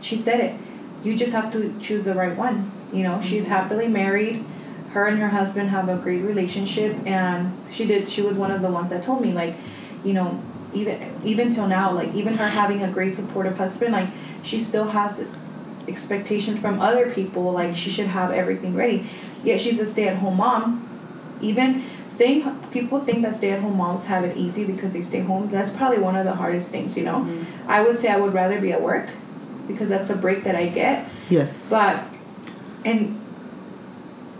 she 0.00 0.16
said 0.16 0.40
it. 0.40 0.60
You 1.02 1.16
just 1.16 1.32
have 1.32 1.52
to 1.52 1.74
choose 1.80 2.04
the 2.04 2.14
right 2.14 2.36
one. 2.36 2.70
You 2.92 3.02
know, 3.02 3.20
she's 3.20 3.46
happily 3.46 3.88
married. 3.88 4.44
Her 4.92 5.06
and 5.06 5.18
her 5.18 5.28
husband 5.28 5.70
have 5.70 5.88
a 5.88 5.96
great 5.96 6.22
relationship 6.22 6.96
and 7.04 7.52
she 7.72 7.84
did 7.86 8.08
she 8.08 8.22
was 8.22 8.36
one 8.36 8.52
of 8.52 8.62
the 8.62 8.70
ones 8.70 8.90
that 8.90 9.02
told 9.02 9.22
me 9.22 9.32
like, 9.32 9.56
you 10.04 10.12
know, 10.12 10.40
even 10.72 11.20
even 11.24 11.50
till 11.50 11.66
now, 11.66 11.92
like 11.92 12.14
even 12.14 12.34
her 12.34 12.46
having 12.48 12.82
a 12.82 12.88
great 12.90 13.14
supportive 13.14 13.56
husband, 13.56 13.92
like 13.92 14.08
she 14.42 14.60
still 14.60 14.88
has 14.88 15.26
expectations 15.88 16.58
from 16.58 16.80
other 16.80 17.10
people 17.10 17.52
like 17.52 17.76
she 17.76 17.90
should 17.90 18.06
have 18.06 18.30
everything 18.30 18.74
ready 18.74 19.06
yet 19.44 19.60
she's 19.60 19.80
a 19.80 19.86
stay-at-home 19.86 20.36
mom. 20.36 20.80
Even 21.40 21.84
staying 22.14 22.58
people 22.70 23.00
think 23.00 23.22
that 23.22 23.34
stay-at-home 23.34 23.76
moms 23.76 24.06
have 24.06 24.24
it 24.24 24.36
easy 24.36 24.64
because 24.64 24.92
they 24.92 25.02
stay 25.02 25.20
home. 25.20 25.50
That's 25.50 25.70
probably 25.70 25.98
one 25.98 26.16
of 26.16 26.24
the 26.24 26.34
hardest 26.34 26.70
things 26.70 26.96
you 26.96 27.04
know? 27.04 27.20
Mm-hmm. 27.20 27.70
I 27.70 27.82
would 27.82 27.98
say 27.98 28.08
i 28.08 28.16
would 28.16 28.32
rather 28.32 28.60
be 28.60 28.72
at 28.72 28.80
work 28.82 29.10
because 29.66 29.88
that's 29.88 30.10
a 30.10 30.16
break 30.16 30.44
that 30.44 30.54
i 30.54 30.68
get. 30.68 31.08
Yes. 31.28 31.70
but 31.70 32.04
and 32.84 33.20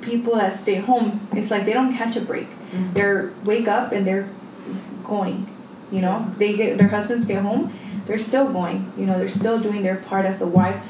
people 0.03 0.35
that 0.35 0.55
stay 0.55 0.77
home 0.77 1.27
it's 1.33 1.51
like 1.51 1.65
they 1.65 1.73
don't 1.73 1.95
catch 1.95 2.17
a 2.17 2.21
break. 2.21 2.49
Mm-hmm. 2.49 2.93
They're 2.93 3.33
wake 3.45 3.69
up 3.69 3.93
and 3.93 4.07
they're 4.07 4.29
going 5.03 5.49
you 5.91 6.01
know? 6.01 6.31
They 6.39 6.57
get 6.57 6.79
their 6.79 6.89
husbands 6.89 7.25
stay 7.25 7.35
home 7.35 7.73
they're 8.07 8.19
still 8.19 8.53
going 8.53 8.93
you 8.97 9.07
know? 9.07 9.19
They're 9.19 9.29
still 9.29 9.59
doing 9.59 9.83
their 9.83 9.97
part 9.97 10.27
as 10.27 10.41
a 10.41 10.47
wife. 10.47 10.81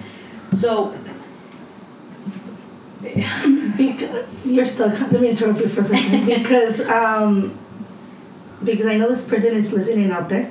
So 0.52 0.94
Because 3.76 4.24
you're 4.44 4.64
stuck. 4.64 4.92
Let 5.12 5.20
me 5.20 5.30
interrupt 5.30 5.60
you 5.60 5.68
for 5.68 5.80
a 5.80 5.84
second 5.84 6.26
because 6.42 6.80
um, 6.82 7.58
because 8.62 8.86
I 8.86 8.96
know 8.96 9.08
this 9.08 9.24
person 9.24 9.54
is 9.56 9.72
listening 9.72 10.10
out 10.10 10.28
there. 10.28 10.50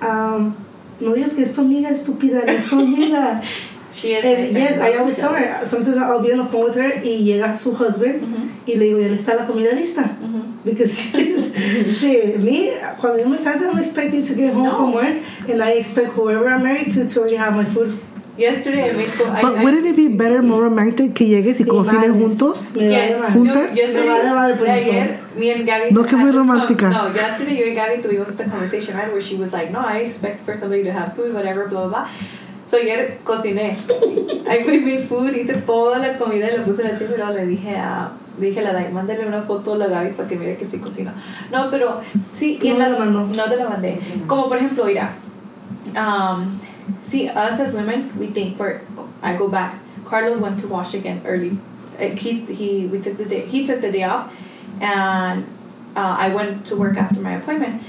Um, 0.00 0.56
no 1.00 1.12
digas 1.14 1.34
que 1.34 1.42
es 1.42 1.54
tu 1.54 1.62
amiga 1.62 1.88
estúpida, 1.90 2.44
no 2.46 2.52
es 2.52 2.68
tu 2.68 2.78
amiga. 2.80 3.42
she 3.92 4.14
is 4.14 4.24
And 4.24 4.52
yes, 4.56 4.78
I 4.78 4.96
always 4.98 5.16
tell 5.16 5.34
her. 5.34 5.66
Sometimes 5.66 5.96
I'll 5.96 6.22
be 6.22 6.32
on 6.32 6.38
the 6.38 6.46
phone 6.46 6.64
with 6.64 6.74
her 6.76 6.92
y 7.02 7.18
llega 7.22 7.54
su 7.56 7.72
husband 7.74 8.22
Mhm. 8.22 8.48
y 8.66 8.74
le 8.76 8.86
digo, 8.86 9.00
ya 9.00 9.08
está 9.14 9.34
la 9.36 9.46
comida 9.46 9.72
lista. 9.74 10.02
Mhm. 10.20 10.42
Because 10.64 10.96
she, 11.98 12.36
me, 12.38 12.72
cuando 13.00 13.18
yo 13.18 13.28
me 13.28 13.38
caso, 13.38 13.68
I'm 13.70 13.78
expecting 13.78 14.22
to 14.22 14.34
get 14.34 14.54
home 14.54 14.64
No. 14.64 14.76
from 14.76 14.92
work 14.92 15.16
and 15.48 15.60
I 15.62 15.72
expect 15.72 16.10
whoever 16.12 16.48
I'm 16.48 16.62
married 16.62 16.90
to 16.92 17.06
to 17.08 17.18
already 17.20 17.36
have 17.36 17.54
my 17.54 17.64
food. 17.64 17.98
Yesterday 18.36 18.90
I 18.90 18.92
made 18.92 19.10
But 19.18 19.56
I, 19.56 19.64
wouldn't 19.64 19.86
it 19.86 19.96
be 19.96 20.08
better, 20.08 20.42
more 20.42 20.62
romantic, 20.62 21.14
que 21.14 21.26
llegues 21.26 21.60
y 21.60 21.64
Me 21.64 21.70
cocinen 21.70 22.14
juntos? 22.14 22.74
Me 22.74 22.88
Yes. 22.88 23.16
¿Juntas? 23.32 23.76
No, 23.76 24.64
Me 24.64 24.70
ayer, 24.70 25.20
me 25.36 25.52
and 25.52 25.66
Gabby. 25.66 25.92
No, 25.92 26.02
que 26.02 26.16
muy 26.16 26.30
romántica. 26.30 26.90
No, 26.90 27.12
yesterday 27.12 27.58
you 27.58 27.66
and 27.66 27.76
Gabby 27.76 28.02
tuvimos 28.02 28.28
esta 28.28 28.44
conversation, 28.44 28.96
right? 28.96 29.10
Where 29.12 29.20
she 29.20 29.36
was 29.36 29.52
like, 29.52 29.70
no, 29.70 29.80
I 29.80 29.98
expect 29.98 30.40
for 30.40 30.54
somebody 30.54 30.84
to 30.84 30.92
have 30.92 31.14
food, 31.14 31.34
whatever, 31.34 31.68
blah, 31.68 31.88
blah, 31.88 32.04
blah. 32.04 32.08
So 32.66 32.78
ayer 32.78 33.18
cociné. 33.24 33.76
I 34.48 34.64
made 34.64 35.02
food, 35.02 35.34
hice 35.34 35.54
toda 35.66 35.98
la 35.98 36.16
comida 36.16 36.50
y 36.50 36.56
la 36.56 36.64
puse 36.64 36.80
en 36.82 36.88
el 36.88 36.98
chef, 36.98 37.10
pero 37.10 37.32
le 37.32 37.46
dije 37.46 37.76
a... 37.76 38.12
Le 38.40 38.46
dije 38.46 38.60
a 38.60 38.62
la 38.62 38.72
Dai, 38.72 38.90
mándale 38.90 39.26
una 39.26 39.42
foto 39.42 39.74
a 39.74 39.76
la 39.76 39.88
Gaby 39.88 40.12
para 40.12 40.26
que 40.26 40.36
mire 40.36 40.56
que 40.56 40.64
sí 40.64 40.78
cocina. 40.78 41.12
No, 41.50 41.68
pero 41.70 42.00
sí, 42.32 42.58
y 42.62 42.70
No 42.70 42.74
en 42.76 42.78
me 42.78 42.88
la, 42.88 43.04
la 43.04 43.04
no 43.04 43.44
te 43.44 43.56
la 43.56 43.68
mandé. 43.68 44.00
Como 44.26 44.48
por 44.48 44.56
ejemplo, 44.56 44.86
mira, 44.86 45.12
um, 45.94 46.58
see, 47.02 47.28
us 47.28 47.60
as 47.60 47.74
women, 47.74 48.16
we 48.18 48.28
think 48.28 48.56
for, 48.56 48.82
I 49.22 49.36
go 49.36 49.48
back, 49.48 49.78
Carlos 50.04 50.40
went 50.40 50.60
to 50.60 50.68
wash 50.68 50.94
again 50.94 51.22
early. 51.24 51.58
Uh, 51.98 52.16
He, 52.16 52.40
he, 52.40 52.86
we 52.86 53.00
took 53.00 53.16
the 53.16 53.24
day, 53.24 53.46
he 53.46 53.66
took 53.66 53.80
the 53.80 53.92
day 53.92 54.04
off, 54.04 54.32
and 54.80 55.44
uh, 55.96 56.16
I 56.18 56.34
went 56.34 56.66
to 56.66 56.76
work 56.76 56.96
after 56.96 57.20
my 57.20 57.32
appointment. 57.32 57.82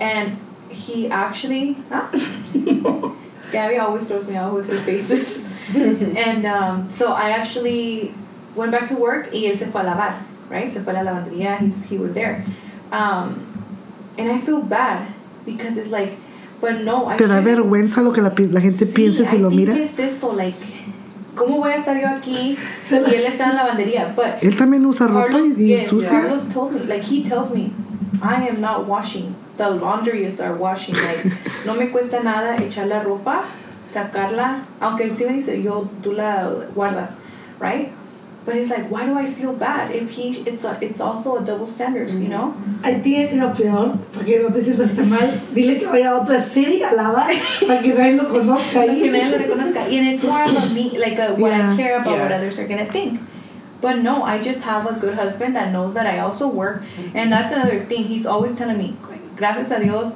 And 0.00 0.38
he 0.68 1.08
actually, 1.08 1.76
huh? 1.88 2.10
Gabby 3.52 3.78
always 3.78 4.08
throws 4.08 4.26
me 4.26 4.34
out 4.36 4.52
with 4.52 4.66
her 4.66 4.76
faces. 4.76 5.46
and 5.74 6.44
um, 6.46 6.88
so 6.88 7.12
I 7.12 7.30
actually 7.30 8.14
went 8.54 8.72
back 8.72 8.88
to 8.88 8.96
work 8.96 9.30
y 9.32 9.44
él 9.46 9.56
se 9.56 9.66
fue 9.66 9.80
a 9.80 9.84
lavar, 9.84 10.22
right? 10.48 10.68
Se 10.68 10.80
fue 10.80 10.92
a 10.92 11.02
la 11.02 11.10
lavandería, 11.12 11.58
he's, 11.60 11.84
he 11.84 11.98
was 11.98 12.14
there. 12.14 12.44
Um, 12.90 13.46
and 14.18 14.30
I 14.30 14.38
feel 14.40 14.62
bad 14.62 15.12
because 15.44 15.76
it's 15.76 15.90
like, 15.90 16.18
but 16.64 16.80
no, 16.84 17.10
I 17.12 17.16
Te 17.16 17.26
da 17.26 17.40
vergüenza 17.40 18.00
lo 18.02 18.12
que 18.12 18.22
la, 18.22 18.32
la 18.50 18.60
gente 18.60 18.86
Sí, 18.86 18.92
piense 18.94 19.24
si 19.24 19.36
I 19.36 19.38
lo 19.38 19.48
think 19.50 19.60
mira. 19.60 19.76
es 19.76 19.98
eso, 19.98 20.32
like, 20.34 20.56
¿cómo 21.36 21.58
voy 21.58 21.72
a 21.72 21.76
estar 21.76 22.00
yo 22.00 22.08
aquí 22.08 22.56
y 22.90 22.94
él 23.14 23.26
está 23.26 23.44
en 23.50 23.56
la 23.56 23.64
lavandería? 23.64 24.12
But 24.16 24.42
Él 24.42 24.56
también 24.56 24.84
usa 24.86 25.06
ropa 25.06 25.26
Carlos, 25.32 25.58
y 25.58 25.66
yes, 25.66 25.86
sucia. 25.88 26.10
Carlos 26.22 26.44
told 26.52 26.72
me, 26.72 26.80
like 26.86 27.04
he 27.04 27.22
tells 27.22 27.50
me, 27.50 27.70
I 28.22 28.48
am 28.48 28.60
not 28.60 28.86
washing. 28.88 29.34
The 29.56 29.70
laundries 29.70 30.40
are 30.40 30.54
washing. 30.56 30.94
Like, 30.96 31.32
no 31.66 31.74
me 31.74 31.90
cuesta 31.90 32.22
nada 32.24 32.56
echar 32.56 32.88
la 32.88 33.00
ropa, 33.02 33.42
sacarla, 33.88 34.62
aunque 34.80 35.12
sí 35.16 35.24
me 35.26 35.34
dice, 35.34 35.62
yo, 35.62 35.88
tú 36.02 36.12
la 36.12 36.50
guardas, 36.74 37.14
right? 37.60 37.88
But 38.44 38.56
it's 38.56 38.68
like, 38.68 38.90
why 38.90 39.06
do 39.06 39.16
I 39.16 39.24
feel 39.24 39.54
bad 39.54 39.90
if 39.90 40.10
he? 40.10 40.32
It's 40.46 40.64
a, 40.64 40.76
it's 40.82 41.00
also 41.00 41.38
a 41.38 41.44
double 41.44 41.66
standards, 41.66 42.20
you 42.20 42.28
know. 42.28 42.54
I 42.82 42.92
think 43.00 43.32
lo 43.32 43.54
peor, 43.54 43.96
para 44.12 44.24
que 44.24 44.42
no 44.42 44.50
te 44.50 44.60
sientas 44.60 44.94
tan 44.94 45.08
mal, 45.08 45.40
dile 45.54 45.78
que 45.78 45.86
vaya 45.88 46.10
a 46.12 46.20
otra 46.20 46.38
serie 46.40 46.82
a 46.84 46.92
lavar 46.94 47.30
para 47.66 47.80
que 47.82 47.94
nadie 47.94 48.16
lo 48.16 48.24
conozca 48.28 48.80
ahí. 48.82 49.00
que 49.00 49.10
nadie 49.10 49.30
lo 49.30 49.38
reconozca. 49.38 49.80
And 49.86 50.08
it's 50.08 50.22
more 50.22 50.44
about 50.44 50.70
me, 50.72 50.90
like 50.98 51.18
a, 51.18 51.34
what 51.34 51.52
Yeah. 51.52 51.72
I 51.72 51.76
care 51.76 51.98
about, 52.00 52.18
what 52.20 52.32
others 52.32 52.58
are 52.58 52.66
gonna 52.68 52.84
think. 52.84 53.18
But 53.80 53.98
no, 54.02 54.22
I 54.22 54.42
just 54.42 54.62
have 54.64 54.86
a 54.86 54.92
good 55.00 55.14
husband 55.14 55.56
that 55.56 55.72
knows 55.72 55.94
that 55.94 56.06
I 56.06 56.18
also 56.18 56.46
work, 56.46 56.82
and 57.14 57.32
that's 57.32 57.50
another 57.52 57.84
thing. 57.86 58.04
He's 58.04 58.26
always 58.26 58.56
telling 58.58 58.76
me, 58.76 58.94
gracias 59.36 59.70
a 59.70 59.80
Dios, 59.82 60.12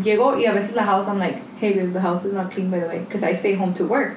llego 0.00 0.36
y 0.36 0.44
a 0.46 0.52
veces 0.52 0.76
la 0.76 0.84
house, 0.84 1.08
I'm 1.08 1.18
like, 1.18 1.42
hey 1.58 1.72
babe, 1.74 1.92
the 1.92 2.00
house 2.00 2.24
is 2.24 2.32
not 2.34 2.52
clean 2.52 2.70
by 2.70 2.78
the 2.78 2.86
way, 2.86 3.00
because 3.00 3.24
I 3.24 3.34
stay 3.34 3.54
home 3.54 3.74
to 3.74 3.84
work. 3.84 4.16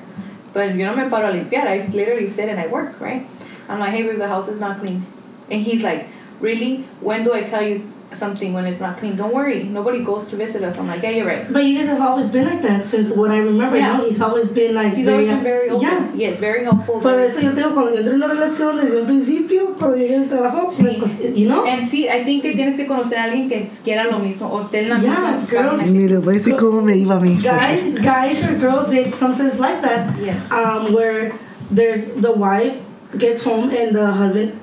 But 0.54 0.76
yo 0.76 0.86
no 0.86 0.96
me 0.96 1.10
paro 1.10 1.30
a 1.30 1.34
limpiar. 1.34 1.66
I 1.68 1.78
literally 1.96 2.28
sit 2.28 2.50
and 2.50 2.60
I 2.60 2.68
work, 2.68 3.00
right? 3.00 3.28
I'm 3.70 3.80
like, 3.80 3.92
hey 3.92 4.04
babe, 4.04 4.18
the 4.18 4.28
house 4.28 4.50
is 4.50 4.60
not 4.60 4.80
clean, 4.80 5.06
and 5.50 5.62
he's 5.64 5.84
like, 5.84 6.08
really? 6.40 6.84
When 7.00 7.24
do 7.24 7.34
I 7.34 7.44
tell 7.44 7.62
you 7.62 7.92
something 8.14 8.54
when 8.54 8.66
it's 8.66 8.80
not 8.80 8.98
clean? 8.98 9.16
Don't 9.16 9.34
worry, 9.34 9.64
nobody 9.64 10.04
goes 10.04 10.30
to 10.30 10.36
visit 10.36 10.64
us. 10.64 10.78
I'm 10.78 10.88
like, 10.88 11.02
yeah, 11.04 11.12
you're 11.12 11.26
right. 11.26 11.52
But 11.52 11.64
you 11.64 11.78
guys 11.78 11.88
have 11.88 12.02
always 12.02 12.28
been 12.28 12.46
like 12.46 12.62
that 12.62 12.86
since 12.86 13.12
what 13.12 13.32
I 13.32 13.38
remember. 13.38 13.78
Yeah. 13.78 13.94
You 13.94 13.98
know, 14.00 14.06
he's 14.10 14.22
always 14.22 14.48
been 14.48 14.76
like 14.76 14.94
He's 14.94 15.08
always 15.08 15.28
been 15.28 15.44
very 15.44 15.70
open. 15.70 15.82
Yeah. 15.88 16.12
Yes, 16.14 16.40
very 16.40 16.64
helpful. 16.64 17.00
Por 17.00 17.20
eso 17.20 17.40
yo 17.42 17.52
tengo 17.54 17.74
cuando 17.74 17.92
yo 17.94 18.00
entré 18.02 18.14
en 18.14 18.24
una 18.24 18.28
relación 18.28 18.78
desde 18.78 19.00
un 19.02 19.06
principio, 19.08 19.76
cuando 19.78 19.98
llegué 19.98 20.16
al 20.18 20.28
trabajo, 20.28 20.70
Sí. 20.72 21.34
you 21.36 21.48
know, 21.48 21.66
And 21.66 21.88
sí, 21.90 22.08
I 22.10 22.24
think 22.26 22.44
que 22.44 22.54
tienes 22.54 22.76
que 22.76 22.86
conocer 22.88 23.18
a 23.18 23.24
alguien 23.26 23.48
que 23.50 23.70
quiera 23.84 24.06
lo 24.06 24.20
mismo 24.20 24.48
o 24.52 24.62
esté 24.62 24.84
en 24.84 24.90
la 24.90 25.00
Yeah, 25.00 25.10
misma 25.10 25.46
girls. 25.50 25.80
página 25.80 25.84
que- 25.86 25.92
Ni 25.92 26.08
les 26.10 26.20
voy 26.24 26.36
a 26.36 26.38
decir 26.38 26.56
cómo 26.56 26.82
me 26.82 26.98
iba 26.98 27.16
a 27.16 27.20
mí. 27.20 27.38
guys, 27.42 27.96
guys 28.02 28.44
or 28.44 28.56
girls, 28.60 28.90
they 28.90 29.12
sometimes 29.14 29.60
like 29.60 29.82
that. 29.82 30.08
Yes. 30.20 30.36
Um, 30.52 30.94
where 30.94 31.32
there's 31.74 32.14
the 32.22 32.32
wife 32.32 32.76
gets 33.18 33.44
home 33.46 33.70
and 33.72 33.96
the 33.96 34.08
husband, 34.12 34.54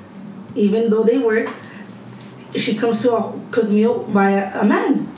even 0.54 0.90
though 0.90 1.02
they 1.04 1.18
work, 1.18 1.48
she 2.56 2.74
comes 2.74 3.02
to 3.02 3.14
a 3.16 3.32
cook 3.50 3.68
meal 3.68 4.04
by 4.12 4.30
a, 4.32 4.60
a 4.60 4.64
man. 4.64 5.12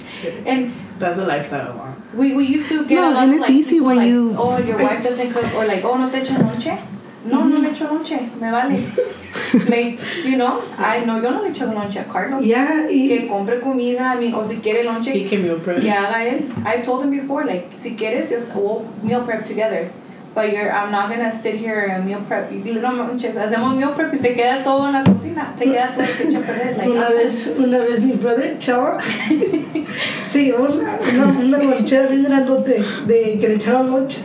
And 0.47 0.73
That's 0.99 1.19
a 1.19 1.25
lifestyle 1.25 1.73
I 1.73 1.77
want. 1.77 2.15
we, 2.15 2.35
we 2.35 2.45
used 2.47 2.69
to 2.69 2.85
get 2.87 2.97
No, 2.97 3.11
a 3.11 3.15
lot 3.15 3.23
and 3.25 3.31
of, 3.31 3.37
it's 3.37 3.49
like, 3.49 3.51
easy 3.51 3.81
when 3.81 3.97
like, 3.97 4.09
you- 4.09 4.35
oh, 4.39 4.59
your 4.59 4.79
wife 4.79 5.03
doesn't 5.03 5.33
cook 5.33 5.55
or 5.55 5.67
like, 5.67 5.85
oh, 5.85 5.97
no 5.97 6.11
te 6.11 6.21
echa 6.21 6.39
noche. 6.43 6.79
No, 7.23 7.45
no 7.45 7.57
mm-hmm. 7.57 7.65
le 7.65 7.71
echo 7.71 7.99
noche, 7.99 8.19
me 8.41 8.51
vale. 8.51 9.69
me, 9.69 9.99
you 10.25 10.37
know, 10.39 10.63
I 10.79 11.05
know 11.05 11.21
yo 11.21 11.31
no 11.31 11.43
le 11.43 11.49
echo 11.51 11.67
noche 11.71 11.97
a 12.01 12.05
Carlos. 12.05 12.45
Yeah, 12.47 12.87
Que 12.89 13.21
y, 13.25 13.29
compre 13.29 13.61
comida, 13.61 14.01
I 14.17 14.19
mean, 14.19 14.33
o 14.35 14.43
si 14.43 14.57
quiere 14.57 14.81
He 14.81 14.85
lonche, 14.87 15.29
can 15.29 15.43
meal 15.43 15.61
prep. 15.61 15.83
Yeah, 15.83 16.07
haga 16.07 16.31
él. 16.31 16.67
I've 16.67 16.83
told 16.83 17.05
him 17.05 17.11
before, 17.11 17.45
like, 17.45 17.73
si 17.79 17.95
quieres, 17.95 18.31
yo- 18.31 18.47
we'll 18.55 18.89
meal 19.03 19.23
prep 19.23 19.45
together. 19.45 19.93
But 20.33 20.53
you're, 20.53 20.71
I'm 20.71 20.93
not 20.93 21.11
gonna 21.11 21.37
sit 21.37 21.57
here 21.57 21.81
and 21.81 22.07
meal 22.07 22.21
prep. 22.21 22.53
Y 22.53 22.63
dile, 22.63 22.81
no 22.81 22.93
manches, 22.93 23.37
hacemos 23.37 23.77
meal 23.77 23.95
prep 23.95 24.15
y 24.15 24.17
se 24.17 24.35
queda 24.35 24.63
todo 24.63 24.87
en 24.87 24.93
la 24.93 25.03
cocina. 25.03 25.53
Se 25.57 25.65
queda 25.65 25.93
todo 25.93 26.05
hecho 26.05 26.39
a 26.39 26.43
perder. 26.43 26.77
Like, 26.77 26.91
una 26.91 27.11
vez, 27.11 27.53
una 27.59 27.79
vez 27.81 28.01
mi 28.01 28.13
brother, 28.13 28.57
chava, 28.59 28.99
se 30.25 30.45
llevó 30.45 30.65
una, 30.65 30.99
una, 31.15 31.27
una 31.27 31.59
lonchera 31.59 32.07
bien 32.07 32.25
grandote 32.25 32.85
de 33.07 33.39
que 33.41 33.49
le 33.49 33.55
echaron 33.57 33.91
lonche. 33.91 34.21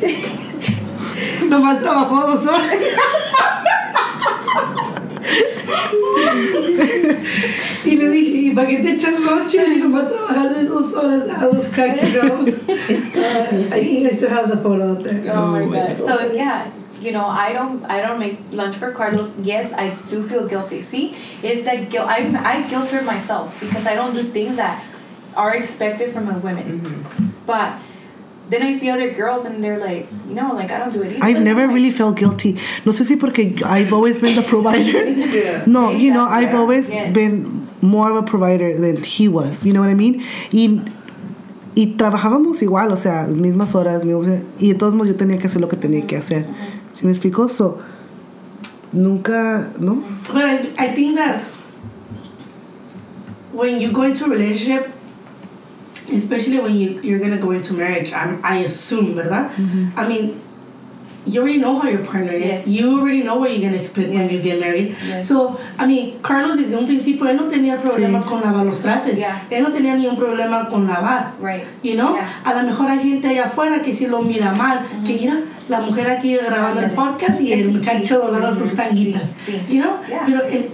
Nomás 1.50 1.80
trabajó 1.80 2.28
dos 2.28 2.46
horas. 2.46 2.62
y 7.86 7.96
le 7.98 8.10
dije, 8.10 8.38
¿y 8.38 8.56
para 8.56 8.68
qué 8.68 8.78
te 8.78 8.92
echan 8.92 9.24
lonche? 9.26 9.64
Y 9.66 9.78
nomás 9.80 10.10
trabajaste 10.10 10.66
dos 10.66 10.94
horas. 10.94 11.24
I 11.30 11.48
was 11.48 11.70
cracking 11.72 12.18
up. 12.20 12.48
Uh, 12.48 13.76
I 13.76 13.84
think 13.84 14.12
I 14.12 14.16
still 14.16 14.30
have 14.30 14.50
the 14.50 14.58
photo 14.58 14.92
out 14.92 15.04
there. 15.04 15.32
Oh 15.34 15.48
my 15.48 15.66
god. 15.66 15.98
So 15.98 16.32
yeah, 16.32 16.68
you 17.02 17.12
know, 17.12 17.26
I 17.26 17.54
don't 17.54 17.84
I 17.86 18.02
don't 18.02 18.20
make 18.20 18.40
lunch 18.52 18.76
for 18.76 18.92
Carlos. 18.92 19.32
Yes, 19.42 19.74
I 19.74 19.92
do 20.10 20.24
feel 20.28 20.48
guilty. 20.48 20.82
See? 20.82 21.16
It's 21.44 21.66
like 21.66 21.90
guilt 21.90 22.08
I 22.08 22.26
I 22.44 22.68
guilt 22.70 22.90
trip 22.90 23.06
myself 23.06 23.60
because 23.60 23.86
I 23.86 23.96
don't 23.96 24.14
do 24.14 24.24
things 24.24 24.58
that 24.58 24.84
are 25.36 25.56
expected 25.56 26.12
from 26.12 26.30
a 26.30 26.38
women. 26.38 27.06
But 27.46 27.78
then 28.50 28.62
I 28.62 28.74
see 28.74 28.90
other 28.90 29.10
girls 29.12 29.46
and 29.46 29.64
they're 29.64 29.80
like, 29.80 30.08
you 30.28 30.36
know, 30.36 30.54
like 30.54 30.70
I 30.72 30.78
don't 30.80 30.94
do 30.94 31.02
it 31.02 31.16
either. 31.18 31.26
I've 31.26 31.42
never 31.42 31.68
really 31.68 31.92
felt 31.92 32.16
guilty. 32.16 32.54
No 32.86 32.92
sé 32.92 33.04
si 33.06 33.16
porque 33.16 33.62
I've 33.66 33.92
always 33.92 34.18
been 34.20 34.36
the 34.36 34.44
provider. 34.44 35.04
Yeah. 35.36 35.64
No, 35.66 35.90
you 35.92 36.12
know, 36.14 36.26
I've 36.28 36.54
always 36.54 36.90
Yes. 36.94 37.14
been 37.14 37.68
more 37.82 38.10
of 38.12 38.18
a 38.18 38.24
provider 38.24 38.78
than 38.80 39.04
he 39.04 39.28
was. 39.28 39.66
You 39.66 39.74
know 39.74 39.82
what 39.82 39.90
I 39.90 39.96
mean? 39.96 40.22
Y, 40.52 40.80
y 41.76 41.96
trabajábamos 41.98 42.62
igual, 42.62 42.92
o 42.92 42.96
sea, 42.98 43.28
mismas 43.28 43.74
horas, 43.76 44.06
y 44.06 44.68
de 44.70 44.76
todos 44.76 44.94
modos 44.96 45.10
yo 45.10 45.16
tenía 45.16 45.38
que 45.40 45.48
hacer 45.48 45.60
lo 45.62 45.68
que 45.68 45.76
tenía 45.78 46.06
que 46.08 46.16
hacer. 46.18 46.46
¿Sí 46.94 47.04
me 47.06 47.12
explico? 47.12 47.50
So, 47.50 47.80
nunca, 48.94 49.72
¿no? 49.80 50.04
But 50.32 50.46
I, 50.46 50.70
I 50.78 50.94
think 50.96 51.16
that 51.18 51.42
when 53.52 53.80
you 53.80 53.92
go 53.92 54.04
into 54.04 54.26
a 54.26 54.30
relationship, 54.30 54.94
especially 56.14 56.60
when 56.60 56.76
you, 56.78 57.00
you're 57.02 57.20
gonna 57.20 57.38
go 57.38 57.52
into 57.52 57.74
marriage, 57.74 58.12
I'm, 58.14 58.40
I 58.44 58.58
assume, 58.64 59.16
¿verdad? 59.16 59.50
I 59.96 60.08
mean, 60.08 60.42
you 61.28 61.42
already 61.42 61.58
know 61.58 61.80
how 61.80 61.90
your 61.90 62.06
partner 62.06 62.34
is. 62.34 62.46
Yes. 62.46 62.68
You 62.68 63.00
already 63.00 63.24
know 63.24 63.38
what 63.40 63.50
you're 63.50 63.60
gonna 63.68 63.82
expect 63.82 64.10
when 64.10 64.30
you 64.30 64.36
Yes. 64.38 64.44
get 64.44 64.60
married. 64.60 64.96
Yes. 65.08 65.28
So, 65.28 65.58
I 65.80 65.88
mean, 65.88 66.20
Carlos 66.22 66.56
desde 66.56 66.78
un 66.78 66.86
principio 66.86 67.26
él 67.28 67.38
no 67.38 67.48
tenía 67.48 67.82
problema 67.82 68.22
Sí. 68.22 68.28
con 68.30 68.42
lavar 68.42 68.64
los 68.64 68.80
trastes. 68.82 69.18
Yeah. 69.18 69.42
Él 69.50 69.64
no 69.64 69.72
tenía 69.72 69.96
ningún 69.96 70.18
problema 70.18 70.70
con 70.70 70.86
lavar. 70.86 71.34
Right. 71.42 71.64
You 71.82 71.96
know? 71.96 72.14
Yeah. 72.14 72.30
A 72.44 72.54
lo 72.54 72.62
mejor 72.68 72.92
hay 72.92 73.00
gente 73.00 73.28
allá 73.28 73.46
afuera 73.46 73.82
que 73.82 73.92
sí 73.92 74.06
lo 74.06 74.22
mira 74.22 74.54
mal, 74.54 74.82
que 75.04 75.14
mira 75.14 75.42
la 75.68 75.82
mujer 75.82 76.08
aquí 76.12 76.36
grabando 76.38 76.82
el 76.82 76.92
podcast 76.92 77.42
y 77.42 77.54
el 77.54 77.70
muchacho 77.74 78.20
doblando 78.20 78.54
sus 78.54 78.76
tanguitas. 78.76 79.30
You 79.68 79.82
know? 79.82 79.94
Yeah. 80.08 80.24
Pero 80.28 80.44
es, 80.46 80.66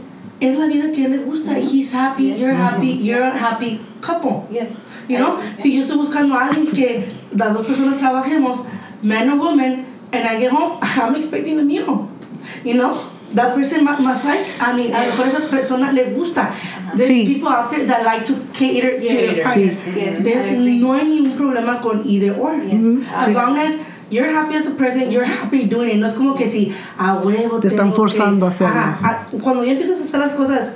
es 0.42 0.58
la 0.58 0.66
vida 0.66 0.92
que 0.92 1.04
a 1.04 1.06
él 1.06 1.12
le 1.12 1.18
gusta. 1.20 1.58
He's 1.58 1.94
happy, 1.94 2.30
Yes. 2.30 2.40
you're 2.40 2.54
happy, 2.56 2.98
you're 3.02 3.24
a 3.24 3.38
happy 3.38 3.80
couple. 4.02 4.44
Yes. 4.52 4.88
You 5.08 5.18
know? 5.20 5.38
Si 5.56 5.72
yo 5.74 5.82
estoy 5.82 5.98
buscando 5.98 6.36
a 6.36 6.48
alguien 6.48 6.68
que 6.68 7.06
las 7.36 7.54
dos 7.54 7.66
personas 7.68 7.98
trabajemos, 8.00 8.66
man 9.04 9.30
or 9.30 9.38
woman, 9.38 9.86
and 10.12 10.26
I 10.28 10.38
get 10.40 10.52
home, 10.52 10.78
I'm 10.82 11.16
expecting 11.16 11.60
a 11.60 11.64
meal. 11.64 12.10
You 12.64 12.74
know? 12.76 12.98
That 13.34 13.54
person 13.56 13.86
mu- 13.86 13.98
must 14.02 14.26
like, 14.26 14.46
I 14.60 14.74
mean, 14.76 14.92
a 14.94 15.00
lo 15.06 15.12
mejor 15.12 15.28
esa 15.28 15.48
persona 15.50 15.94
le 15.94 16.12
gusta. 16.14 16.52
There's 16.98 17.08
Sí. 17.10 17.26
people 17.26 17.48
out 17.48 17.70
there 17.70 17.86
that 17.86 18.04
like 18.04 18.26
to 18.26 18.34
cater 18.52 18.98
to 19.00 19.04
Yes. 19.06 19.36
their 19.36 19.44
partner. 19.46 19.78
Yes, 19.96 20.26
I 20.26 20.32
agree. 20.32 20.80
no 20.80 20.94
hay 20.94 21.06
ningún 21.06 21.38
problema 21.38 21.80
con 21.82 22.02
either 22.06 22.36
or. 22.38 22.56
Yes. 22.56 23.08
As 23.16 23.28
Sí. 23.30 23.34
long 23.34 23.58
as 23.58 23.76
you're 24.12 24.30
happy 24.30 24.56
as 24.56 24.68
a 24.68 24.72
person, 24.72 25.10
you're 25.10 25.26
happy 25.26 25.64
doing 25.66 25.90
it. 25.90 25.96
No 25.98 26.06
es 26.08 26.14
como 26.14 26.36
que 26.36 26.48
si 26.48 26.72
a 26.98 27.16
huevo 27.16 27.60
Te 27.60 27.70
están 27.70 27.94
forzando 27.94 28.42
que- 28.42 28.46
a 28.46 28.50
hacerlo. 28.50 28.76
Ajá, 28.80 29.00
a- 29.02 29.38
cuando 29.42 29.64
ya 29.64 29.72
empiezas 29.72 30.00
a 30.00 30.04
hacer 30.04 30.20
las 30.20 30.32
cosas 30.32 30.76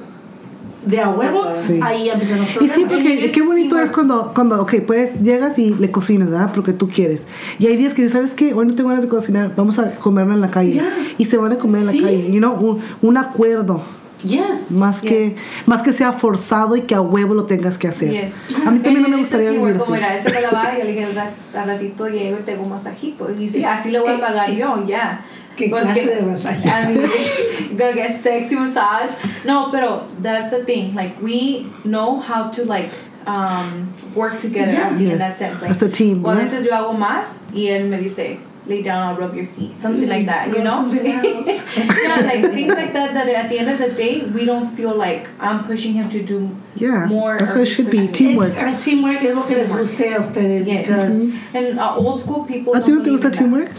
de 0.86 1.00
a 1.00 1.10
huevo, 1.10 1.44
Sí. 1.66 1.80
ahí 1.82 2.10
empiezan 2.10 2.40
los 2.40 2.50
Y 2.50 2.54
problemas. 2.54 2.76
sí, 2.76 2.82
And 2.84 2.92
porque 2.92 3.32
qué 3.32 3.42
bonito 3.42 3.76
see 3.76 3.84
es 3.84 3.90
cuando, 3.92 4.32
cuando, 4.36 4.62
ok, 4.62 4.74
pues 4.86 5.20
llegas 5.22 5.58
y 5.58 5.74
le 5.74 5.90
cocinas, 5.92 6.30
¿verdad? 6.30 6.52
Porque 6.54 6.74
tú 6.74 6.88
quieres. 6.88 7.28
Y 7.60 7.66
hay 7.68 7.76
días 7.76 7.94
que 7.96 8.04
dices, 8.04 8.14
¿sabes 8.14 8.32
qué? 8.32 8.54
Hoy 8.54 8.68
no 8.68 8.76
tengo 8.76 8.90
ganas 8.90 9.04
de 9.04 9.10
cocinar, 9.10 9.54
vamos 9.56 9.80
a 9.80 9.96
comerlo 9.96 10.34
en 10.34 10.42
la 10.42 10.50
calle. 10.52 10.74
Yeah. 10.74 10.90
Y 11.18 11.26
se 11.26 11.38
van 11.38 11.52
a 11.52 11.58
comer 11.58 11.82
en 11.82 11.88
la 11.88 11.92
Sí. 11.92 12.02
calle. 12.02 12.32
You 12.32 12.38
know, 12.40 12.54
un, 12.56 12.80
un 13.02 13.18
acuerdo. 13.18 13.82
Yes. 14.26 14.72
Más, 14.72 15.02
Yes. 15.02 15.12
que, 15.12 15.36
más 15.66 15.82
que 15.84 15.94
sea 15.94 16.12
forzado 16.14 16.76
y 16.76 16.82
que 16.82 16.96
a 16.96 17.02
huevo 17.02 17.34
lo 17.34 17.46
tengas 17.46 17.78
que 17.78 17.88
hacer. 17.88 18.12
Yes. 18.12 18.34
A 18.66 18.72
mí 18.72 18.80
también 18.80 19.04
no 19.04 19.10
me 19.10 19.18
gustaría 19.18 19.52
vivir 19.52 19.78
así. 19.78 19.94
Era, 19.94 20.18
él 20.18 20.24
se 20.24 20.30
fue 20.30 20.38
a 20.40 20.42
lavar 20.52 20.74
y 20.80 20.84
le 20.84 20.92
dije, 20.92 21.06
al 21.06 21.16
rat- 21.16 21.56
al 21.56 21.68
ratito 21.68 22.08
llego 22.08 22.40
y 22.40 22.44
tengo 22.44 22.64
un 22.64 22.70
masajito. 22.70 23.32
Y 23.32 23.36
dice, 23.36 23.66
así 23.66 23.92
le 23.92 24.00
voy 24.00 24.14
a 24.14 24.20
pagar 24.20 24.52
yo, 24.52 24.84
ya. 24.88 25.24
¿Qué 25.56 25.70
Pues 25.70 25.84
clase 25.84 26.02
que- 26.02 26.16
de 26.16 26.22
masaje? 26.24 26.68
I 26.68 26.88
mean, 26.88 27.78
gonna 27.78 27.94
get 27.94 28.16
sexy 28.20 28.56
massage. 28.58 29.12
No, 29.46 29.70
pero 29.72 30.04
that's 30.22 30.50
the 30.52 30.64
thing. 30.66 30.94
Like, 30.96 31.16
we 31.22 31.68
know 31.86 32.20
how 32.20 32.52
to, 32.52 32.66
like, 32.66 32.90
um, 33.26 33.88
work 34.16 34.38
together 34.42 34.74
Yeah. 34.74 34.90
así, 34.94 35.04
in 35.12 35.18
that 35.18 35.30
Yes. 35.30 35.38
sense. 35.38 35.62
Like, 35.62 35.72
As 35.72 35.82
a 35.82 35.88
team, 35.90 36.26
O 36.26 36.30
a 36.32 36.36
yeah. 36.36 36.44
veces 36.44 36.66
yo 36.66 36.76
hago 36.76 36.94
más 36.94 37.40
y 37.54 37.68
él 37.68 37.88
me 37.88 37.98
dice, 38.00 38.38
lay 38.68 38.82
down, 38.82 39.04
I'll 39.08 39.16
rub 39.16 39.36
your 39.36 39.46
feet, 39.46 39.78
something 39.78 40.08
like 40.10 40.26
that, 40.26 40.48
you 40.50 40.64
know? 40.64 40.86
yeah, 40.94 42.22
like 42.26 42.42
things 42.52 42.74
like 42.74 42.94
that. 42.94 43.14
That 43.14 43.28
at 43.30 43.50
the 43.50 43.60
end 43.60 43.70
of 43.70 43.78
the 43.80 43.90
day, 43.92 44.22
we 44.26 44.46
don't 44.46 44.70
feel 44.76 44.96
like 44.96 45.28
I'm 45.40 45.64
pushing 45.64 45.94
him 45.94 46.10
to 46.10 46.22
do 46.24 46.50
Yeah, 46.76 47.06
more. 47.06 47.38
that's 47.38 47.52
or 47.52 47.56
how 47.56 47.62
it 47.62 47.66
should 47.68 47.90
be. 47.92 48.08
Teamwork. 48.08 48.54
Es, 48.56 48.64
ah, 48.64 48.78
teamwork 48.80 49.22
es 49.24 49.36
lo 49.36 49.44
que 49.44 49.56
les 49.56 49.70
guste 49.70 50.14
a 50.14 50.20
ustedes 50.20 50.66
Yes. 50.66 50.88
because 50.88 51.34
And 51.54 51.80
uh, 51.80 51.96
old 51.96 52.22
school 52.22 52.44
people. 52.46 52.76
¿A 52.76 52.82
ti 52.82 52.92
no 52.92 52.96
don't 52.98 53.06
te 53.06 53.12
gusta 53.12 53.30
believe 53.30 53.42
in 53.42 53.52
teamwork? 53.52 53.72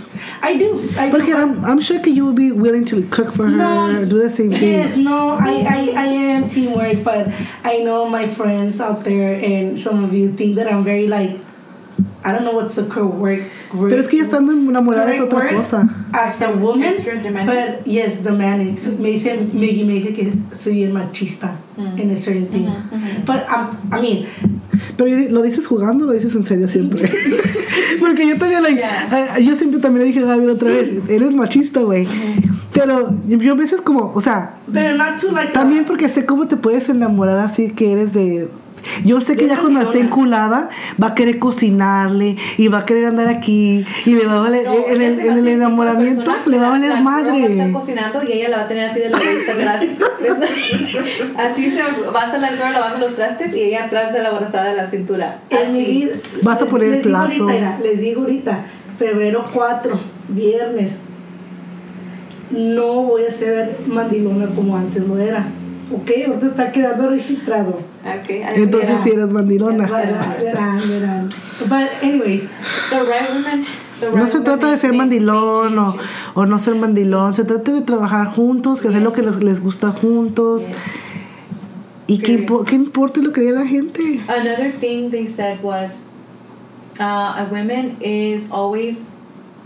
I 0.43 0.57
do. 0.57 0.89
I 0.97 1.11
Porque 1.11 1.27
do. 1.27 1.37
I'm, 1.37 1.65
I'm 1.65 1.81
sure 1.81 1.99
que 2.01 2.13
you 2.13 2.25
would 2.27 2.37
be 2.37 2.53
willing 2.53 2.85
to 2.87 3.03
cook 3.09 3.33
for 3.33 3.47
her, 3.47 3.57
No, 3.57 4.05
do 4.05 4.23
the 4.23 4.31
same 4.31 4.51
thing. 4.51 4.73
Yes, 4.73 4.97
no, 4.97 5.31
I, 5.39 5.65
I, 5.67 5.81
I 5.97 6.07
am 6.07 6.49
teamwork, 6.49 7.03
but 7.05 7.29
I 7.65 7.79
know 7.79 8.09
my 8.09 8.27
friends 8.29 8.81
out 8.81 9.05
there 9.05 9.35
and 9.35 9.79
some 9.79 10.05
of 10.05 10.15
you 10.15 10.33
think 10.33 10.57
that 10.57 10.73
I'm 10.73 10.85
very 10.85 11.07
like, 11.07 11.39
I 12.25 12.33
don't 12.33 12.43
know 12.45 12.55
what's 12.57 12.75
the 12.75 12.85
correct 12.89 13.45
word. 13.73 13.89
Pero 13.91 14.01
es 14.01 14.09
que 14.09 14.17
ya 14.19 14.25
estando 14.25 14.53
enamorada 14.53 15.13
es 15.13 15.21
otra 15.21 15.49
cosa. 15.55 15.89
As 16.13 16.43
a 16.43 16.51
woman, 16.51 16.93
but 17.47 17.87
yes, 17.87 18.23
demanding. 18.25 18.77
So 18.77 18.93
me 18.99 19.11
dice, 19.13 19.37
Maggie 19.53 19.85
me 19.85 19.95
dice 19.95 20.13
que 20.13 20.33
soy 20.57 20.75
bien 20.75 20.93
machista 20.93 21.57
Mm. 21.77 21.99
in 22.01 22.11
a 22.11 22.17
certain 22.17 22.47
thing. 22.49 22.67
But 23.27 23.45
um, 23.51 23.77
I 23.93 24.01
mean, 24.01 24.27
Pero 24.97 25.11
lo 25.31 25.43
dices 25.43 25.67
jugando, 25.67 26.05
o 26.05 26.07
lo 26.09 26.15
dices 26.15 26.35
en 26.35 26.43
serio 26.45 26.67
siempre. 26.69 27.07
Porque 28.01 28.27
yo 28.27 28.39
también, 28.39 28.63
like, 28.63 28.79
Yeah. 28.79 29.33
ah, 29.35 29.39
yo 29.39 29.55
siempre 29.57 29.81
también 29.81 30.07
le 30.07 30.13
dije 30.13 30.21
a 30.21 30.27
Gaby 30.27 30.47
otra 30.47 30.71
vez, 30.71 30.91
eres 31.09 31.35
machista, 31.35 31.81
güey. 31.81 32.07
Pero 32.73 33.15
yo 33.27 33.53
a 33.53 33.57
veces 33.57 33.81
como, 33.83 34.13
o 34.15 34.21
sea, 34.21 34.55
pero 34.73 34.95
not 34.97 35.21
too 35.21 35.31
like. 35.33 35.53
también 35.53 35.85
porque 35.85 36.09
sé 36.09 36.25
cómo 36.27 36.47
te 36.47 36.57
puedes 36.57 36.89
enamorar 36.89 37.39
así 37.39 37.71
que 37.71 37.93
eres 37.93 38.13
de... 38.13 38.49
Yo 39.05 39.21
sé 39.21 39.37
que 39.37 39.47
ya 39.49 39.57
cuando 39.59 39.81
esté 39.81 40.01
enculada 40.01 40.69
va 41.03 41.09
a 41.09 41.15
querer 41.15 41.39
cocinarle 41.39 42.37
y 42.57 42.69
va 42.69 42.79
a 42.79 42.85
querer 42.87 43.07
andar 43.07 43.29
aquí 43.29 43.85
y 44.05 44.11
le 44.15 44.27
va 44.27 44.35
a 44.35 44.39
valer, 44.41 44.65
No, 44.65 44.75
en, 44.87 45.03
el, 45.03 45.19
en 45.21 45.39
el 45.39 45.49
enamoramiento 45.49 46.33
le 46.47 46.59
va 46.59 46.67
a 46.69 46.71
valer 46.71 46.91
la- 46.91 47.01
la 47.01 47.01
girl 47.01 47.07
Va 47.07 47.17
a 47.17 47.37
estar 47.39 47.57
madre. 47.57 47.73
cocinando 47.73 48.23
y 48.23 48.33
ella 48.33 48.49
la 48.51 48.57
va 48.59 48.63
a 48.65 48.69
tener 48.69 48.85
así 48.91 49.01
de 49.01 49.11
la 49.11 49.19
bolsa 49.19 49.53
atrás. 49.53 49.85
así 51.39 51.71
se 51.71 51.83
va 52.11 52.23
a 52.23 52.25
estar 52.27 52.41
la 52.41 52.49
girl 52.49 52.73
lavando 52.73 52.99
los 53.07 53.15
trastes 53.15 53.55
y 53.55 53.61
ella 53.63 53.85
atrás 53.85 54.13
de 54.13 54.23
la 54.23 54.29
abrazada 54.31 54.71
de 54.71 54.77
la 54.77 54.87
cintura. 54.87 55.39
En 55.51 55.73
mi 55.73 55.85
vida. 55.85 56.13
Vas 56.43 56.59
a 56.59 56.63
les- 56.63 56.71
poner 56.71 56.89
el 56.89 56.95
les 56.95 57.03
digo 57.05 57.11
plato. 57.19 57.43
ahorita, 57.45 57.53
mira, 57.53 57.79
les 57.83 58.01
digo 58.01 58.21
ahorita, 58.23 58.65
febrero 58.99 59.45
4, 59.53 59.99
viernes. 60.29 60.99
No 62.51 63.03
voy 63.03 63.25
a 63.25 63.31
ser 63.31 63.77
mandilona 63.87 64.47
como 64.55 64.77
antes 64.77 65.07
lo 65.07 65.19
era. 65.19 65.47
Ok, 65.93 66.11
ahorita 66.27 66.47
está 66.47 66.73
quedando 66.73 67.09
registrado. 67.09 67.81
Okay, 68.21 68.43
Entonces 68.55 69.01
si 69.03 69.11
eres 69.11 69.33
mandilona. 69.33 69.87
Verán, 69.87 70.39
verán, 70.41 70.81
verán. 70.89 71.29
But, 71.69 71.89
anyways, 72.03 72.49
The 72.91 73.01
right 73.03 73.29
woman. 73.33 73.67
the 74.01 74.07
No 74.11 74.17
right 74.17 74.29
se 74.29 74.39
woman 74.39 74.45
trata 74.45 74.71
de 74.71 74.77
ser 74.77 74.93
mandilón 74.93 75.79
o, 75.79 75.97
o 76.35 76.47
no 76.47 76.59
ser 76.59 76.75
mandilón, 76.77 77.35
se 77.35 77.45
trata 77.45 77.73
de 77.73 77.81
trabajar 77.83 78.27
juntos, 78.29 78.81
que 78.83 78.89
hacer 78.89 79.03
lo 79.03 79.13
que 79.13 79.23
les, 79.23 79.43
les 79.43 79.61
gusta 79.63 79.91
juntos 79.91 80.65
y 82.07 82.19
que, 82.19 82.35
Period. 82.39 82.47
impo- 82.49 82.65
que 82.65 82.77
importe 82.77 83.21
lo 83.23 83.33
que 83.33 83.41
diga 83.41 83.61
la 83.61 83.67
gente. 83.67 84.21
Another 84.29 84.73
thing 84.79 85.11
they 85.11 85.27
said 85.27 85.59
was 85.63 85.99
uh, 87.01 87.03
a 87.43 87.49
woman 87.51 87.97
is 88.01 88.49
always 88.53 89.19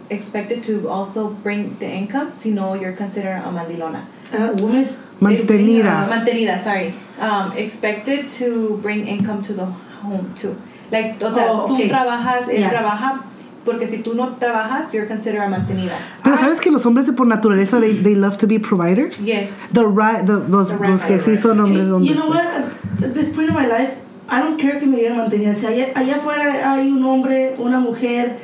expected 0.08 0.62
to 0.64 0.88
also 0.88 1.30
bring 1.42 1.76
the 1.78 1.86
income, 1.86 2.30
si 2.34 2.50
no, 2.50 2.74
you're 2.74 2.96
considered 2.96 3.42
a 3.44 3.50
mandilona. 3.50 4.04
uh, 4.32 4.54
women's 4.62 4.94
Mantenida. 5.20 6.06
Uh, 6.06 6.08
mantenida, 6.10 6.58
sorry. 6.58 6.94
Um, 7.20 7.52
expected 7.56 8.28
to 8.38 8.78
bring 8.82 9.06
income 9.06 9.42
to 9.42 9.52
the 9.52 9.66
home 10.02 10.32
too. 10.34 10.56
Like, 10.90 11.22
o 11.22 11.30
sea, 11.30 11.46
Oh, 11.52 11.68
tú 11.68 11.74
okay. 11.74 11.88
trabajas, 11.88 12.48
él 12.48 12.60
Yeah. 12.60 12.70
trabaja, 12.70 13.20
porque 13.64 13.86
si 13.86 13.98
tú 13.98 14.14
no 14.14 14.36
trabajas, 14.38 14.92
you're 14.92 15.06
considered 15.06 15.42
a 15.42 15.48
mantenida. 15.48 15.92
Pero 16.24 16.36
sabes 16.36 16.60
que 16.60 16.70
los 16.70 16.84
hombres 16.86 17.06
de 17.06 17.12
por 17.12 17.26
naturaleza 17.26 17.78
they, 17.80 17.92
they 18.02 18.14
love 18.14 18.36
to 18.38 18.46
be 18.46 18.58
providers. 18.58 19.22
Yes. 19.24 19.68
The 19.72 19.86
right, 19.86 20.24
the, 20.24 20.38
los, 20.48 20.68
The 20.68 20.76
right 20.76 20.90
los 20.90 21.04
que 21.04 21.18
sí 21.20 21.36
son 21.36 21.60
hombres, 21.60 21.86
you 21.86 21.94
hombres. 21.96 22.16
know 22.16 22.28
pues. 22.32 22.44
what? 22.44 23.04
At 23.04 23.14
this 23.14 23.28
point 23.28 23.50
of 23.50 23.54
my 23.54 23.66
life, 23.66 23.92
I 24.28 24.40
don't 24.40 24.58
care 24.58 24.78
que 24.78 24.86
me 24.86 24.96
digan 24.98 25.16
mantenida. 25.18 25.54
Si 25.54 25.66
allá, 25.66 25.92
allá 25.94 26.16
afuera 26.16 26.72
hay 26.72 26.88
un 26.90 27.04
hombre, 27.04 27.54
una 27.58 27.78
mujer 27.78 28.38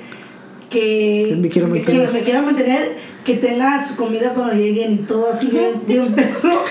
que, 0.69 1.27
Que 1.31 1.37
me 1.37 1.49
quiera 1.49 1.69
mantener. 1.69 2.07
que 2.07 2.13
me 2.13 2.21
quiera 2.23 2.43
mantener, 2.43 2.97
que 3.27 3.35
tenga 3.37 3.83
su 3.83 3.97
comida 3.97 4.31
cuando 4.33 4.55
lleguen 4.55 4.93
y 4.93 4.97
todo 4.99 5.31
así 5.33 5.49
bien, 5.49 5.73
bien 5.87 6.15
perro. 6.15 6.63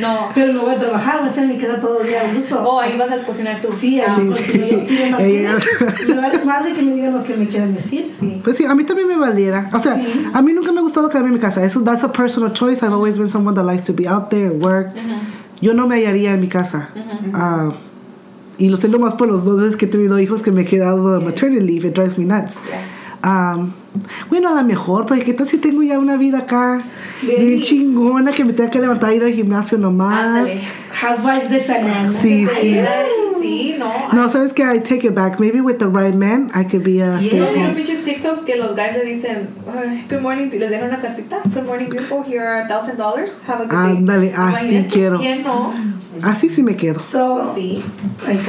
No. 0.00 0.30
Pero 0.34 0.52
no 0.54 0.62
voy 0.62 0.74
a 0.74 0.78
trabajar, 0.78 1.18
voy 1.18 1.26
a 1.26 1.30
estar 1.30 1.44
en 1.44 1.50
mi 1.50 1.58
casa 1.58 1.78
todo 1.78 2.00
el 2.00 2.08
día 2.08 2.22
a 2.22 2.34
gusto. 2.34 2.60
Oh, 2.66 2.80
ahí 2.80 2.96
vas 2.98 3.10
a 3.12 3.18
cocinar 3.18 3.60
tú. 3.60 3.68
Sí, 3.72 4.00
Ah, 4.00 4.06
así, 4.10 4.22
sí, 4.22 4.28
porque 4.28 4.84
sí. 4.86 4.96
si 4.96 5.02
me 6.08 6.14
vale 6.16 6.44
madre 6.44 6.72
que 6.72 6.82
me 6.82 6.94
digan 6.94 7.12
lo 7.12 7.22
que 7.22 7.36
me 7.36 7.46
quieran 7.46 7.74
decir. 7.74 8.10
Sí. 8.18 8.40
Pues 8.42 8.56
sí, 8.56 8.64
a 8.64 8.74
mí 8.74 8.84
también 8.84 9.06
me 9.06 9.16
valiera. 9.16 9.70
O 9.72 9.78
sea, 9.78 9.94
Sí. 9.96 10.26
a 10.32 10.40
mí 10.42 10.52
nunca 10.54 10.72
me 10.72 10.78
ha 10.78 10.82
gustado 10.82 11.08
quedarme 11.08 11.28
en 11.28 11.34
mi 11.34 11.40
casa. 11.40 11.62
Eso, 11.64 11.82
that's 11.84 12.02
a 12.04 12.10
personal 12.10 12.52
choice. 12.52 12.82
I've 12.84 12.92
always 12.94 13.18
been 13.18 13.28
someone 13.30 13.54
that 13.54 13.64
likes 13.66 13.84
to 13.84 13.92
be 13.92 14.08
out 14.08 14.30
there 14.30 14.50
work. 14.50 14.88
Yo 15.60 15.74
no 15.74 15.86
me 15.86 15.96
hallaría 15.96 16.32
en 16.32 16.40
mi 16.40 16.48
casa. 16.48 16.88
Ah, 17.34 17.70
y 18.58 18.68
lo 18.70 18.76
sé 18.78 18.88
lo 18.88 18.98
más 18.98 19.12
por 19.14 19.28
los 19.28 19.44
dos 19.44 19.60
veces 19.60 19.76
que 19.76 19.84
he 19.84 19.88
tenido 19.88 20.18
hijos 20.18 20.40
que 20.42 20.50
me 20.52 20.62
he 20.62 20.64
quedado 20.64 21.18
de 21.18 21.24
maternity 21.24 21.60
leave. 21.64 21.88
It 21.88 21.94
drives 21.94 22.18
me 22.18 22.24
nuts. 22.24 22.58
Um, 23.22 23.72
bueno, 24.30 24.48
a 24.48 24.54
lo 24.54 24.64
mejor, 24.64 25.06
porque 25.06 25.24
qué 25.24 25.34
tal 25.34 25.46
si 25.46 25.58
tengo 25.58 25.82
ya 25.82 25.98
una 25.98 26.16
vida 26.16 26.38
acá 26.38 26.82
bien 27.22 27.46
Bien. 27.46 27.60
chingona 27.62 28.32
que 28.32 28.44
me 28.44 28.52
tenga 28.52 28.70
que 28.70 28.80
levantar 28.80 29.12
e 29.12 29.16
ir 29.16 29.24
al 29.24 29.32
gimnasio 29.32 29.78
nomás. 29.78 30.18
Ándale. 30.18 30.62
Housewives 31.00 31.50
de 31.50 31.60
San 31.60 31.88
Ana. 31.88 32.12
Sí, 32.12 32.46
sí. 32.60 32.80
Sí, 33.42 33.74
no. 33.78 33.92
No, 34.12 34.28
sabes 34.30 34.52
que 34.52 34.62
I 34.64 34.78
take 34.80 35.04
it 35.06 35.14
back. 35.14 35.38
Maybe 35.40 35.60
with 35.60 35.78
the 35.78 35.88
right 35.88 36.14
man, 36.14 36.50
I 36.54 36.64
could 36.64 36.82
be 36.84 37.00
a 37.00 37.18
stay 37.20 37.38
¿No 37.38 37.46
at 37.46 37.52
vieron 37.54 37.66
home. 37.70 37.74
pinches 37.76 38.04
TikToks 38.04 38.44
que 38.44 38.56
los 38.56 38.74
guys 38.76 38.94
le 38.96 39.04
dicen, 39.04 39.48
good 40.08 40.20
morning, 40.22 40.48
les 40.50 40.70
dejan 40.70 40.88
una 40.88 41.00
cartita, 41.00 41.40
good 41.52 41.64
morning, 41.66 41.88
beautiful, 41.88 42.22
here 42.22 42.42
are 42.46 42.66
thousand 42.68 42.96
dollars, 42.96 43.40
have 43.46 43.60
a 43.60 43.66
good 43.66 43.70
day. 43.70 43.96
Ándale, 43.96 44.32
así 44.34 44.66
Imagínate, 44.66 44.88
quiero. 44.88 45.18
¿Quién 45.18 45.42
no? 45.42 45.74
Así 46.22 46.48
sí 46.48 46.62
me 46.62 46.76
quedo. 46.76 47.00
So, 47.00 47.40
Pues 47.42 47.54
sí. 47.54 47.82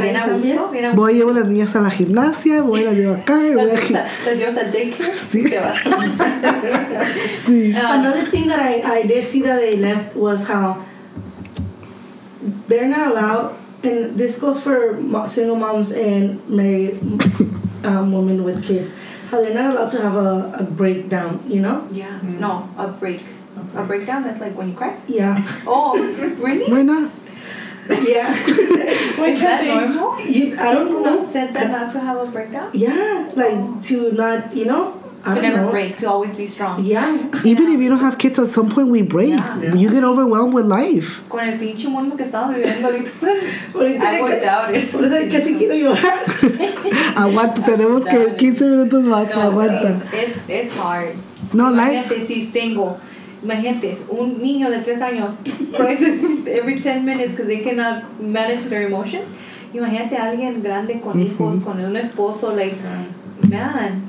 Bien 0.02 0.16
a 0.18 0.28
gusto, 0.28 0.70
bien 0.72 0.86
a 0.86 0.88
gusto. 0.90 1.02
Voy, 1.02 1.14
llevo 1.16 1.32
a 1.32 1.34
las 1.34 1.48
niñas 1.48 1.76
a 1.76 1.82
la 1.82 1.90
gimnasia, 1.90 2.62
voy, 2.62 2.84
las 2.84 2.94
llevo 2.96 3.14
acá, 3.16 3.40
y 3.48 3.56
voy 3.56 3.70
aquí. 3.72 3.96
a- 3.96 4.08
las 4.26 4.38
llevas 4.38 4.58
al 4.58 4.72
daycare. 4.72 5.14
Sí. 5.32 5.44
Te 5.44 5.60
vas. 5.60 5.78
Sí. 7.46 7.74
Ah, 7.76 7.94
Another 8.00 8.30
thing 8.32 8.48
that 8.48 8.60
I, 8.60 8.82
I 9.00 9.04
did 9.08 9.22
see 9.24 9.42
that 9.42 9.60
they 9.60 9.76
left 9.78 10.16
was 10.16 10.48
how 10.50 10.78
they're 12.68 12.88
not 12.88 13.12
allowed, 13.12 13.52
and 13.84 14.18
this 14.18 14.40
goes 14.40 14.62
for 14.62 14.98
single 15.28 15.56
moms 15.56 15.92
and 15.92 16.48
married 16.48 17.00
um, 17.84 18.12
women 18.12 18.44
with 18.44 18.64
kids, 18.64 18.92
how 19.30 19.42
they're 19.42 19.54
not 19.54 19.74
allowed 19.74 19.92
to 19.92 20.02
have 20.02 20.16
a, 20.16 20.54
a 20.60 20.64
breakdown, 20.64 21.44
you 21.48 21.62
know? 21.62 21.86
Yeah. 21.92 22.20
No, 22.24 22.70
a 22.78 22.88
break. 22.88 23.22
A 23.76 23.84
breakdown 23.84 24.26
is 24.26 24.40
like 24.40 24.56
when 24.58 24.70
you 24.70 24.76
cry. 24.76 24.98
Yeah. 25.08 25.44
Oh, 25.68 25.94
really? 26.40 26.66
Buena. 26.70 27.12
yeah. 27.90 28.32
Is 29.24 29.40
that 29.42 29.66
normal? 29.66 30.20
You, 30.22 30.58
I 30.58 30.74
don't 30.74 30.90
know. 30.92 31.18
Not 31.18 31.28
said 31.28 31.54
that 31.54 31.70
not 31.70 31.92
to 31.92 32.00
have 32.00 32.18
a 32.18 32.32
breakdown. 32.32 32.72
Yeah, 32.74 33.32
like 33.36 33.84
to 33.86 34.12
not, 34.14 34.56
you 34.56 34.66
know? 34.66 35.03
I 35.26 35.36
To 35.36 35.42
never 35.42 35.62
know. 35.62 35.72
break, 35.72 35.98
to 36.00 36.10
always 36.10 36.36
be 36.36 36.46
strong. 36.46 36.84
Yeah. 36.84 37.16
Even 37.46 37.72
if 37.72 37.80
you 37.80 37.88
don't 37.90 38.00
have 38.00 38.18
kids, 38.18 38.38
at 38.40 38.50
some 38.50 38.70
point 38.70 38.90
we 38.90 39.04
break. 39.04 39.30
Yeah. 39.30 39.74
You 39.74 39.90
get 39.90 40.04
overwhelmed 40.04 40.54
with 40.54 40.66
life. 40.66 41.22
Con 41.30 41.40
el 41.48 41.58
pinche 41.58 41.88
mundo 41.90 42.18
que 42.18 42.26
estamos 42.26 42.54
viviendo 42.56 42.90
ahorita. 42.90 43.10
Ahorita 43.74 44.04
I 44.04 44.22
worked 44.22 44.44
out 44.46 44.76
it. 44.76 44.92
Ahorita 44.94 45.30
casi 45.32 45.56
quiero 45.56 45.76
llorar. 45.76 46.20
Aguanta, 47.16 47.62
tenemos 47.64 48.04
que 48.06 48.36
15 48.36 48.66
minutos 48.66 49.04
más. 49.06 49.30
No, 49.34 49.42
Aguanta. 49.44 50.02
sí, 50.12 50.18
it's, 50.18 50.50
it's 50.50 50.78
hard. 50.78 51.16
No, 51.54 51.72
Imagínate 51.72 52.16
life. 52.16 52.28
si 52.28 52.42
single. 52.42 52.98
Imagínate, 53.44 53.98
un 54.10 54.42
niño 54.42 54.70
de 54.70 54.80
tres 54.80 55.02
años 55.02 55.32
cries 55.76 56.02
every 56.02 56.80
10 56.80 57.04
minutes 57.04 57.32
because 57.32 57.48
they 57.48 57.60
cannot 57.60 58.04
manage 58.22 58.66
their 58.70 58.84
emotions. 58.88 59.30
Imagínate 59.74 60.18
a 60.18 60.32
alguien 60.32 60.62
grande 60.62 61.00
con 61.02 61.20
hijos, 61.22 61.60
con 61.64 61.80
un 61.84 61.96
esposo, 61.98 62.54
like, 62.56 62.76
man, 62.84 63.08
they're 63.50 64.00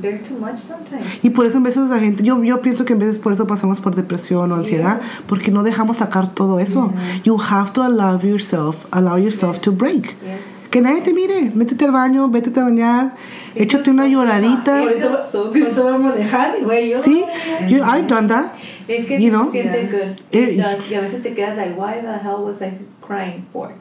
too 0.00 0.38
much 0.38 0.58
sometimes. 0.58 1.22
Y 1.24 1.30
por 1.30 1.46
eso 1.46 1.58
en 1.58 1.64
veces 1.64 1.88
la 1.90 1.98
gente, 1.98 2.22
yo, 2.22 2.42
yo 2.42 2.60
pienso 2.62 2.84
que 2.84 2.92
en 2.94 2.98
veces 2.98 3.18
por 3.18 3.32
eso 3.32 3.46
pasamos 3.46 3.80
por 3.80 3.94
depresión 3.94 4.50
o 4.52 4.54
ansiedad, 4.54 5.00
porque 5.26 5.50
no 5.50 5.62
dejamos 5.62 5.98
sacar 5.98 6.32
todo 6.32 6.58
eso. 6.60 6.92
You 7.24 7.36
have 7.38 7.72
to 7.72 7.82
allow 7.82 8.18
yourself, 8.20 8.76
allow 8.90 9.16
yourself 9.18 9.60
to 9.60 9.72
break. 9.72 10.06
Yes. 10.22 10.40
Que 10.70 10.80
nadie 10.80 11.02
te 11.02 11.12
mire, 11.12 11.50
métete 11.54 11.84
al 11.84 11.92
baño, 11.92 12.30
vétete 12.30 12.58
a 12.60 12.62
bañar, 12.64 13.14
It 13.54 13.62
échate 13.64 13.90
una 13.90 14.04
so 14.04 14.08
lloradita. 14.08 14.82
so 15.30 15.44
ahorita 15.48 15.82
voy 15.82 15.94
a 15.94 15.98
manejar 15.98 16.54
güey. 16.64 16.94
Sí, 17.02 17.22
you, 17.68 17.80
I've 17.84 18.06
done 18.08 18.26
that. 18.28 18.52
Es 18.88 19.04
que 19.04 19.20
You 19.22 19.28
know? 19.30 19.44
se 19.46 19.60
siente 19.62 19.82
Yeah. 19.82 19.90
good. 19.90 20.12
It- 20.30 20.48
It 20.54 20.62
does. 20.62 20.90
Y 20.90 20.94
a 20.94 21.00
veces 21.02 21.22
te 21.22 21.34
quedas 21.34 21.56
like, 21.58 21.74
why 21.78 22.00
the 22.00 22.26
hell 22.26 22.42
was 22.42 22.62
I 22.62 22.72
crying 23.06 23.44
for? 23.52 23.72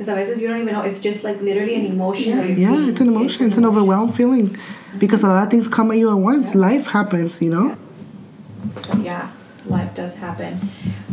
Because 0.00 0.08
a 0.08 0.14
veces 0.14 0.40
you 0.40 0.48
don't 0.48 0.62
even 0.62 0.72
know. 0.72 0.80
It's 0.80 0.98
just 0.98 1.24
like 1.24 1.42
literally 1.42 1.74
an 1.74 1.84
emotion. 1.84 2.38
Yeah, 2.38 2.70
feeling. 2.70 2.88
it's 2.88 3.02
an 3.02 3.08
emotion, 3.08 3.48
it's 3.48 3.58
an 3.58 3.66
overwhelmed 3.66 4.16
feeling. 4.16 4.56
Because 4.96 5.22
a 5.22 5.26
lot 5.26 5.42
of 5.42 5.50
things 5.50 5.68
come 5.68 5.90
at 5.90 5.98
you 5.98 6.08
at 6.08 6.16
once. 6.16 6.54
Life 6.54 6.86
happens, 6.86 7.42
you 7.42 7.50
know? 7.50 7.76
yeah, 9.02 9.30
life 9.66 9.94
does 9.94 10.16
happen. 10.16 10.58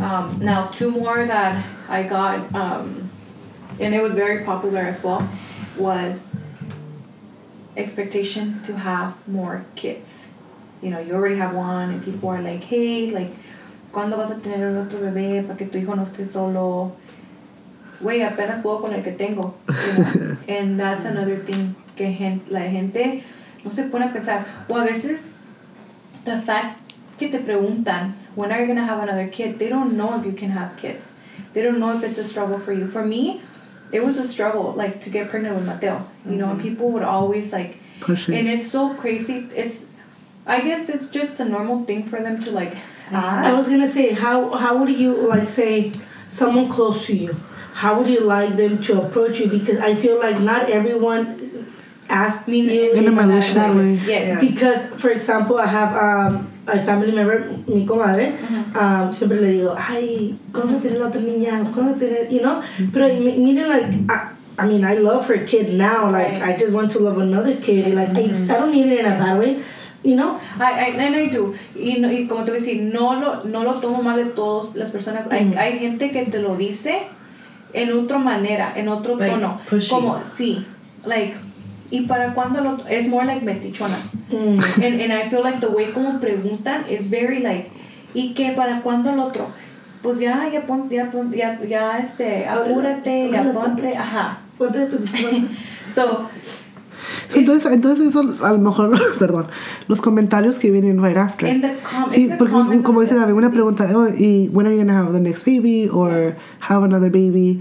Um, 0.00 0.38
now, 0.40 0.68
two 0.68 0.90
more 0.90 1.26
that 1.26 1.66
I 1.86 2.04
got, 2.04 2.54
um, 2.54 3.10
and 3.78 3.94
it 3.94 4.02
was 4.02 4.14
very 4.14 4.42
popular 4.42 4.80
as 4.80 5.04
well, 5.04 5.28
was 5.76 6.34
expectation 7.76 8.62
to 8.62 8.78
have 8.78 9.16
more 9.28 9.66
kids. 9.74 10.28
you 10.82 10.88
know, 10.88 10.98
you 10.98 11.12
already 11.12 11.36
have 11.36 11.54
one 11.54 11.90
and 11.90 12.02
people 12.02 12.28
are 12.30 12.40
like, 12.40 12.64
hey, 12.64 13.10
like, 13.10 13.30
¿cuándo 13.92 14.16
vas 14.16 14.30
a 14.30 14.36
tener 14.36 14.76
otro 14.78 14.98
bebé 15.00 15.46
para 15.46 15.58
que 15.58 15.66
tu 15.66 15.78
hijo 15.78 15.94
no 15.94 16.04
esté 16.04 16.26
solo? 16.26 16.96
Güey, 18.00 18.22
apenas 18.22 18.60
puedo 18.62 18.80
con 18.80 18.92
el 18.94 19.02
que 19.02 19.12
tengo. 19.12 19.54
You 19.68 20.04
know? 20.04 20.36
and 20.48 20.78
that's 20.78 21.04
another 21.04 21.36
thing 21.44 21.74
que 21.96 22.12
gen- 22.12 22.42
la 22.48 22.60
gente 22.60 23.24
no 23.64 23.70
se 23.70 23.88
pone 23.88 24.04
a 24.04 24.12
pensar. 24.12 24.46
O 24.68 24.76
a 24.76 24.84
veces, 24.84 25.26
the 26.24 26.40
fact 26.40 26.78
que 27.18 27.28
te 27.28 27.38
preguntan, 27.38 28.14
when 28.36 28.52
are 28.52 28.60
you 28.60 28.66
going 28.66 28.76
to 28.78 28.84
have 28.84 29.02
another 29.02 29.26
kid? 29.28 29.58
They 29.58 29.68
don't 29.68 29.96
know 29.96 30.18
if 30.18 30.24
you 30.24 30.32
can 30.32 30.50
have 30.50 30.76
kids. 30.76 31.12
They 31.52 31.62
don't 31.62 31.80
know 31.80 31.96
if 31.96 32.04
it's 32.04 32.18
a 32.18 32.24
struggle 32.24 32.58
for 32.58 32.72
you. 32.72 32.86
For 32.86 33.04
me, 33.04 33.40
it 33.90 34.04
was 34.04 34.16
a 34.18 34.28
struggle, 34.28 34.72
like, 34.76 35.00
to 35.02 35.10
get 35.10 35.28
pregnant 35.28 35.56
with 35.56 35.66
Mateo. 35.66 36.06
You 36.24 36.36
know, 36.36 36.50
and 36.50 36.60
people 36.60 36.90
would 36.92 37.02
always, 37.02 37.52
like, 37.52 37.78
Push 38.00 38.28
it. 38.28 38.34
and 38.36 38.46
it's 38.46 38.70
so 38.70 38.94
crazy. 38.94 39.48
It's, 39.56 39.86
I 40.46 40.60
guess 40.60 40.88
it's 40.88 41.10
just 41.10 41.40
a 41.40 41.44
normal 41.44 41.84
thing 41.84 42.04
for 42.04 42.20
them 42.20 42.40
to, 42.44 42.50
like, 42.52 42.74
mm-hmm. 42.74 43.16
ask. 43.16 43.46
I 43.48 43.52
was 43.54 43.68
gonna 43.68 43.88
say, 43.88 44.12
how 44.12 44.50
how 44.56 44.76
would 44.76 44.90
you 44.90 45.26
like 45.28 45.48
say 45.48 45.92
someone 46.28 46.68
close 46.68 47.06
to 47.06 47.16
you? 47.16 47.34
How 47.80 47.98
would 47.98 48.08
you 48.08 48.20
like 48.26 48.56
them 48.56 48.78
to 48.86 49.02
approach 49.02 49.38
you? 49.40 49.46
Because 49.48 49.78
I 49.80 49.94
feel 49.94 50.18
like 50.18 50.40
not 50.40 50.68
everyone 50.68 51.24
asks 52.08 52.48
Me 52.48 52.58
you 52.60 52.66
neither. 52.66 52.96
In 52.96 53.06
a 53.06 53.10
that 53.10 53.26
malicious 53.26 53.68
way. 53.68 53.76
way. 53.76 53.92
Yes. 54.06 54.40
Because, 54.40 54.80
for 55.00 55.10
example, 55.10 55.58
I 55.58 55.66
have 55.66 55.92
um, 55.94 56.50
a 56.66 56.82
family 56.84 57.12
member, 57.12 57.38
mi 57.68 57.86
comadre, 57.86 58.34
um, 58.74 59.12
siempre 59.12 59.38
le 59.40 59.48
digo, 59.52 59.76
ay, 59.78 60.34
¿cuándo 60.52 60.80
tener 60.80 60.98
la 60.98 61.06
otra 61.06 61.20
niña? 61.20 61.70
¿Cuándo 61.72 61.94
tener, 61.98 62.28
you 62.32 62.40
know? 62.40 62.62
Pero 62.92 63.06
mi- 63.14 63.36
miren, 63.38 63.68
like, 63.68 63.86
I, 64.10 64.32
I 64.58 64.66
mean, 64.66 64.84
I 64.84 64.94
love 64.94 65.26
her 65.28 65.44
kid 65.46 65.72
now. 65.74 66.10
Like, 66.10 66.40
Right. 66.40 66.54
I 66.54 66.56
just 66.56 66.72
want 66.72 66.90
to 66.92 66.98
love 66.98 67.18
another 67.18 67.56
kid. 67.60 67.94
Like, 67.94 68.08
I, 68.08 68.22
I 68.24 68.58
don't 68.58 68.72
mean 68.72 68.88
it 68.90 68.98
in 69.00 69.06
a 69.06 69.10
bad 69.22 69.38
way, 69.38 69.62
you 70.02 70.16
know? 70.16 70.40
I, 70.58 70.72
I, 70.72 70.86
and 70.98 71.14
I 71.14 71.26
do. 71.28 71.54
Y, 71.76 71.98
no, 72.00 72.08
y 72.10 72.26
como 72.26 72.42
te 72.44 72.50
voy 72.50 72.58
a 72.58 72.60
decir, 72.60 72.82
no 72.92 73.14
lo, 73.20 73.44
no 73.44 73.62
lo 73.62 73.78
tomo 73.80 74.02
mal 74.02 74.16
de 74.16 74.30
todas 74.32 74.74
las 74.74 74.90
personas. 74.90 75.28
Hay, 75.30 75.44
Mm. 75.44 75.54
hay 75.58 75.78
gente 75.78 76.10
que 76.10 76.24
te 76.26 76.40
lo 76.40 76.56
dice 76.56 77.06
en 77.72 77.92
otra 77.92 78.18
manera, 78.18 78.72
en 78.76 78.88
otro 78.88 79.16
Like, 79.16 79.34
tono. 79.34 79.60
pushy. 79.68 79.90
Como, 79.90 80.18
sí, 80.34 80.66
like, 81.04 81.34
y 81.90 82.02
para 82.02 82.34
cuando 82.34 82.60
lo, 82.60 82.86
es 82.88 83.08
more 83.08 83.24
like 83.26 83.44
metichonas. 83.44 84.14
Mm. 84.30 84.58
and, 84.82 85.00
and 85.00 85.12
I 85.12 85.28
feel 85.30 85.42
like 85.42 85.60
the 85.60 85.68
way 85.68 85.86
como 85.92 86.18
preguntan 86.20 86.84
is 86.90 87.08
very 87.10 87.40
like, 87.40 87.70
¿y 88.14 88.34
qué 88.34 88.52
para 88.54 88.80
cuándo 88.82 89.10
el 89.10 89.18
otro? 89.20 89.48
Pues 90.02 90.18
ya, 90.20 90.48
ya 90.52 90.64
pon, 90.66 90.88
ya, 90.90 91.10
pon- 91.10 91.32
ya, 91.32 91.58
ya, 91.66 91.98
este, 91.98 92.46
apúrate, 92.46 93.30
ya 93.30 93.42
ponte, 93.50 93.96
ajá. 93.96 94.38
Ponte. 94.56 94.86
So, 94.98 95.48
So, 95.90 96.28
entonces, 97.34 97.72
entonces 97.72 98.06
eso 98.08 98.34
a 98.42 98.52
lo 98.52 98.58
mejor, 98.58 98.98
perdón, 99.18 99.46
los 99.86 100.00
comentarios 100.00 100.58
que 100.58 100.70
vienen 100.70 101.02
right 101.02 101.16
after. 101.16 101.48
in 101.48 101.60
the 101.60 101.76
com- 101.82 102.08
Sí, 102.10 102.30
porque 102.38 102.82
como 102.82 103.00
dice. 103.00 103.14
David, 103.14 103.34
una 103.34 103.50
pregunta, 103.50 103.88
oh, 103.94 104.08
y 104.08 104.48
when 104.52 104.66
are 104.66 104.74
you 104.76 104.82
gonna 104.82 104.98
have 104.98 105.12
the 105.12 105.20
next 105.20 105.44
baby 105.46 105.88
or 105.92 106.36
have 106.60 106.84
another 106.84 107.10
baby? 107.10 107.60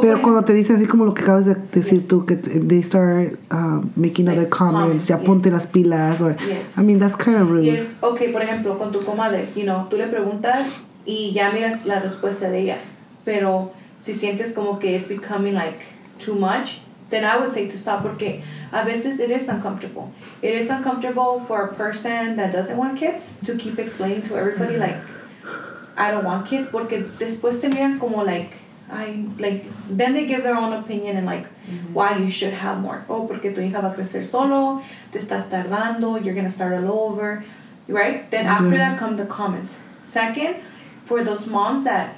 Pero 0.00 0.20
cuando 0.22 0.42
te 0.42 0.52
dicen 0.52 0.74
así 0.74 0.86
como 0.86 1.04
lo 1.04 1.14
que 1.14 1.22
acabas 1.22 1.44
de 1.46 1.54
decir 1.72 2.00
Yes. 2.00 2.08
tú, 2.08 2.26
que 2.26 2.34
they 2.34 2.82
start 2.82 3.38
uh, 3.52 3.80
making 3.94 4.26
Like 4.26 4.38
other 4.40 4.48
comments, 4.48 4.80
comments, 4.80 5.06
ya 5.08 5.18
ponte 5.18 5.44
yes. 5.44 5.52
las 5.52 5.66
pilas, 5.68 6.20
or 6.20 6.36
Yes. 6.40 6.76
I 6.78 6.82
mean 6.82 6.98
that's 6.98 7.16
kind 7.16 7.36
of 7.36 7.48
rude. 7.48 7.64
Y 7.64 7.70
es, 7.70 7.94
ok, 8.00 8.20
por 8.32 8.42
ejemplo, 8.42 8.76
con 8.76 8.90
tu 8.90 9.04
comadre, 9.04 9.50
you 9.54 9.62
know, 9.62 9.86
tú 9.88 9.96
le 9.96 10.08
preguntas 10.08 10.66
y 11.06 11.30
ya 11.32 11.52
miras 11.52 11.86
la 11.86 12.00
respuesta 12.00 12.50
de 12.50 12.58
ella. 12.62 12.78
Pero 13.24 13.70
si 14.00 14.14
sientes 14.14 14.52
como 14.52 14.80
que 14.80 14.96
it's 14.96 15.08
becoming 15.08 15.54
like 15.54 15.78
too 16.18 16.34
much, 16.34 16.80
then 17.14 17.24
I 17.24 17.36
would 17.36 17.52
say 17.52 17.68
to 17.68 17.78
stop 17.78 18.02
porque 18.02 18.42
a 18.72 18.84
veces 18.84 19.20
it 19.20 19.30
is 19.30 19.48
uncomfortable. 19.48 20.12
It 20.42 20.54
is 20.54 20.68
uncomfortable 20.68 21.40
for 21.40 21.66
a 21.66 21.74
person 21.74 22.36
that 22.36 22.52
doesn't 22.52 22.76
want 22.76 22.98
kids 22.98 23.32
to 23.44 23.56
keep 23.56 23.78
explaining 23.78 24.22
to 24.22 24.36
everybody 24.36 24.74
mm-hmm. 24.74 24.82
like, 24.82 25.96
I 25.96 26.10
don't 26.10 26.24
want 26.24 26.46
kids 26.46 26.66
porque 26.66 27.04
después 27.18 27.60
te 27.60 27.68
miran 27.68 27.98
como 27.98 28.24
like, 28.24 28.52
I 28.90 29.26
like, 29.38 29.64
then 29.88 30.12
they 30.14 30.26
give 30.26 30.42
their 30.42 30.56
own 30.56 30.72
opinion 30.72 31.16
and 31.16 31.26
like 31.26 31.46
mm-hmm. 31.46 31.94
why 31.94 32.16
you 32.16 32.30
should 32.30 32.52
have 32.52 32.80
more. 32.80 33.04
Oh, 33.08 33.26
porque 33.26 33.54
tu 33.54 33.60
hija 33.60 33.80
va 33.80 33.92
a 33.92 33.94
crecer 33.94 34.24
solo, 34.24 34.82
te 35.12 35.18
estás 35.18 35.48
tardando, 35.48 36.22
you're 36.22 36.34
gonna 36.34 36.50
start 36.50 36.84
all 36.84 36.92
over, 36.92 37.44
right? 37.88 38.30
Then 38.30 38.46
after 38.46 38.64
mm-hmm. 38.64 38.76
that 38.78 38.98
come 38.98 39.16
the 39.16 39.26
comments. 39.26 39.78
Second, 40.02 40.56
for 41.04 41.22
those 41.22 41.46
moms 41.46 41.84
that 41.84 42.16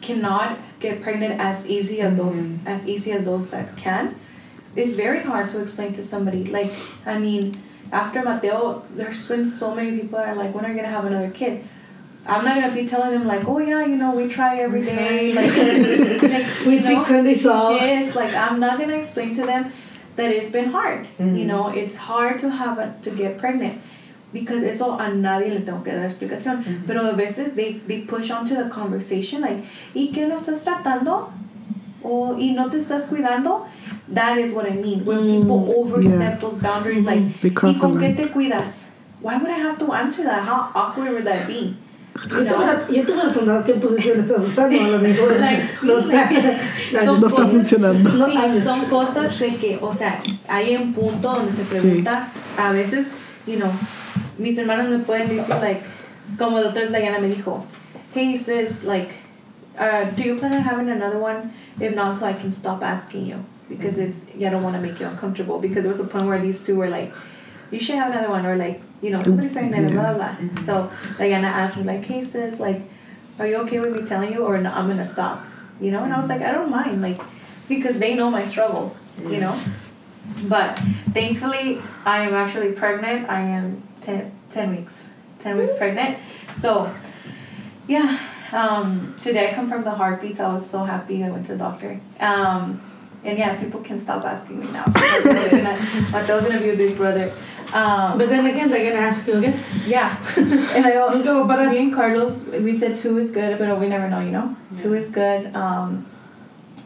cannot 0.00 0.58
get 0.80 1.02
pregnant 1.02 1.40
as 1.40 1.66
easy 1.66 2.00
as 2.00 2.16
those 2.16 2.58
as 2.66 2.88
easy 2.88 3.12
as 3.12 3.26
those 3.26 3.50
that 3.50 3.76
can, 3.76 4.16
it's 4.74 4.94
very 4.94 5.20
hard 5.22 5.50
to 5.50 5.60
explain 5.60 5.92
to 5.92 6.02
somebody. 6.02 6.44
Like, 6.44 6.72
I 7.06 7.18
mean, 7.18 7.62
after 7.92 8.22
Mateo, 8.22 8.82
there's 8.94 9.26
been 9.28 9.46
so 9.46 9.74
many 9.74 9.92
people 10.00 10.18
that 10.18 10.28
are 10.28 10.34
like, 10.34 10.54
when 10.54 10.64
are 10.64 10.70
you 10.70 10.76
gonna 10.76 10.88
have 10.88 11.04
another 11.04 11.30
kid? 11.30 11.64
I'm 12.26 12.44
not 12.44 12.60
gonna 12.60 12.74
be 12.74 12.86
telling 12.86 13.12
them 13.12 13.26
like, 13.26 13.46
oh 13.46 13.58
yeah, 13.58 13.84
you 13.84 13.96
know, 13.96 14.12
we 14.12 14.28
try 14.28 14.58
every 14.58 14.84
day, 14.84 15.32
like, 15.32 15.56
like 16.22 16.66
We 16.66 16.80
take 16.80 16.98
know, 16.98 17.04
Sundays 17.04 17.46
off. 17.46 17.80
Yes, 17.80 18.16
like 18.16 18.34
I'm 18.34 18.58
not 18.60 18.78
gonna 18.78 18.96
explain 18.96 19.34
to 19.34 19.46
them 19.46 19.72
that 20.16 20.32
it's 20.32 20.50
been 20.50 20.70
hard. 20.70 21.04
Mm-hmm. 21.18 21.36
You 21.36 21.44
know, 21.46 21.68
it's 21.68 21.96
hard 21.96 22.38
to 22.40 22.50
have 22.50 22.78
a, 22.78 22.94
to 23.02 23.10
get 23.10 23.38
pregnant 23.38 23.80
because 24.32 24.62
eso 24.64 24.98
a 25.00 25.08
nadie 25.10 25.50
le 25.50 25.60
tengo 25.60 25.82
que 25.82 25.92
dar 25.94 26.04
explicación. 26.04 26.58
Mm-hmm. 26.64 26.86
Pero 26.86 27.06
a 27.06 27.12
veces 27.12 27.54
they, 27.56 27.80
they 27.86 28.02
push 28.02 28.30
onto 28.30 28.54
the 28.54 28.68
conversation 28.68 29.40
like, 29.42 29.62
¿y 29.94 30.12
qué 30.12 30.26
no 30.28 30.36
estás 30.36 30.62
tratando? 30.62 31.30
O 32.02 32.36
¿y 32.38 32.52
no 32.52 32.70
te 32.70 32.78
estás 32.78 33.06
cuidando? 33.06 33.66
That 34.12 34.38
is 34.38 34.52
what 34.52 34.66
I 34.66 34.74
mean. 34.74 35.04
When 35.04 35.20
people 35.26 35.72
overstep 35.76 36.14
Mm, 36.14 36.20
Yeah. 36.20 36.36
those 36.40 36.56
boundaries, 36.60 37.04
like, 37.04 37.22
They 37.42 37.50
¿y 37.50 37.54
cross 37.54 37.76
the 37.80 37.86
con 37.86 37.98
qué 37.98 38.14
te 38.16 38.28
cuidas? 38.28 38.86
Why 39.20 39.36
would 39.36 39.50
I 39.50 39.58
have 39.60 39.78
to 39.78 39.92
answer 39.92 40.24
that? 40.24 40.42
How 40.48 40.70
awkward 40.74 41.12
would 41.12 41.24
that 41.26 41.46
be? 41.46 41.76
You 42.16 42.28
Yo 42.28 42.38
te 42.38 42.44
know? 42.44 42.56
hubiera- 42.56 42.88
yo 42.90 43.04
te 43.04 43.12
hubiera 43.12 43.30
preguntado 43.32 43.64
qué 43.64 43.74
posición 43.74 44.18
estás 44.20 44.42
usando, 44.42 44.82
a 44.82 44.88
lo 44.88 44.98
mejor 44.98 45.36
Like, 45.40 45.62
no 45.82 46.00
sí, 46.00 46.06
está, 46.10 46.30
like, 46.32 46.56
no 47.06 47.16
No 47.18 47.28
está 47.28 47.46
funcionando. 47.46 48.08
No, 48.14 48.26
Sí, 48.26 48.32
I'm- 48.32 48.64
son 48.64 48.84
cosas 48.86 49.38
de 49.38 49.56
que, 49.56 49.78
o 49.80 49.92
sea, 49.92 50.18
hay 50.48 50.74
un 50.76 50.92
punto 50.92 51.32
donde 51.32 51.52
se 51.52 51.62
pregunta, 51.64 52.28
a 52.58 52.72
veces, 52.72 53.10
you 53.46 53.56
know, 53.56 53.70
mis 54.40 54.56
hermanos 54.56 54.88
me 54.88 55.04
pueden 55.04 55.28
decir, 55.28 55.60
like, 55.60 55.84
como 56.38 56.56
otra 56.56 56.74
vez 56.74 56.90
Diana 56.90 57.20
me 57.20 57.28
dijo, 57.34 57.64
hey 58.12 58.36
sis, 58.36 58.82
like, 58.84 59.12
uh, 59.78 60.04
do 60.04 60.22
you 60.22 60.38
plan 60.38 60.54
on 60.54 60.62
having 60.62 60.88
another 60.88 61.18
one? 61.18 61.52
If 61.78 61.94
not, 61.94 62.16
so 62.16 62.26
I 62.26 62.32
can 62.32 62.50
stop 62.50 62.82
asking 62.82 63.26
you 63.26 63.44
because 63.68 63.98
it's, 63.98 64.26
yeah, 64.34 64.48
I 64.48 64.50
don't 64.50 64.62
want 64.62 64.76
to 64.76 64.82
make 64.82 64.98
you 64.98 65.06
uncomfortable 65.06 65.58
because 65.58 65.82
there 65.82 65.92
was 65.92 66.00
a 66.00 66.04
point 66.04 66.26
where 66.26 66.38
these 66.38 66.62
two 66.62 66.76
were 66.76 66.88
like, 66.88 67.12
you 67.70 67.78
should 67.78 67.96
have 67.96 68.12
another 68.12 68.30
one 68.30 68.44
or 68.44 68.56
like, 68.56 68.80
you 69.00 69.10
know, 69.10 69.22
somebody's 69.22 69.52
pregnant 69.52 69.86
and 69.86 69.94
blah, 69.94 70.14
blah, 70.14 70.34
blah. 70.34 70.62
So 70.62 70.90
Diana 71.18 71.46
asked 71.46 71.76
me 71.76 71.84
like, 71.84 72.04
hey 72.04 72.22
sis, 72.22 72.58
like, 72.60 72.82
are 73.38 73.46
you 73.46 73.56
okay 73.58 73.78
with 73.80 73.94
me 73.94 74.06
telling 74.06 74.32
you 74.32 74.44
or 74.44 74.58
no, 74.58 74.72
I'm 74.72 74.88
gonna 74.88 75.06
stop? 75.06 75.44
You 75.80 75.90
know, 75.90 76.02
and 76.04 76.12
I 76.12 76.18
was 76.18 76.28
like, 76.28 76.42
I 76.42 76.52
don't 76.52 76.70
mind, 76.70 77.00
like, 77.00 77.20
because 77.68 77.98
they 77.98 78.14
know 78.14 78.30
my 78.30 78.44
struggle, 78.44 78.96
you 79.22 79.40
know. 79.40 79.56
But 80.44 80.78
thankfully, 81.12 81.80
I 82.04 82.22
am 82.22 82.34
actually 82.34 82.72
pregnant. 82.72 83.28
I 83.30 83.40
am 83.40 83.82
10, 84.02 84.32
10 84.50 84.76
weeks, 84.76 85.08
ten 85.38 85.56
weeks 85.58 85.74
pregnant. 85.76 86.18
So, 86.56 86.92
yeah. 87.88 88.18
Um, 88.52 89.14
today 89.22 89.50
I 89.50 89.54
confirmed 89.54 89.84
the 89.86 89.92
heartbeats. 89.92 90.40
I 90.40 90.52
was 90.52 90.68
so 90.68 90.84
happy. 90.84 91.22
I 91.22 91.30
went 91.30 91.46
to 91.46 91.52
the 91.52 91.58
doctor. 91.58 92.00
Um, 92.18 92.80
and 93.24 93.38
yeah, 93.38 93.54
people 93.60 93.80
can 93.80 93.98
stop 93.98 94.24
asking 94.24 94.60
me 94.60 94.66
now. 94.72 94.84
Mateo's 94.86 95.50
gonna, 95.50 96.08
Mateo's 96.10 96.42
gonna 96.48 96.60
be 96.60 96.70
a 96.70 96.76
big 96.76 96.96
brother. 96.96 97.32
Um, 97.72 98.18
But 98.18 98.28
then 98.28 98.46
again, 98.46 98.68
they're 98.70 98.90
gonna 98.90 99.06
ask 99.06 99.26
you 99.28 99.34
again. 99.34 99.56
yeah. 99.86 100.16
and 100.36 100.84
I 100.86 100.92
go, 100.92 101.12
Nunca 101.12 101.34
va 101.34 101.40
a 101.42 101.46
parar. 101.46 101.70
me 101.70 101.78
and 101.78 101.94
Carlos, 101.94 102.38
we 102.46 102.74
said 102.74 102.96
two 102.96 103.18
is 103.18 103.30
good, 103.30 103.58
but 103.58 103.78
we 103.78 103.88
never 103.88 104.08
know, 104.08 104.20
you 104.20 104.32
know? 104.32 104.56
Two 104.78 104.94
is 104.94 105.10
good. 105.10 105.54
Um, 105.54 106.06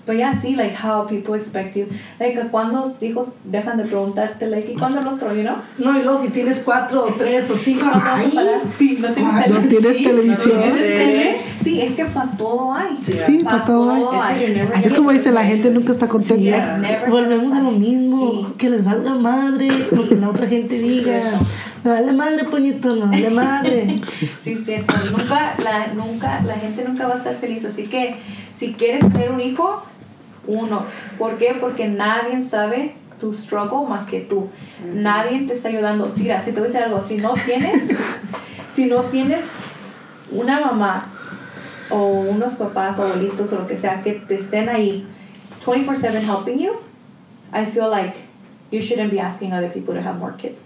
but 0.06 0.16
yeah, 0.16 0.34
see, 0.38 0.54
like 0.54 0.74
how 0.74 1.06
people 1.06 1.34
expect 1.34 1.74
you. 1.76 1.86
Like, 2.20 2.38
cuando 2.50 2.80
los 2.80 3.02
hijos 3.02 3.32
dejan 3.44 3.78
de 3.78 3.84
preguntarte, 3.84 4.48
like, 4.48 4.70
¿y 4.72 4.74
cuándo 4.76 5.00
el 5.00 5.06
otro, 5.06 5.34
you 5.34 5.42
know? 5.42 5.56
No, 5.78 5.98
y 5.98 6.02
luego 6.02 6.20
si 6.20 6.28
tienes 6.28 6.60
cuatro 6.60 7.04
o 7.04 7.12
tres 7.14 7.50
o 7.50 7.56
cinco, 7.56 7.84
¿Cuándo 7.90 8.00
vas 8.00 8.14
a 8.14 8.18
ay, 8.20 8.30
parar? 8.34 8.60
Sí, 8.78 8.98
no 9.00 9.08
tienes 9.12 9.34
Ay, 9.34 9.50
no 9.50 9.56
tele- 9.56 9.68
tienes 9.68 9.96
sí, 9.96 10.04
televisión. 10.04 10.56
no 10.56 10.62
tienes 10.62 10.82
Sí. 10.82 10.92
tele. 10.96 11.36
Sí, 11.64 11.80
es 11.80 11.92
que 11.94 12.04
para 12.04 12.30
todo 12.32 12.74
hay. 12.74 12.98
Sí, 13.02 13.38
pa' 13.42 13.64
todo 13.64 14.20
hay. 14.20 14.66
Es 14.84 14.92
como 14.92 15.10
dice 15.12 15.32
la 15.32 15.44
gente 15.44 15.70
nunca 15.70 15.92
está 15.92 16.06
contenta. 16.08 16.42
Yeah. 16.80 17.06
Volvemos 17.08 17.54
a 17.54 17.60
lo 17.60 17.70
mismo, 17.70 18.48
Sí. 18.48 18.54
que 18.58 18.68
les 18.70 18.84
valga 18.84 19.14
madre 19.14 19.68
lo 19.90 20.06
que 20.06 20.14
la 20.16 20.28
otra 20.28 20.46
gente 20.46 20.74
diga. 20.78 21.20
Me 21.82 21.90
vale 21.90 22.12
madre, 22.12 22.44
poñito, 22.44 22.94
me 22.96 23.06
vale 23.06 23.30
madre. 23.30 23.96
Sí, 24.42 24.56
cierto. 24.56 24.92
Nunca 25.16 25.54
la, 25.62 25.86
nunca, 25.94 26.40
la 26.46 26.54
gente 26.54 26.84
nunca 26.86 27.06
va 27.06 27.14
a 27.14 27.16
estar 27.18 27.34
feliz. 27.36 27.64
Así 27.64 27.84
que 27.84 28.14
si 28.54 28.74
quieres 28.74 29.00
tener 29.10 29.30
un 29.32 29.40
hijo, 29.40 29.82
uno. 30.46 30.84
¿Por 31.18 31.38
qué? 31.38 31.56
Porque 31.60 31.88
nadie 31.88 32.42
sabe 32.42 32.94
tu 33.20 33.32
struggle 33.34 33.88
más 33.88 34.06
que 34.06 34.20
tú. 34.20 34.48
Nadie 34.92 35.40
te 35.46 35.54
está 35.54 35.68
ayudando. 35.68 36.10
Si, 36.10 36.22
mira, 36.22 36.42
si 36.42 36.52
te 36.52 36.60
voy 36.60 36.68
a 36.68 36.72
decir 36.72 36.82
algo, 36.84 37.00
si 37.00 37.16
no 37.16 37.34
tienes, 37.34 37.82
si 38.74 38.86
no 38.86 39.02
tienes 39.04 39.40
una 40.30 40.60
mamá 40.60 41.06
o 41.90 42.06
unos 42.06 42.54
papás 42.54 42.98
o 42.98 43.04
abuelitos 43.04 43.52
o 43.52 43.56
lo 43.56 43.66
que 43.66 43.76
sea 43.78 44.02
que 44.02 44.12
te 44.14 44.34
estén 44.36 44.68
ahí 44.68 45.06
24/7 45.64 46.20
helping 46.22 46.58
you, 46.58 46.72
I 47.52 47.64
feel 47.66 47.88
like 47.90 48.14
you 48.70 48.80
shouldn't 48.80 49.10
be 49.12 49.20
asking 49.20 49.52
other 49.52 49.70
people 49.72 49.94
to 49.94 50.00
have 50.02 50.18
more 50.18 50.34
kids. 50.36 50.60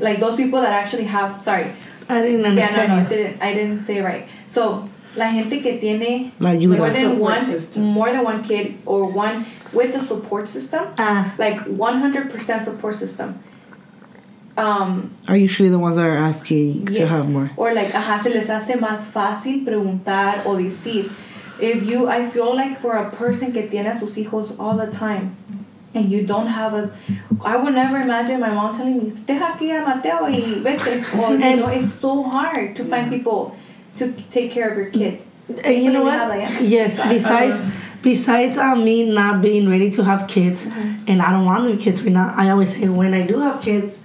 Like 0.00 0.20
those 0.20 0.36
people 0.36 0.60
that 0.60 0.72
actually 0.72 1.06
have. 1.06 1.42
Sorry. 1.42 1.66
I 2.08 2.20
didn't 2.20 2.40
Yeah, 2.42 2.48
understand. 2.50 2.88
no, 2.88 2.96
no, 2.96 3.02
you. 3.02 3.08
didn't, 3.08 3.42
I 3.42 3.54
didn't 3.54 3.82
say 3.82 3.98
it 3.98 4.04
right. 4.04 4.26
So, 4.46 4.88
la 5.16 5.30
gente 5.30 5.60
que 5.60 5.78
tiene 5.78 6.32
La 6.38 6.50
ayuda. 6.50 6.78
more 6.78 6.90
than 6.90 7.18
one, 7.18 7.44
system. 7.44 7.84
more 7.84 8.10
than 8.12 8.24
one 8.24 8.42
kid 8.42 8.76
or 8.86 9.04
one 9.06 9.44
with 9.72 9.92
the 9.92 10.00
support 10.00 10.48
system, 10.48 10.86
Ah, 10.98 11.34
like 11.38 11.58
100% 11.66 12.64
support 12.64 12.94
system. 12.94 13.38
Um, 14.56 15.14
Are 15.28 15.36
usually 15.36 15.70
the 15.70 15.78
ones 15.78 15.96
that 15.96 16.04
are 16.04 16.16
asking 16.16 16.84
to 16.86 17.06
have 17.06 17.28
more. 17.28 17.50
or 17.56 17.72
like, 17.74 17.92
ajá, 17.92 18.22
se 18.22 18.28
les 18.30 18.48
hace 18.48 18.76
más 18.78 19.08
fácil 19.10 19.64
preguntar 19.64 20.44
o 20.44 20.56
decir. 20.56 21.10
If 21.60 21.84
you, 21.88 22.08
I 22.08 22.26
feel 22.28 22.54
like 22.54 22.78
for 22.78 22.92
a 22.96 23.10
person 23.10 23.52
que 23.52 23.62
tiene 23.68 23.86
a 23.86 23.98
sus 23.98 24.14
hijos 24.16 24.58
all 24.58 24.76
the 24.76 24.88
time, 24.88 25.36
and 25.94 26.10
you 26.10 26.26
don't 26.26 26.48
have 26.48 26.74
a, 26.74 26.90
I 27.44 27.56
would 27.56 27.74
never 27.74 28.00
imagine 28.00 28.40
my 28.40 28.50
mom 28.50 28.74
telling 28.76 28.98
me, 28.98 29.10
deja 29.26 29.54
aquí 29.54 29.70
a 29.70 29.84
Mateo 29.86 30.24
y 30.24 30.40
vete. 30.60 31.02
Or, 31.18 31.32
you 31.34 31.56
know, 31.56 31.68
it's 31.68 31.92
so 31.92 32.22
hard 32.22 32.74
to 32.76 32.84
find 32.84 33.08
people 33.08 33.56
to 33.96 34.12
take 34.30 34.50
care 34.50 34.70
of 34.70 34.76
your 34.76 34.90
kid. 34.90 35.22
and 35.64 35.82
you 35.82 35.92
know 35.92 36.02
what? 36.02 36.12
Yes. 36.62 36.96
Besides, 36.96 37.70
besides 38.02 38.56
um, 38.58 38.84
me 38.84 39.10
not 39.10 39.42
being 39.42 39.68
ready 39.68 39.90
to 39.90 40.04
have 40.04 40.28
kids, 40.28 40.66
mm-hmm. 40.66 41.04
and 41.08 41.22
I 41.22 41.30
don't 41.30 41.44
want 41.44 41.64
them 41.64 41.78
kids 41.78 42.02
right 42.02 42.12
now. 42.12 42.32
I 42.36 42.50
always 42.50 42.76
say 42.76 42.88
when 42.88 43.14
I 43.14 43.26
do 43.26 43.40
have 43.40 43.60
kids, 43.60 43.98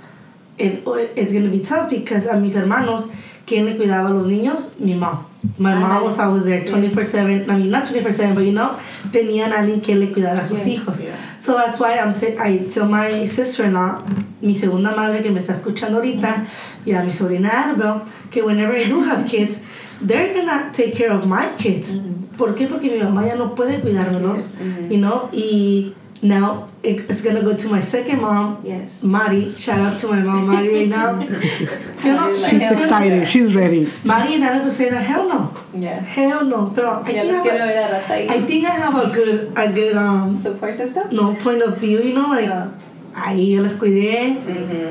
it 0.57 0.83
it's 1.15 1.33
gonna 1.33 1.49
be 1.49 1.59
tough 1.59 1.89
because 1.89 2.25
a 2.25 2.39
mis 2.39 2.55
hermanos, 2.55 3.09
¿quién 3.47 3.65
le 3.65 3.75
cuidaba 3.77 4.09
a 4.09 4.13
los 4.13 4.27
niños? 4.27 4.67
Mi 4.77 4.93
mom. 4.93 5.25
My 5.57 5.73
mom 5.73 6.03
was 6.03 6.19
always 6.19 6.43
there 6.43 6.63
24 6.65 7.05
7. 7.05 7.49
I 7.49 7.55
mean, 7.57 7.69
not 7.71 7.85
24 7.85 8.11
7, 8.11 8.35
but 8.35 8.41
you 8.41 8.51
know, 8.51 8.75
tenían 9.11 9.53
a 9.53 9.59
alguien 9.61 9.81
que 9.81 9.95
le 9.95 10.11
cuidara 10.11 10.41
a 10.41 10.47
sus 10.47 10.65
Yes, 10.65 10.79
hijos. 10.81 10.99
yeah. 10.99 11.15
So 11.39 11.53
that's 11.53 11.79
why 11.79 11.97
I'm 11.97 12.13
I 12.39 12.57
tell 12.69 12.85
my 12.87 13.25
sister-in-law, 13.25 14.03
mi 14.41 14.53
segunda 14.53 14.93
madre 14.95 15.21
que 15.23 15.31
me 15.31 15.39
está 15.39 15.53
escuchando 15.53 15.97
ahorita, 15.97 16.45
y 16.85 16.91
a 16.91 17.03
mi 17.03 17.11
sobrina 17.11 17.49
Annabelle, 17.63 18.01
que 18.29 18.41
whenever 18.43 18.75
I 18.75 18.83
do 18.89 19.01
have 19.01 19.25
kids, 19.25 19.61
they're 20.01 20.33
gonna 20.33 20.69
take 20.73 20.93
care 20.93 21.11
of 21.11 21.25
my 21.25 21.47
kids. 21.57 21.93
¿Por 22.37 22.53
qué? 22.53 22.67
Porque 22.67 22.91
mi 22.91 22.99
mamá 22.99 23.25
ya 23.25 23.35
no 23.35 23.55
puede 23.55 23.79
cuidármelos, 23.79 24.41
you 24.89 24.97
know, 24.97 25.29
y 25.31 25.93
now 26.21 26.67
it- 26.83 27.05
it's 27.09 27.21
gonna 27.21 27.41
go 27.41 27.53
to 27.53 27.67
my 27.69 27.79
second 27.81 28.21
mom, 28.21 28.57
Yes. 28.63 28.89
Mari. 29.01 29.53
Shout 29.57 29.79
out 29.79 29.99
to 29.99 30.07
my 30.07 30.21
mom, 30.21 30.47
Mari, 30.47 30.69
right 30.69 30.87
now. 30.89 31.19
You 32.03 32.13
know, 32.13 32.31
She's 32.37 32.61
hell 32.61 32.75
no. 32.75 32.79
excited. 32.83 33.27
She's 33.27 33.53
ready. 33.55 33.87
Mari 34.03 34.35
and 34.35 34.43
Annabelle 34.43 34.71
say 34.71 34.89
that 34.89 35.03
hell 35.03 35.27
no, 35.27 35.51
Yeah. 35.73 35.99
hell 36.01 36.45
no. 36.45 36.71
Pero 36.75 37.03
I 37.05 37.11
Ya 37.11 37.21
think, 37.21 37.47
I, 37.47 37.57
have 37.57 38.09
a 38.09 38.31
I 38.35 38.41
think 38.45 38.65
I 38.65 38.69
have 38.71 38.95
a 38.95 39.07
good, 39.13 39.51
a 39.55 39.67
good 39.71 39.95
um, 39.97 40.37
Support 40.37 40.73
system? 40.75 41.03
no 41.11 41.33
point 41.35 41.61
of 41.61 41.77
view, 41.77 41.99
you 42.01 42.13
know, 42.13 42.29
like. 42.29 42.45
Yeah. 42.47 42.67
Ahí 43.19 43.49
yo 43.55 43.63
les 43.63 43.73
cuidé, 43.73 44.37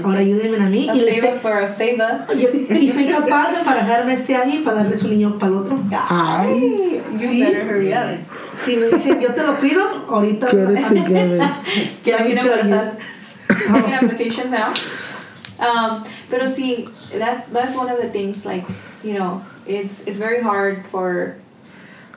ahora 0.03 0.19
ayúdenme 0.19 0.57
a 0.59 0.69
mí 0.69 0.89
A 0.89 0.95
y, 0.97 1.01
les 1.01 1.21
favor 1.21 1.39
for 1.39 1.53
a 1.63 1.69
favor. 1.69 2.27
yo- 2.37 2.49
y 2.75 2.89
soy 2.89 3.07
capaz 3.07 3.53
de 3.57 3.63
barajarme 3.63 4.15
este 4.15 4.35
año 4.35 4.55
y 4.59 4.63
para 4.65 4.79
darles 4.83 5.05
un 5.05 5.11
niño 5.11 5.39
para 5.39 5.53
el 5.53 5.59
otro. 5.59 5.79
Ay. 6.11 7.01
You 7.13 7.19
Sí. 7.21 7.39
better 7.45 7.65
hurry 7.69 7.93
up. 7.95 8.19
Si 8.57 8.77
me 8.77 8.89
dicen 8.89 9.21
yo 9.21 9.33
te 9.33 9.43
lo 9.43 9.57
cuido, 9.57 10.07
ahorita 10.09 10.51
Get. 10.51 12.03
Que 12.03 12.13
la 12.13 12.19
Let 12.19 12.27
me 12.27 12.35
quieren 12.35 12.69
tell 12.69 12.95
you. 12.95 13.01
Taking 13.49 13.95
application 13.95 14.51
now. 14.51 14.73
Um, 15.59 16.05
pero 16.29 16.47
sí, 16.47 16.91
that's 17.13 17.49
that's 17.51 17.77
one 17.77 17.89
of 17.89 18.01
the 18.01 18.09
things. 18.09 18.45
Like, 18.45 18.65
you 19.03 19.15
know, 19.15 19.45
it's 19.67 20.01
it's 20.07 20.19
very 20.19 20.43
hard 20.43 20.87
for 20.87 21.37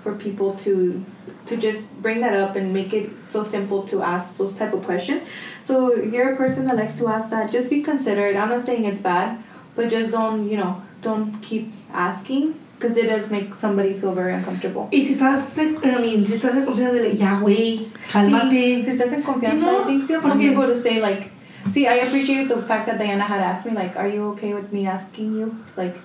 for 0.02 0.16
people 0.16 0.56
to 0.56 1.06
to 1.46 1.58
just 1.58 1.94
bring 2.02 2.22
that 2.22 2.36
up 2.36 2.56
and 2.56 2.74
make 2.74 2.94
it 2.94 3.10
so 3.24 3.44
simple 3.44 3.84
to 3.84 4.02
ask 4.02 4.38
those 4.38 4.56
type 4.56 4.74
of 4.74 4.84
questions. 4.84 5.24
So 5.62 5.92
if 5.92 6.14
you're 6.14 6.34
a 6.34 6.36
person 6.36 6.66
that 6.66 6.76
likes 6.76 6.98
to 7.00 7.08
ask 7.08 7.30
that, 7.32 7.52
just 7.52 7.70
be 7.70 7.82
considerate. 7.82 8.36
I'm 8.36 8.50
not 8.50 8.62
saying 8.62 8.86
it's 8.86 9.00
bad, 9.00 9.44
but 9.76 9.90
just 9.90 10.12
don't 10.12 10.50
you 10.50 10.58
know 10.58 10.82
don't 11.02 11.42
keep 11.42 11.72
asking 11.94 12.56
because 12.80 12.96
it 12.96 13.08
does 13.08 13.30
make 13.30 13.54
somebody 13.54 13.92
feel 13.94 14.14
very 14.14 14.34
uncomfortable. 14.34 14.88
Y 14.92 15.04
si 15.04 15.14
estás, 15.14 15.54
de, 15.54 15.78
I 15.84 16.00
mean, 16.02 16.26
si 16.26 16.34
estás 16.36 16.56
en 16.56 16.66
confianza 16.66 16.94
de 16.94 17.16
ya, 17.18 17.40
güey, 17.42 17.88
cálmate. 18.12 18.84
Si 18.84 18.90
estás 18.90 19.12
en 19.12 19.22
confianza, 19.22 19.66
You 19.66 19.72
know, 19.72 19.84
I 19.84 19.86
think 19.88 20.08
feel 20.08 20.22
comfortable 20.22 20.68
to 20.68 20.76
say 20.76 21.02
like, 21.02 21.32
see, 21.70 21.88
I 21.88 21.96
appreciated 21.96 22.48
the 22.48 22.62
fact 22.62 22.88
that 22.88 22.98
Diana 22.98 23.24
had 23.26 23.42
asked 23.42 23.66
me 23.66 23.74
like, 23.74 23.98
are 23.98 24.08
you 24.08 24.30
okay 24.32 24.54
with 24.54 24.72
me 24.72 24.88
asking 24.88 25.36
you 25.36 25.58
like, 25.76 25.98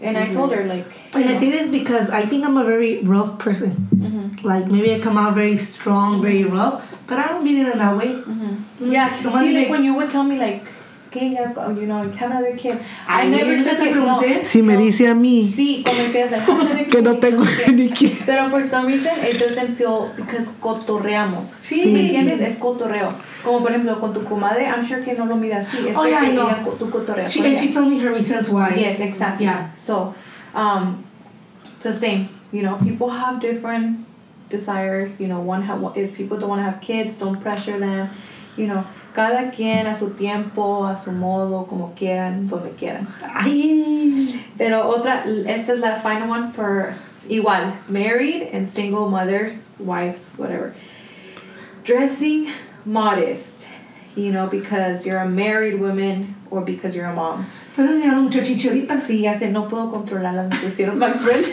and 0.00 0.16
I 0.16 0.32
told 0.32 0.52
her 0.52 0.64
like, 0.64 0.86
And 1.14 1.26
I 1.28 1.34
say 1.34 1.50
this 1.50 1.70
because 1.70 2.08
I 2.08 2.24
think 2.24 2.46
I'm 2.46 2.56
a 2.56 2.64
very 2.64 3.02
rough 3.02 3.38
person. 3.38 3.88
mm-hmm, 3.94 4.46
Like 4.46 4.66
maybe 4.68 4.94
I 4.94 4.98
come 5.00 5.18
out 5.18 5.34
very 5.34 5.58
strong, 5.58 6.22
very 6.22 6.44
rough, 6.44 6.82
but 7.06 7.18
I 7.18 7.28
don't 7.28 7.44
mean 7.44 7.58
it 7.58 7.70
in 7.70 7.78
that 7.78 7.94
way. 7.98 8.06
mm-hmm. 8.08 8.86
yeah. 8.86 9.20
The 9.22 9.30
See, 9.38 9.52
like 9.58 9.68
when 9.68 9.84
you 9.84 9.94
would 9.96 10.08
tell 10.08 10.22
me 10.24 10.38
like, 10.38 10.64
okay, 11.10 11.30
yeah, 11.32 11.52
you 11.74 11.86
know, 11.86 12.02
have 12.12 12.30
another 12.30 12.56
kid. 12.56 12.78
I 13.08 13.22
Ay, 13.22 13.28
never 13.30 13.56
nunca 13.56 13.70
took 13.70 13.78
te 13.80 13.88
it. 13.90 13.96
No. 13.96 14.18
pregunté. 14.18 14.46
Si 14.46 14.62
me 14.62 14.76
dice 14.76 15.08
a 15.08 15.14
mí 15.14 15.48
Sí, 15.50 15.82
cuando 15.84 16.02
decías 16.04 16.30
like, 16.30 16.44
have 16.46 16.60
another 16.60 16.84
que 16.90 17.02
no 17.02 17.14
kid, 17.14 17.20
tengo 17.20 17.42
okay. 17.42 17.72
ni 17.72 17.88
quien. 17.90 18.16
Pero 18.24 18.48
for 18.48 18.62
some 18.64 18.86
reason 18.86 19.12
it 19.24 19.38
doesn't 19.38 19.74
feel 19.76 20.12
because 20.16 20.52
cotorreamos. 20.60 21.48
Sí, 21.60 21.86
¿Me 21.92 22.00
sí. 22.00 22.06
entiendes? 22.06 22.40
Es 22.40 22.56
cotorreo. 22.56 23.12
Como 23.44 23.60
por 23.60 23.70
ejemplo 23.72 23.98
con 24.00 24.12
tu 24.14 24.22
comadre, 24.24 24.66
I'm 24.66 24.82
sure 24.84 25.02
que 25.02 25.14
no 25.14 25.26
lo 25.26 25.34
mira 25.36 25.58
así. 25.60 25.88
Es 25.88 25.96
Oh, 25.96 26.06
yeah, 26.06 26.18
porque 26.20 26.30
I 26.32 26.34
know. 26.36 26.48
ella 26.48 26.62
co- 26.62 26.76
tú 26.78 26.90
cotorreas 26.90 27.32
She, 27.32 27.40
con 27.40 27.46
and 27.48 27.56
ella. 27.56 27.66
she 27.66 27.72
told 27.72 27.88
me 27.88 27.98
her 27.98 28.12
reasons 28.12 28.48
why. 28.48 28.74
Yes, 28.76 29.00
exactly. 29.00 29.46
Yeah. 29.46 29.70
So, 29.76 30.14
um, 30.54 31.02
so 31.80 31.90
same. 31.92 32.28
You 32.52 32.62
know, 32.62 32.76
people 32.76 33.08
have 33.10 33.40
different 33.40 34.06
desires. 34.48 35.20
You 35.20 35.28
know, 35.28 35.40
one 35.40 35.62
have 35.62 35.80
if 35.96 36.14
people 36.16 36.38
don't 36.38 36.48
want 36.50 36.60
to 36.60 36.64
have 36.70 36.80
kids, 36.80 37.16
don't 37.16 37.40
pressure 37.40 37.78
them. 37.78 38.10
You 38.56 38.66
know, 38.66 38.84
cada 39.12 39.50
quien 39.50 39.86
a 39.86 39.94
su 39.94 40.10
tiempo, 40.10 40.86
a 40.86 40.96
su 40.96 41.12
modo, 41.12 41.66
como 41.66 41.94
quieran, 41.94 42.48
donde 42.48 42.70
quieran. 42.70 43.06
Ay, 43.22 44.40
Pero 44.56 44.88
otra, 44.88 45.24
esta 45.46 45.72
es 45.72 45.80
la 45.80 45.96
final 45.96 46.28
one 46.28 46.52
for 46.52 46.94
igual, 47.28 47.72
married 47.88 48.48
and 48.52 48.66
single 48.66 49.08
mothers, 49.08 49.70
wives, 49.78 50.34
whatever. 50.38 50.74
Dressing 51.84 52.48
modest, 52.84 53.66
you 54.14 54.32
know, 54.32 54.46
because 54.46 55.06
you're 55.06 55.18
a 55.18 55.28
married 55.28 55.80
woman 55.80 56.34
or 56.50 56.60
because 56.62 56.94
you're 56.94 57.06
a 57.06 57.14
mom. 57.14 57.46
estás 57.72 57.88
enseñando 57.88 58.22
mucho 58.22 58.42
chichi 58.42 58.68
ahorita. 58.68 59.00
Sí, 59.00 59.22
ya 59.22 59.38
sé, 59.38 59.50
no 59.50 59.68
puedo 59.68 59.90
controlar 59.90 60.34
las 60.34 60.48
noticias. 60.50 60.94
My 60.94 61.12
friend, 61.12 61.46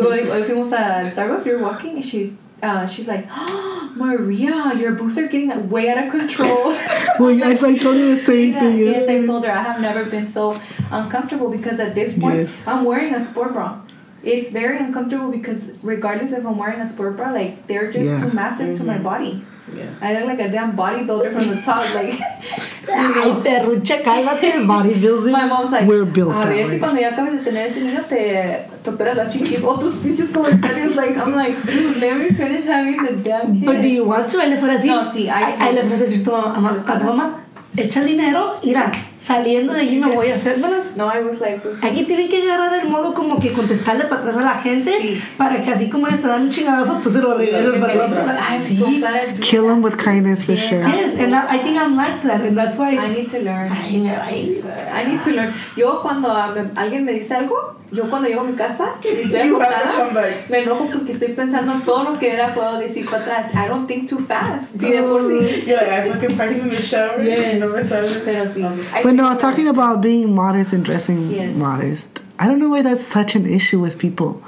hoy, 0.00 0.20
hoy 0.30 0.42
fuimos 0.44 0.72
a 0.72 1.10
Starbucks, 1.10 1.44
we 1.44 1.52
were 1.52 1.62
walking, 1.62 1.96
and 1.96 2.04
she, 2.04 2.36
uh, 2.62 2.86
she's 2.86 3.06
like, 3.08 3.26
oh, 3.30 3.92
Maria, 3.96 4.72
your 4.76 4.92
boobs 4.92 5.18
are 5.18 5.28
getting 5.28 5.68
way 5.70 5.88
out 5.88 6.04
of 6.04 6.10
control. 6.10 6.76
Well, 7.16 7.38
guys, 7.38 7.62
I 7.62 7.76
told 7.78 7.96
you 7.96 8.16
the 8.16 8.20
same 8.20 8.52
Yeah, 8.54 8.60
thing. 8.60 8.78
yes, 8.80 9.06
I 9.06 9.24
told 9.24 9.44
her 9.44 9.52
I 9.52 9.62
have 9.62 9.80
never 9.80 10.04
been 10.04 10.26
so 10.26 10.58
uncomfortable 10.90 11.48
because 11.48 11.78
at 11.78 11.94
this 11.94 12.18
point 12.18 12.36
Yes. 12.40 12.56
I'm 12.66 12.84
wearing 12.84 13.14
a 13.14 13.22
sport 13.24 13.52
bra. 13.52 13.80
It's 14.24 14.50
very 14.50 14.78
uncomfortable 14.78 15.30
because 15.30 15.70
regardless 15.82 16.32
if 16.32 16.44
I'm 16.44 16.58
wearing 16.58 16.80
a 16.80 16.88
sport 16.88 17.16
bra, 17.16 17.30
like 17.30 17.68
they're 17.68 17.92
just 17.92 18.10
Yeah. 18.10 18.20
too 18.20 18.32
massive 18.34 18.76
to 18.78 18.84
my 18.84 18.98
body. 18.98 19.44
Yeah. 19.72 19.86
I 20.02 20.12
look 20.12 20.26
like 20.26 20.40
a 20.40 20.50
damn 20.50 20.76
bodybuilder 20.76 21.32
from 21.32 21.48
the 21.48 21.62
top. 21.62 21.82
Like, 21.94 22.12
Ay, 22.88 23.30
perrucha, 23.42 24.02
cálmate, 24.02 24.52
bodybuilding. 24.66 25.32
my 25.32 25.46
mom's 25.46 25.70
like, 25.72 25.86
We're 25.88 26.04
built 26.04 26.34
a 26.34 26.46
ver 26.46 26.64
way." 26.64 26.66
si 26.68 26.78
cuando 26.78 27.00
ya 27.00 27.10
acabes 27.12 27.38
de 27.38 27.50
tener 27.50 27.66
ese 27.68 27.80
niño 27.80 28.04
te, 28.06 28.66
te 28.82 28.90
operas 28.90 29.16
las 29.16 29.32
chichis. 29.32 29.64
Otros 29.64 29.94
pinches 30.02 30.30
comentarios, 30.30 30.94
like, 30.94 31.16
I'm 31.16 31.34
like, 31.34 31.56
dude, 31.64 31.96
let 31.96 32.16
me 32.18 32.28
finish 32.30 32.64
having 32.66 33.02
the 33.02 33.12
damn 33.22 33.54
kid. 33.54 33.64
But 33.64 33.80
do 33.80 33.88
you 33.88 34.04
want 34.04 34.28
to? 34.30 34.38
Ahí 34.38 34.50
le 34.50 34.58
fuera 34.58 34.74
así. 34.74 34.86
No, 34.86 35.10
sí, 35.10 35.28
I- 35.28 35.56
Ahí 35.58 35.74
le 35.74 35.82
fueras 35.82 36.02
a 36.02 36.04
decir 36.04 36.20
a 36.20 36.24
tu 36.24 36.30
mamá, 36.32 36.76
a 36.86 36.98
tu 36.98 37.04
mamá, 37.06 37.40
echa 37.76 38.04
dinero, 38.04 38.56
mira, 38.62 38.92
saliendo 39.24 39.72
de 39.72 39.80
allí 39.80 39.96
me 39.96 40.08
voy 40.08 40.28
a 40.30 40.34
hacérmelas. 40.34 40.96
no, 40.96 41.06
I 41.10 41.22
was 41.24 41.40
like, 41.40 41.60
pues, 41.62 41.82
Aquí 41.82 42.04
tienen 42.04 42.28
que 42.28 42.42
agarrar 42.42 42.74
el 42.78 42.88
modo 42.90 43.14
como 43.14 43.40
que 43.40 43.52
contestarle 43.52 44.04
para 44.04 44.20
atrás 44.20 44.36
a 44.36 44.42
la 44.42 44.54
gente 44.58 44.92
Sí. 45.00 45.22
para 45.38 45.62
que 45.62 45.70
así 45.70 45.88
como 45.88 46.06
ellos 46.08 46.20
te 46.20 46.28
dan 46.28 46.42
un 46.42 46.50
chingadazo, 46.50 47.00
tú 47.02 47.10
se 47.10 47.20
lo 47.22 47.34
regresas 47.34 47.76
para 47.78 47.92
el 47.94 48.00
otro. 48.00 48.20
I'm 48.20 48.62
Sí. 48.62 49.40
Kill 49.40 49.62
them 49.66 49.82
with 49.82 49.96
kindness 49.96 50.44
for 50.44 50.54
Yes. 50.54 50.68
sure. 50.68 50.78
Yes, 50.80 51.18
and 51.20 51.34
I, 51.34 51.56
I 51.56 51.58
think 51.60 51.78
I'm 51.78 51.96
like 51.96 52.20
that, 52.22 52.42
and 52.42 52.54
that's 52.56 52.78
why. 52.78 52.98
I 52.98 53.08
need 53.08 53.28
to 53.30 53.38
learn. 53.40 53.70
Me- 53.70 54.10
ay, 54.10 54.62
I 54.94 55.08
need 55.08 55.22
to 55.22 55.30
learn. 55.30 55.54
Yo 55.76 56.00
cuando 56.02 56.30
a- 56.30 56.52
me- 56.54 56.70
alguien 56.76 57.04
me 57.04 57.12
dice 57.14 57.34
algo, 57.34 57.73
yo 57.94 58.10
cuando 58.10 58.28
llego 58.28 58.40
a 58.40 58.44
mi 58.44 58.54
casa 58.54 58.96
You 59.04 59.36
have 59.36 59.50
acostada, 59.50 59.88
somebody. 59.88 60.34
me 60.50 60.58
enojo 60.62 60.86
porque 60.92 61.12
estoy 61.12 61.28
pensando 61.34 61.72
en 61.72 61.80
todo 61.82 62.04
lo 62.12 62.18
que 62.18 62.32
era 62.32 62.52
puedo 62.54 62.78
decir 62.78 63.06
para 63.06 63.22
atrás. 63.22 63.54
I 63.54 63.68
don't 63.68 63.86
think 63.86 64.08
too 64.08 64.18
fast. 64.18 64.76
Sí, 64.80 64.90
de 64.90 65.02
por 65.02 65.22
sí. 65.22 65.64
You're 65.66 65.76
like, 65.76 65.90
I 65.92 66.10
fucking 66.10 66.36
practice 66.36 66.62
in 66.62 66.70
the 66.70 66.82
shower. 66.82 67.22
Yes. 67.22 67.60
No 67.60 67.68
me 67.68 67.84
sale. 67.84 68.08
Pero 68.24 68.44
sí. 68.46 68.64
I 68.92 69.02
But 69.02 69.14
no, 69.14 69.36
talking 69.36 69.68
about 69.68 70.00
being 70.00 70.34
modest 70.34 70.72
and 70.72 70.84
dressing 70.84 71.30
Yes. 71.30 71.56
modest, 71.56 72.20
I 72.38 72.48
don't 72.48 72.58
know 72.58 72.70
why 72.70 72.82
that's 72.82 73.04
such 73.04 73.36
an 73.36 73.46
issue 73.46 73.80
with 73.80 73.98
people. 73.98 74.42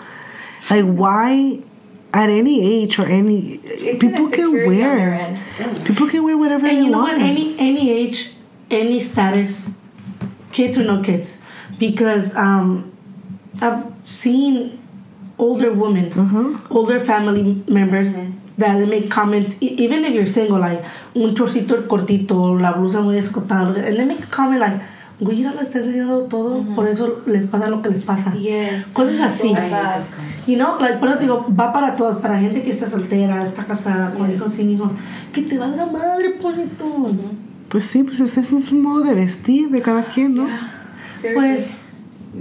Like, 0.69 0.85
why, 0.85 1.61
at 2.13 2.29
any 2.29 2.61
age 2.83 2.99
or 2.99 3.07
any, 3.07 3.61
It's 3.63 3.83
people 4.03 4.29
can 4.29 4.51
insecurity 4.51 4.83
on 4.83 4.97
their 4.97 5.09
wear, 5.11 5.79
people 5.85 6.09
can 6.09 6.25
wear 6.25 6.37
whatever 6.37 6.67
And 6.67 6.77
they 6.79 6.81
you 6.83 6.91
know 6.91 6.99
want. 6.99 7.19
what? 7.19 7.23
Any 7.23 7.55
any 7.59 7.91
age, 7.93 8.33
any 8.71 8.99
status, 8.99 9.69
kids 10.51 10.77
or 10.79 10.83
no 10.85 11.03
kids, 11.03 11.39
because 11.79 12.35
um, 12.35 12.91
I've 13.61 13.85
seen 14.05 14.79
older 15.39 15.73
women, 15.73 16.11
Uh-huh. 16.17 16.57
older 16.71 16.99
family 17.01 17.63
members 17.69 18.15
that 18.59 18.79
they 18.79 18.87
make 18.87 19.09
comments, 19.11 19.59
e- 19.61 19.75
even 19.79 20.05
if 20.05 20.15
you're 20.15 20.27
single, 20.27 20.59
like 20.59 20.81
un 21.15 21.35
chorcito 21.35 21.87
cortito, 21.87 22.59
la 22.59 22.73
blusa 22.73 23.01
muy 23.03 23.17
escotada, 23.19 23.69
and 23.87 23.97
they 23.97 24.05
make 24.07 24.23
a 24.23 24.27
comment 24.27 24.61
like, 24.61 24.81
güey, 25.21 25.43
no 25.43 25.53
le 25.55 25.61
está 25.63 25.79
enseñando 25.79 26.23
todo, 26.29 26.63
por 26.75 26.89
eso 26.89 27.21
les 27.27 27.47
pasa 27.47 27.69
lo 27.69 27.83
que 27.83 27.91
les 27.91 28.01
pasa. 28.01 28.33
Yes. 28.35 28.87
Cosas 28.95 29.21
así. 29.21 29.49
So 29.49 29.55
bad. 29.55 30.03
Y 30.47 30.57
no, 30.57 30.79
like, 30.81 30.99
por 30.99 31.09
eso 31.11 31.19
digo, 31.19 31.47
va 31.59 31.73
para 31.73 31.97
todos, 31.97 32.17
para 32.17 32.39
gente 32.39 32.63
que 32.63 32.71
está 32.71 32.87
soltera, 32.87 33.43
está 33.43 33.65
casada, 33.65 34.15
con 34.15 34.31
hijos 34.33 34.53
sin 34.55 34.71
hijos. 34.71 34.93
Que 35.33 35.43
te 35.43 35.59
valga 35.59 35.87
madre, 35.87 36.31
ponito. 36.41 36.85
Pues 37.69 37.85
sí, 37.85 38.03
pues 38.05 38.21
ese 38.21 38.41
es 38.41 38.53
un 38.53 38.81
modo 38.83 39.03
de 39.03 39.15
vestir 39.15 39.71
de 39.71 39.83
cada 39.83 40.03
quien, 40.05 40.35
¿no? 40.35 40.47
Seriously. 41.17 41.35
Pues, 41.35 41.71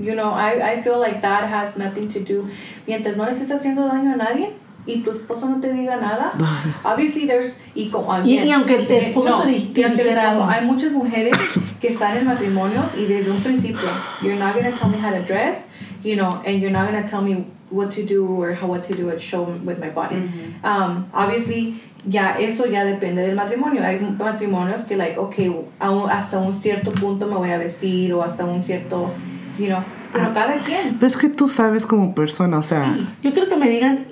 you 0.01 0.15
know, 0.15 0.31
I, 0.33 0.73
I 0.73 0.81
feel 0.81 0.99
like 0.99 1.21
that 1.21 1.47
has 1.49 1.77
nothing 1.77 2.07
to 2.09 2.19
do. 2.19 2.47
Mientras 2.87 3.15
no 3.17 3.23
le 3.25 3.31
estés 3.31 3.51
haciendo 3.51 3.87
daño 3.87 4.13
a 4.13 4.17
nadie 4.17 4.53
y 4.87 5.01
tu 5.03 5.09
esposo 5.11 5.49
no 5.49 5.59
te 5.61 5.71
diga 5.73 5.99
nada, 5.99 6.31
obviously 6.85 7.25
there's. 7.27 7.59
Y, 7.75 7.89
Y- 8.25 8.37
y 8.47 8.51
aunque 8.51 8.75
el 8.75 8.81
eh, 8.91 8.97
esposo 9.09 9.29
no, 9.29 9.43
te 9.73 9.81
dijera 10.03 10.31
hay 10.49 10.65
muchas 10.65 10.91
mujeres 10.91 11.33
que 11.81 11.89
están 11.89 12.17
en 12.17 12.25
matrimonios 12.25 12.95
y 12.97 13.05
desde 13.05 13.31
un 13.31 13.41
principio, 13.41 13.89
you're 14.21 14.37
not 14.37 14.53
going 14.53 14.65
to 14.71 14.77
tell 14.77 14.89
me 14.89 14.97
how 14.97 15.11
to 15.11 15.21
dress, 15.23 15.67
you 16.03 16.15
know, 16.15 16.41
and 16.45 16.61
you're 16.61 16.71
not 16.71 16.89
going 16.89 17.01
to 17.03 17.09
tell 17.09 17.21
me 17.21 17.45
what 17.71 17.89
to 17.91 18.03
do 18.05 18.25
or 18.27 18.53
how 18.53 18.67
what 18.67 18.83
to 18.87 18.95
do 18.95 19.09
at 19.09 19.19
show 19.19 19.43
with 19.43 19.79
my 19.79 19.89
body. 19.89 20.17
Um, 20.63 21.07
obviously, 21.13 21.73
ya 22.07 22.37
eso 22.39 22.65
ya 22.67 22.83
depende 22.85 23.25
del 23.25 23.35
matrimonio. 23.35 23.81
Hay 23.83 23.99
matrimonios 23.99 24.85
que 24.87 24.95
like, 24.95 25.17
okay, 25.17 25.51
hasta 25.79 26.37
un 26.37 26.53
cierto 26.53 26.91
punto 26.91 27.25
me 27.27 27.35
voy 27.35 27.49
a 27.51 27.57
vestir 27.57 28.13
o 28.13 28.21
hasta 28.21 28.45
un 28.45 28.63
cierto, 28.63 29.09
you 29.57 29.67
know, 29.67 29.83
pero 30.13 30.33
cada 30.33 30.57
quien. 30.59 30.95
Pero 30.95 31.07
es 31.07 31.17
que 31.17 31.29
tú 31.29 31.47
sabes 31.49 31.85
como 31.85 32.15
persona, 32.15 32.57
o 32.59 32.63
sea, 32.63 32.95
yo 33.21 33.31
quiero 33.31 33.49
que 33.49 33.55
me 33.55 33.69
digan, 33.69 34.05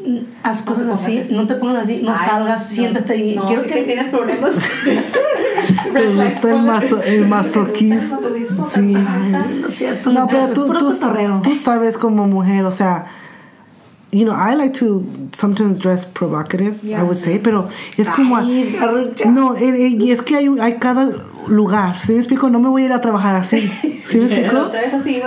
haz 0.44 0.62
cosas 0.62 0.88
así, 0.88 1.20
así. 1.20 1.34
no 1.34 1.48
te 1.48 1.56
pongas 1.56 1.84
así, 1.84 2.02
no 2.04 2.12
Ay, 2.12 2.28
salgas, 2.30 2.62
no, 2.62 2.68
siéntate 2.76 3.14
ahí. 3.14 3.36
No, 3.36 3.46
quiero 3.46 3.64
sí 3.64 3.70
que, 3.70 3.76
que 3.76 3.84
tienes 3.84 4.10
problemas. 4.10 4.56
te 5.94 6.08
gusta 6.08 6.52
el, 6.52 6.62
maso, 6.62 7.02
el 7.04 7.28
masoquista. 7.28 8.18
Sí. 8.74 8.82
No 8.82 9.68
es 9.68 9.76
cierto, 9.76 10.12
No, 10.12 10.22
no, 10.22 10.28
pero 10.28 10.50
tú, 10.50 10.74
tú, 10.74 10.94
tú 11.44 11.56
sabes 11.56 11.98
como 11.98 12.28
mujer, 12.28 12.66
o 12.66 12.72
sea, 12.72 13.06
you 14.12 14.26
know, 14.26 14.36
I 14.36 14.56
like 14.56 14.74
to 14.80 15.04
sometimes 15.32 15.80
dress 15.80 16.06
provocative, 16.06 16.84
I 16.84 16.90
Yeah. 16.90 17.04
would 17.04 17.18
say, 17.18 17.40
pero 17.40 17.68
es 17.98 18.10
como... 18.10 18.38
Ay. 18.38 18.78
No, 19.26 19.56
eh, 19.56 19.70
eh, 19.70 19.88
y 19.88 20.12
es 20.12 20.22
que 20.22 20.36
hay, 20.36 20.48
hay 20.60 20.78
cada 20.78 21.10
lugar, 21.48 22.00
¿sí 22.00 22.14
me 22.14 22.20
explico? 22.20 22.50
No 22.50 22.60
me 22.60 22.70
voy 22.70 22.84
a 22.84 22.86
ir 22.86 22.94
a 22.94 23.02
trabajar 23.02 23.36
así, 23.36 23.62
¿sí 24.06 24.18
me 24.20 24.26
explico? 24.26 24.58
otra 24.64 24.82
vez 24.82 24.94
así 24.94 25.18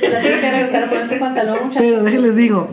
te 0.00 0.08
la 0.10 0.20
tienes 0.20 0.36
que 0.70 0.78
poner 0.88 1.08
tu 1.08 1.18
pantalón. 1.18 1.58
Pero 1.76 2.02
déjenles 2.02 2.36
digo, 2.36 2.68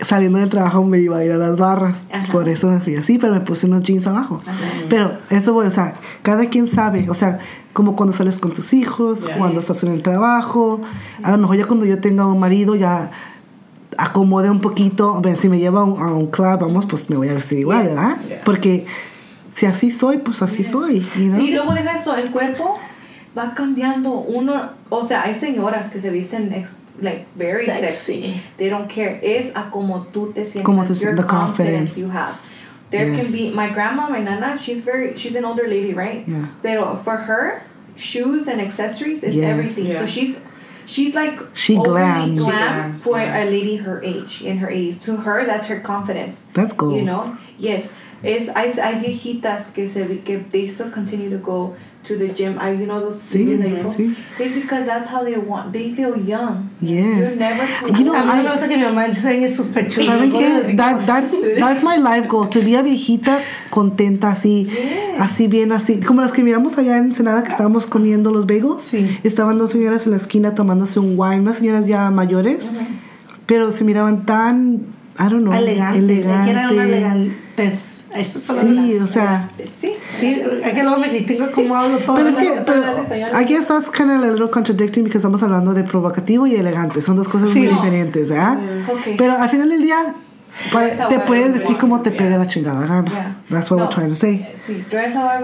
saliendo 0.00 0.38
del 0.38 0.48
trabajo 0.48 0.84
me 0.84 0.98
iba 0.98 1.18
a 1.18 1.24
ir 1.24 1.32
a 1.32 1.36
las 1.36 1.56
barras, 1.56 1.96
Ajá. 2.12 2.32
por 2.32 2.48
eso 2.48 2.68
me 2.68 2.80
fui 2.80 2.96
así, 2.96 3.18
pero 3.18 3.34
me 3.34 3.40
puse 3.40 3.66
unos 3.66 3.82
jeans 3.82 4.06
abajo. 4.06 4.40
Pero 4.88 5.12
eso 5.30 5.52
voy, 5.52 5.66
o 5.66 5.70
sea, 5.70 5.94
cada 6.22 6.46
quien 6.46 6.66
sabe, 6.66 7.08
o 7.10 7.14
sea, 7.14 7.38
como 7.72 7.94
cuando 7.96 8.12
sales 8.16 8.38
con 8.38 8.52
tus 8.52 8.72
hijos, 8.72 9.24
Yeah. 9.26 9.36
cuando 9.38 9.60
estás 9.60 9.82
en 9.84 9.92
el 9.92 10.02
trabajo, 10.02 10.80
a 11.22 11.30
lo 11.30 11.38
mejor 11.38 11.56
ya 11.56 11.64
cuando 11.66 11.84
yo 11.86 12.00
tenga 12.00 12.26
un 12.26 12.38
marido 12.40 12.74
ya 12.74 13.10
acomode 13.96 14.48
un 14.50 14.60
poquito, 14.60 15.14
a 15.16 15.20
ver, 15.20 15.36
si 15.36 15.48
me 15.48 15.58
lleva 15.58 15.80
a 15.80 15.84
un, 15.84 16.00
a 16.00 16.12
un 16.12 16.26
club, 16.28 16.58
vamos, 16.60 16.86
pues 16.86 17.10
me 17.10 17.16
voy 17.16 17.28
a 17.28 17.34
vestir 17.34 17.58
igual, 17.58 17.82
Yes. 17.86 17.94
¿verdad? 17.94 18.16
Yeah. 18.28 18.40
Porque 18.44 18.86
si 19.58 19.66
así 19.66 19.90
soy, 19.90 20.18
pues 20.18 20.40
así 20.42 20.62
soy, 20.64 21.00
you 21.16 21.28
know? 21.30 21.40
Y 21.40 21.52
luego 21.52 21.72
deja 21.74 21.96
eso, 21.96 22.14
el 22.16 22.30
cuerpo 22.30 22.78
va 23.36 23.54
cambiando. 23.54 24.10
Uno, 24.12 24.70
o 24.90 25.04
sea, 25.04 25.22
hay 25.24 25.34
señoras 25.34 25.90
que 25.90 26.00
se 26.00 26.10
visten 26.10 26.52
ex- 26.52 26.76
like 27.00 27.26
very 27.34 27.64
sexy. 27.66 27.82
Sexy. 28.22 28.42
They 28.56 28.68
don't 28.70 28.88
care. 28.88 29.20
Es 29.22 29.52
a 29.56 29.70
como 29.70 30.06
tú 30.12 30.32
te 30.32 30.44
sientes. 30.44 30.64
Como 30.64 30.82
te 30.84 30.94
your 30.94 31.14
sientes, 31.14 31.16
the 31.16 31.26
confidence. 31.26 31.98
you 32.00 32.10
have. 32.10 32.34
There 32.90 33.10
Yes. 33.12 33.22
can 33.22 33.32
be 33.32 33.52
my 33.54 33.68
grandma, 33.68 34.08
my 34.08 34.20
nana. 34.20 34.56
She's 34.58 34.84
very. 34.84 35.16
She's 35.16 35.36
an 35.36 35.44
older 35.44 35.66
lady, 35.68 35.92
right? 35.92 36.24
Yeah. 36.26 36.46
Pero 36.62 36.96
for 37.04 37.16
her, 37.16 37.62
shoes 37.96 38.46
and 38.48 38.60
accessories 38.60 39.22
is 39.22 39.34
Yes. 39.36 39.44
everything. 39.44 39.86
Yeah. 39.86 40.00
So 40.00 40.06
she's. 40.06 40.38
She's 40.86 41.14
like 41.14 41.38
She. 41.52 41.74
She 41.74 41.82
glam 41.82 42.36
glams, 42.38 43.02
for 43.02 43.18
yeah. 43.18 43.42
a 43.42 43.44
lady 43.44 43.76
her 43.76 44.00
age 44.02 44.40
in 44.42 44.56
her 44.58 44.68
80s. 44.70 44.98
To 45.04 45.16
her, 45.18 45.44
that's 45.44 45.66
her 45.66 45.80
confidence. 45.80 46.40
That's 46.54 46.72
goals. 46.72 46.94
You 46.94 47.04
know, 47.04 47.36
yes. 47.58 47.90
Es, 48.22 48.48
hay, 48.54 48.70
hay 48.82 49.00
viejitas 49.00 49.68
que 49.68 49.86
se 49.86 50.20
que 50.24 50.38
they 50.50 50.68
still 50.68 50.90
continue 50.90 51.30
to 51.30 51.38
go 51.38 51.74
to 52.04 52.16
the 52.16 52.28
gym. 52.28 52.58
I, 52.58 52.70
you 52.72 52.86
know 52.86 53.00
those 53.00 53.20
Sí, 53.20 53.44
videos 53.44 53.94
sí. 53.94 54.14
It's 54.40 54.54
because 54.54 54.86
that's 54.86 55.08
how 55.08 55.22
they 55.22 55.36
want. 55.36 55.72
They 55.72 55.94
feel 55.94 56.16
young. 56.16 56.68
Yes. 56.80 57.18
You're 57.18 57.36
never 57.36 57.66
too 57.66 57.94
You 57.96 58.04
know, 58.04 58.14
A 58.14 58.22
mí 58.36 58.42
me 58.42 58.50
gusta 58.50 58.66
que 58.66 58.76
mi 58.76 58.82
mamá 58.82 59.06
enseñe 59.06 59.48
sus 59.48 59.68
pechos. 59.68 60.04
¿Saben 60.04 60.32
qué? 60.32 60.74
That, 60.76 61.06
that's, 61.06 61.32
that's 61.60 61.82
my 61.82 61.96
life 61.96 62.26
goal. 62.28 62.48
To 62.48 62.60
be 62.60 62.76
a 62.76 62.82
viejita 62.82 63.38
contenta 63.70 64.30
así, 64.32 64.64
Yes. 64.64 65.20
así 65.20 65.46
bien 65.48 65.70
así. 65.72 66.00
Como 66.00 66.20
las 66.22 66.32
que 66.32 66.42
miramos 66.42 66.76
allá 66.78 66.96
en 66.98 67.06
Ensenada 67.06 67.42
que 67.44 67.50
estábamos 67.50 67.86
comiendo 67.86 68.32
los 68.32 68.46
bagels. 68.46 68.82
Sí. 68.82 69.18
Estaban 69.22 69.58
dos 69.58 69.70
señoras 69.70 70.06
en 70.06 70.12
la 70.12 70.16
esquina 70.18 70.54
tomándose 70.54 70.98
un 70.98 71.14
wine, 71.16 71.40
unas 71.40 71.58
señoras 71.58 71.86
ya 71.86 72.10
mayores, 72.10 72.70
pero 73.46 73.70
se 73.70 73.84
miraban 73.84 74.24
tan, 74.26 74.74
I 75.18 75.28
don't 75.30 75.42
know, 75.42 75.52
elegante. 75.52 75.98
elegante. 75.98 76.50
Una 76.74 76.84
elegantez. 76.84 77.97
Eso 78.14 78.38
es. 78.38 78.44
Sí, 78.60 78.98
o 79.02 79.06
sea. 79.06 79.50
Sí. 79.58 79.92
Sí, 80.18 80.42
es 80.64 80.72
que 80.72 80.82
luego 80.82 80.98
me 80.98 81.08
critican 81.10 81.50
cómo 81.54 81.76
hablo 81.76 81.98
todo. 81.98 82.16
Pero 82.16 82.28
es 82.30 82.36
que, 82.36 82.60
pero, 82.64 83.46
guess 83.46 83.66
that's 83.66 83.90
kind 83.90 84.10
of 84.10 84.22
a 84.22 84.26
little 84.30 84.48
contradicting 84.50 85.04
porque 85.04 85.18
estamos 85.18 85.42
hablando 85.42 85.74
de 85.74 85.84
provocativo 85.84 86.46
y 86.46 86.56
elegante. 86.56 87.02
Son 87.02 87.16
dos 87.16 87.28
cosas 87.28 87.50
Sí. 87.50 87.58
muy 87.60 87.68
No. 87.68 87.74
diferentes, 87.74 88.28
¿verdad? 88.28 88.58
Ok. 88.88 89.14
Pero 89.18 89.32
al 89.32 89.48
final 89.48 89.68
del 89.68 89.82
día, 89.82 90.14
te 91.08 91.18
puedes 91.20 91.52
vestir 91.52 91.70
want. 91.70 91.80
como 91.80 92.00
te 92.02 92.10
pegue 92.10 92.36
la 92.36 92.46
chingada 92.46 92.86
gana. 92.86 93.10
Yeah. 93.10 93.34
That's 93.48 93.70
what 93.70 93.78
No. 93.78 93.84
we're 93.86 93.94
trying 93.94 94.10
to 94.10 94.16
say. 94.16 94.46
Sí, 94.66 94.84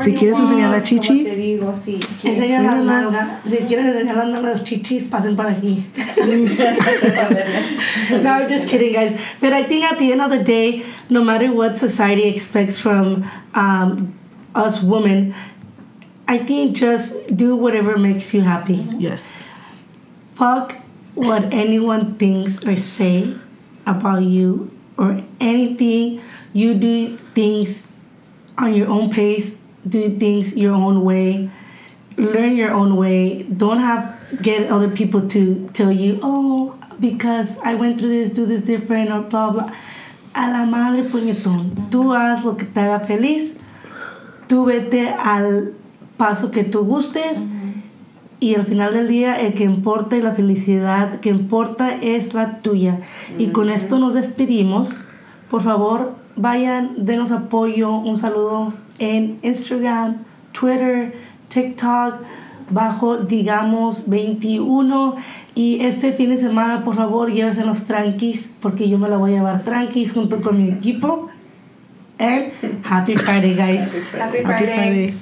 Si 0.02 0.12
quieres 0.12 0.34
want, 0.38 0.50
enseñar 0.50 0.70
la 0.70 0.82
chichi. 0.82 1.24
te 1.24 1.36
digo, 1.36 1.72
sí. 1.74 1.98
Enseña 2.22 2.62
la 2.62 2.82
nalga. 2.82 3.40
Si 3.46 3.56
quieren 3.58 3.86
enseñar 3.86 4.16
las 4.16 4.28
nalgas 4.28 4.64
chichis, 4.64 5.04
pasen 5.04 5.36
por 5.36 5.46
aquí. 5.46 5.84
no, 8.22 8.30
I'm 8.30 8.48
just 8.48 8.68
kidding, 8.68 8.92
guys. 8.92 9.20
But 9.40 9.52
I 9.52 9.64
think 9.64 9.84
at 9.84 9.98
the 9.98 10.12
end 10.12 10.20
of 10.20 10.30
the 10.30 10.42
day, 10.42 10.84
no 11.08 11.22
matter 11.22 11.52
what 11.52 11.78
society 11.78 12.24
expects 12.24 12.78
from 12.78 13.24
um, 13.54 14.14
us 14.54 14.82
women, 14.82 15.34
I 16.26 16.38
think 16.38 16.76
just 16.76 17.36
do 17.36 17.56
whatever 17.56 17.96
makes 17.98 18.32
you 18.34 18.42
happy. 18.42 18.86
Yes. 18.98 19.44
Fuck 20.34 20.76
what 21.14 21.52
anyone 21.52 22.16
thinks 22.16 22.64
or 22.66 22.76
say 22.76 23.36
about 23.86 24.22
you 24.24 24.70
or 24.96 25.22
anything. 25.40 26.22
You 26.52 26.74
do 26.74 27.16
things 27.34 27.88
on 28.58 28.74
your 28.74 28.88
own 28.88 29.10
pace. 29.10 29.60
Do 29.86 30.18
things 30.18 30.56
your 30.56 30.72
own 30.72 31.04
way. 31.04 31.50
Learn 32.16 32.56
your 32.56 32.70
own 32.70 32.96
way. 32.96 33.42
Don't 33.42 33.78
have 33.78 34.14
get 34.42 34.70
other 34.70 34.88
people 34.88 35.28
to 35.28 35.66
tell 35.74 35.92
you, 35.92 36.20
oh, 36.22 36.78
because 37.00 37.58
I 37.58 37.74
went 37.74 37.98
through 37.98 38.10
this, 38.10 38.30
do 38.30 38.46
this 38.46 38.62
different 38.62 39.10
or 39.10 39.22
blah 39.22 39.50
blah. 39.50 39.70
A 40.34 40.50
la 40.50 40.64
madre 40.64 41.04
puñetón. 41.04 41.90
Tú 41.90 42.12
haz 42.14 42.44
lo 42.44 42.56
que 42.56 42.66
te 42.66 42.80
haga 42.80 43.04
feliz. 43.04 43.56
Tú 44.48 44.66
vete 44.66 45.08
al 45.08 45.74
paso 46.18 46.50
que 46.50 46.64
tú 46.64 46.84
gustes. 46.84 47.38
Y 48.44 48.56
al 48.56 48.64
final 48.64 48.92
del 48.92 49.08
día, 49.08 49.40
el 49.40 49.54
que 49.54 49.64
importa 49.64 50.18
y 50.18 50.20
la 50.20 50.32
felicidad 50.32 51.20
que 51.20 51.30
importa 51.30 51.96
es 52.02 52.34
la 52.34 52.58
tuya. 52.58 53.00
Y 53.38 53.46
con 53.46 53.70
esto 53.70 53.98
nos 53.98 54.12
despedimos. 54.12 54.90
Por 55.48 55.62
favor, 55.62 56.12
vayan, 56.36 57.06
denos 57.06 57.32
apoyo, 57.32 57.96
un 57.96 58.18
saludo 58.18 58.74
en 58.98 59.38
Instagram, 59.40 60.18
Twitter, 60.52 61.14
TikTok, 61.48 62.16
bajo 62.68 63.16
digamos 63.16 64.10
21. 64.10 65.16
Y 65.54 65.80
este 65.80 66.12
fin 66.12 66.28
de 66.28 66.36
semana, 66.36 66.84
por 66.84 66.96
favor, 66.96 67.32
llévense 67.32 67.64
los 67.64 67.84
tranquis, 67.84 68.52
porque 68.60 68.90
yo 68.90 68.98
me 68.98 69.08
la 69.08 69.16
voy 69.16 69.32
a 69.32 69.36
llevar 69.36 69.62
tranquis 69.62 70.12
junto 70.12 70.42
con 70.42 70.58
mi 70.58 70.68
equipo. 70.68 71.30
And 72.18 72.52
happy 72.84 73.16
Friday, 73.16 73.54
guys. 73.54 74.02
Happy 74.12 74.18
Happy 74.20 74.44
Friday. 74.44 74.66
Friday. 74.66 75.14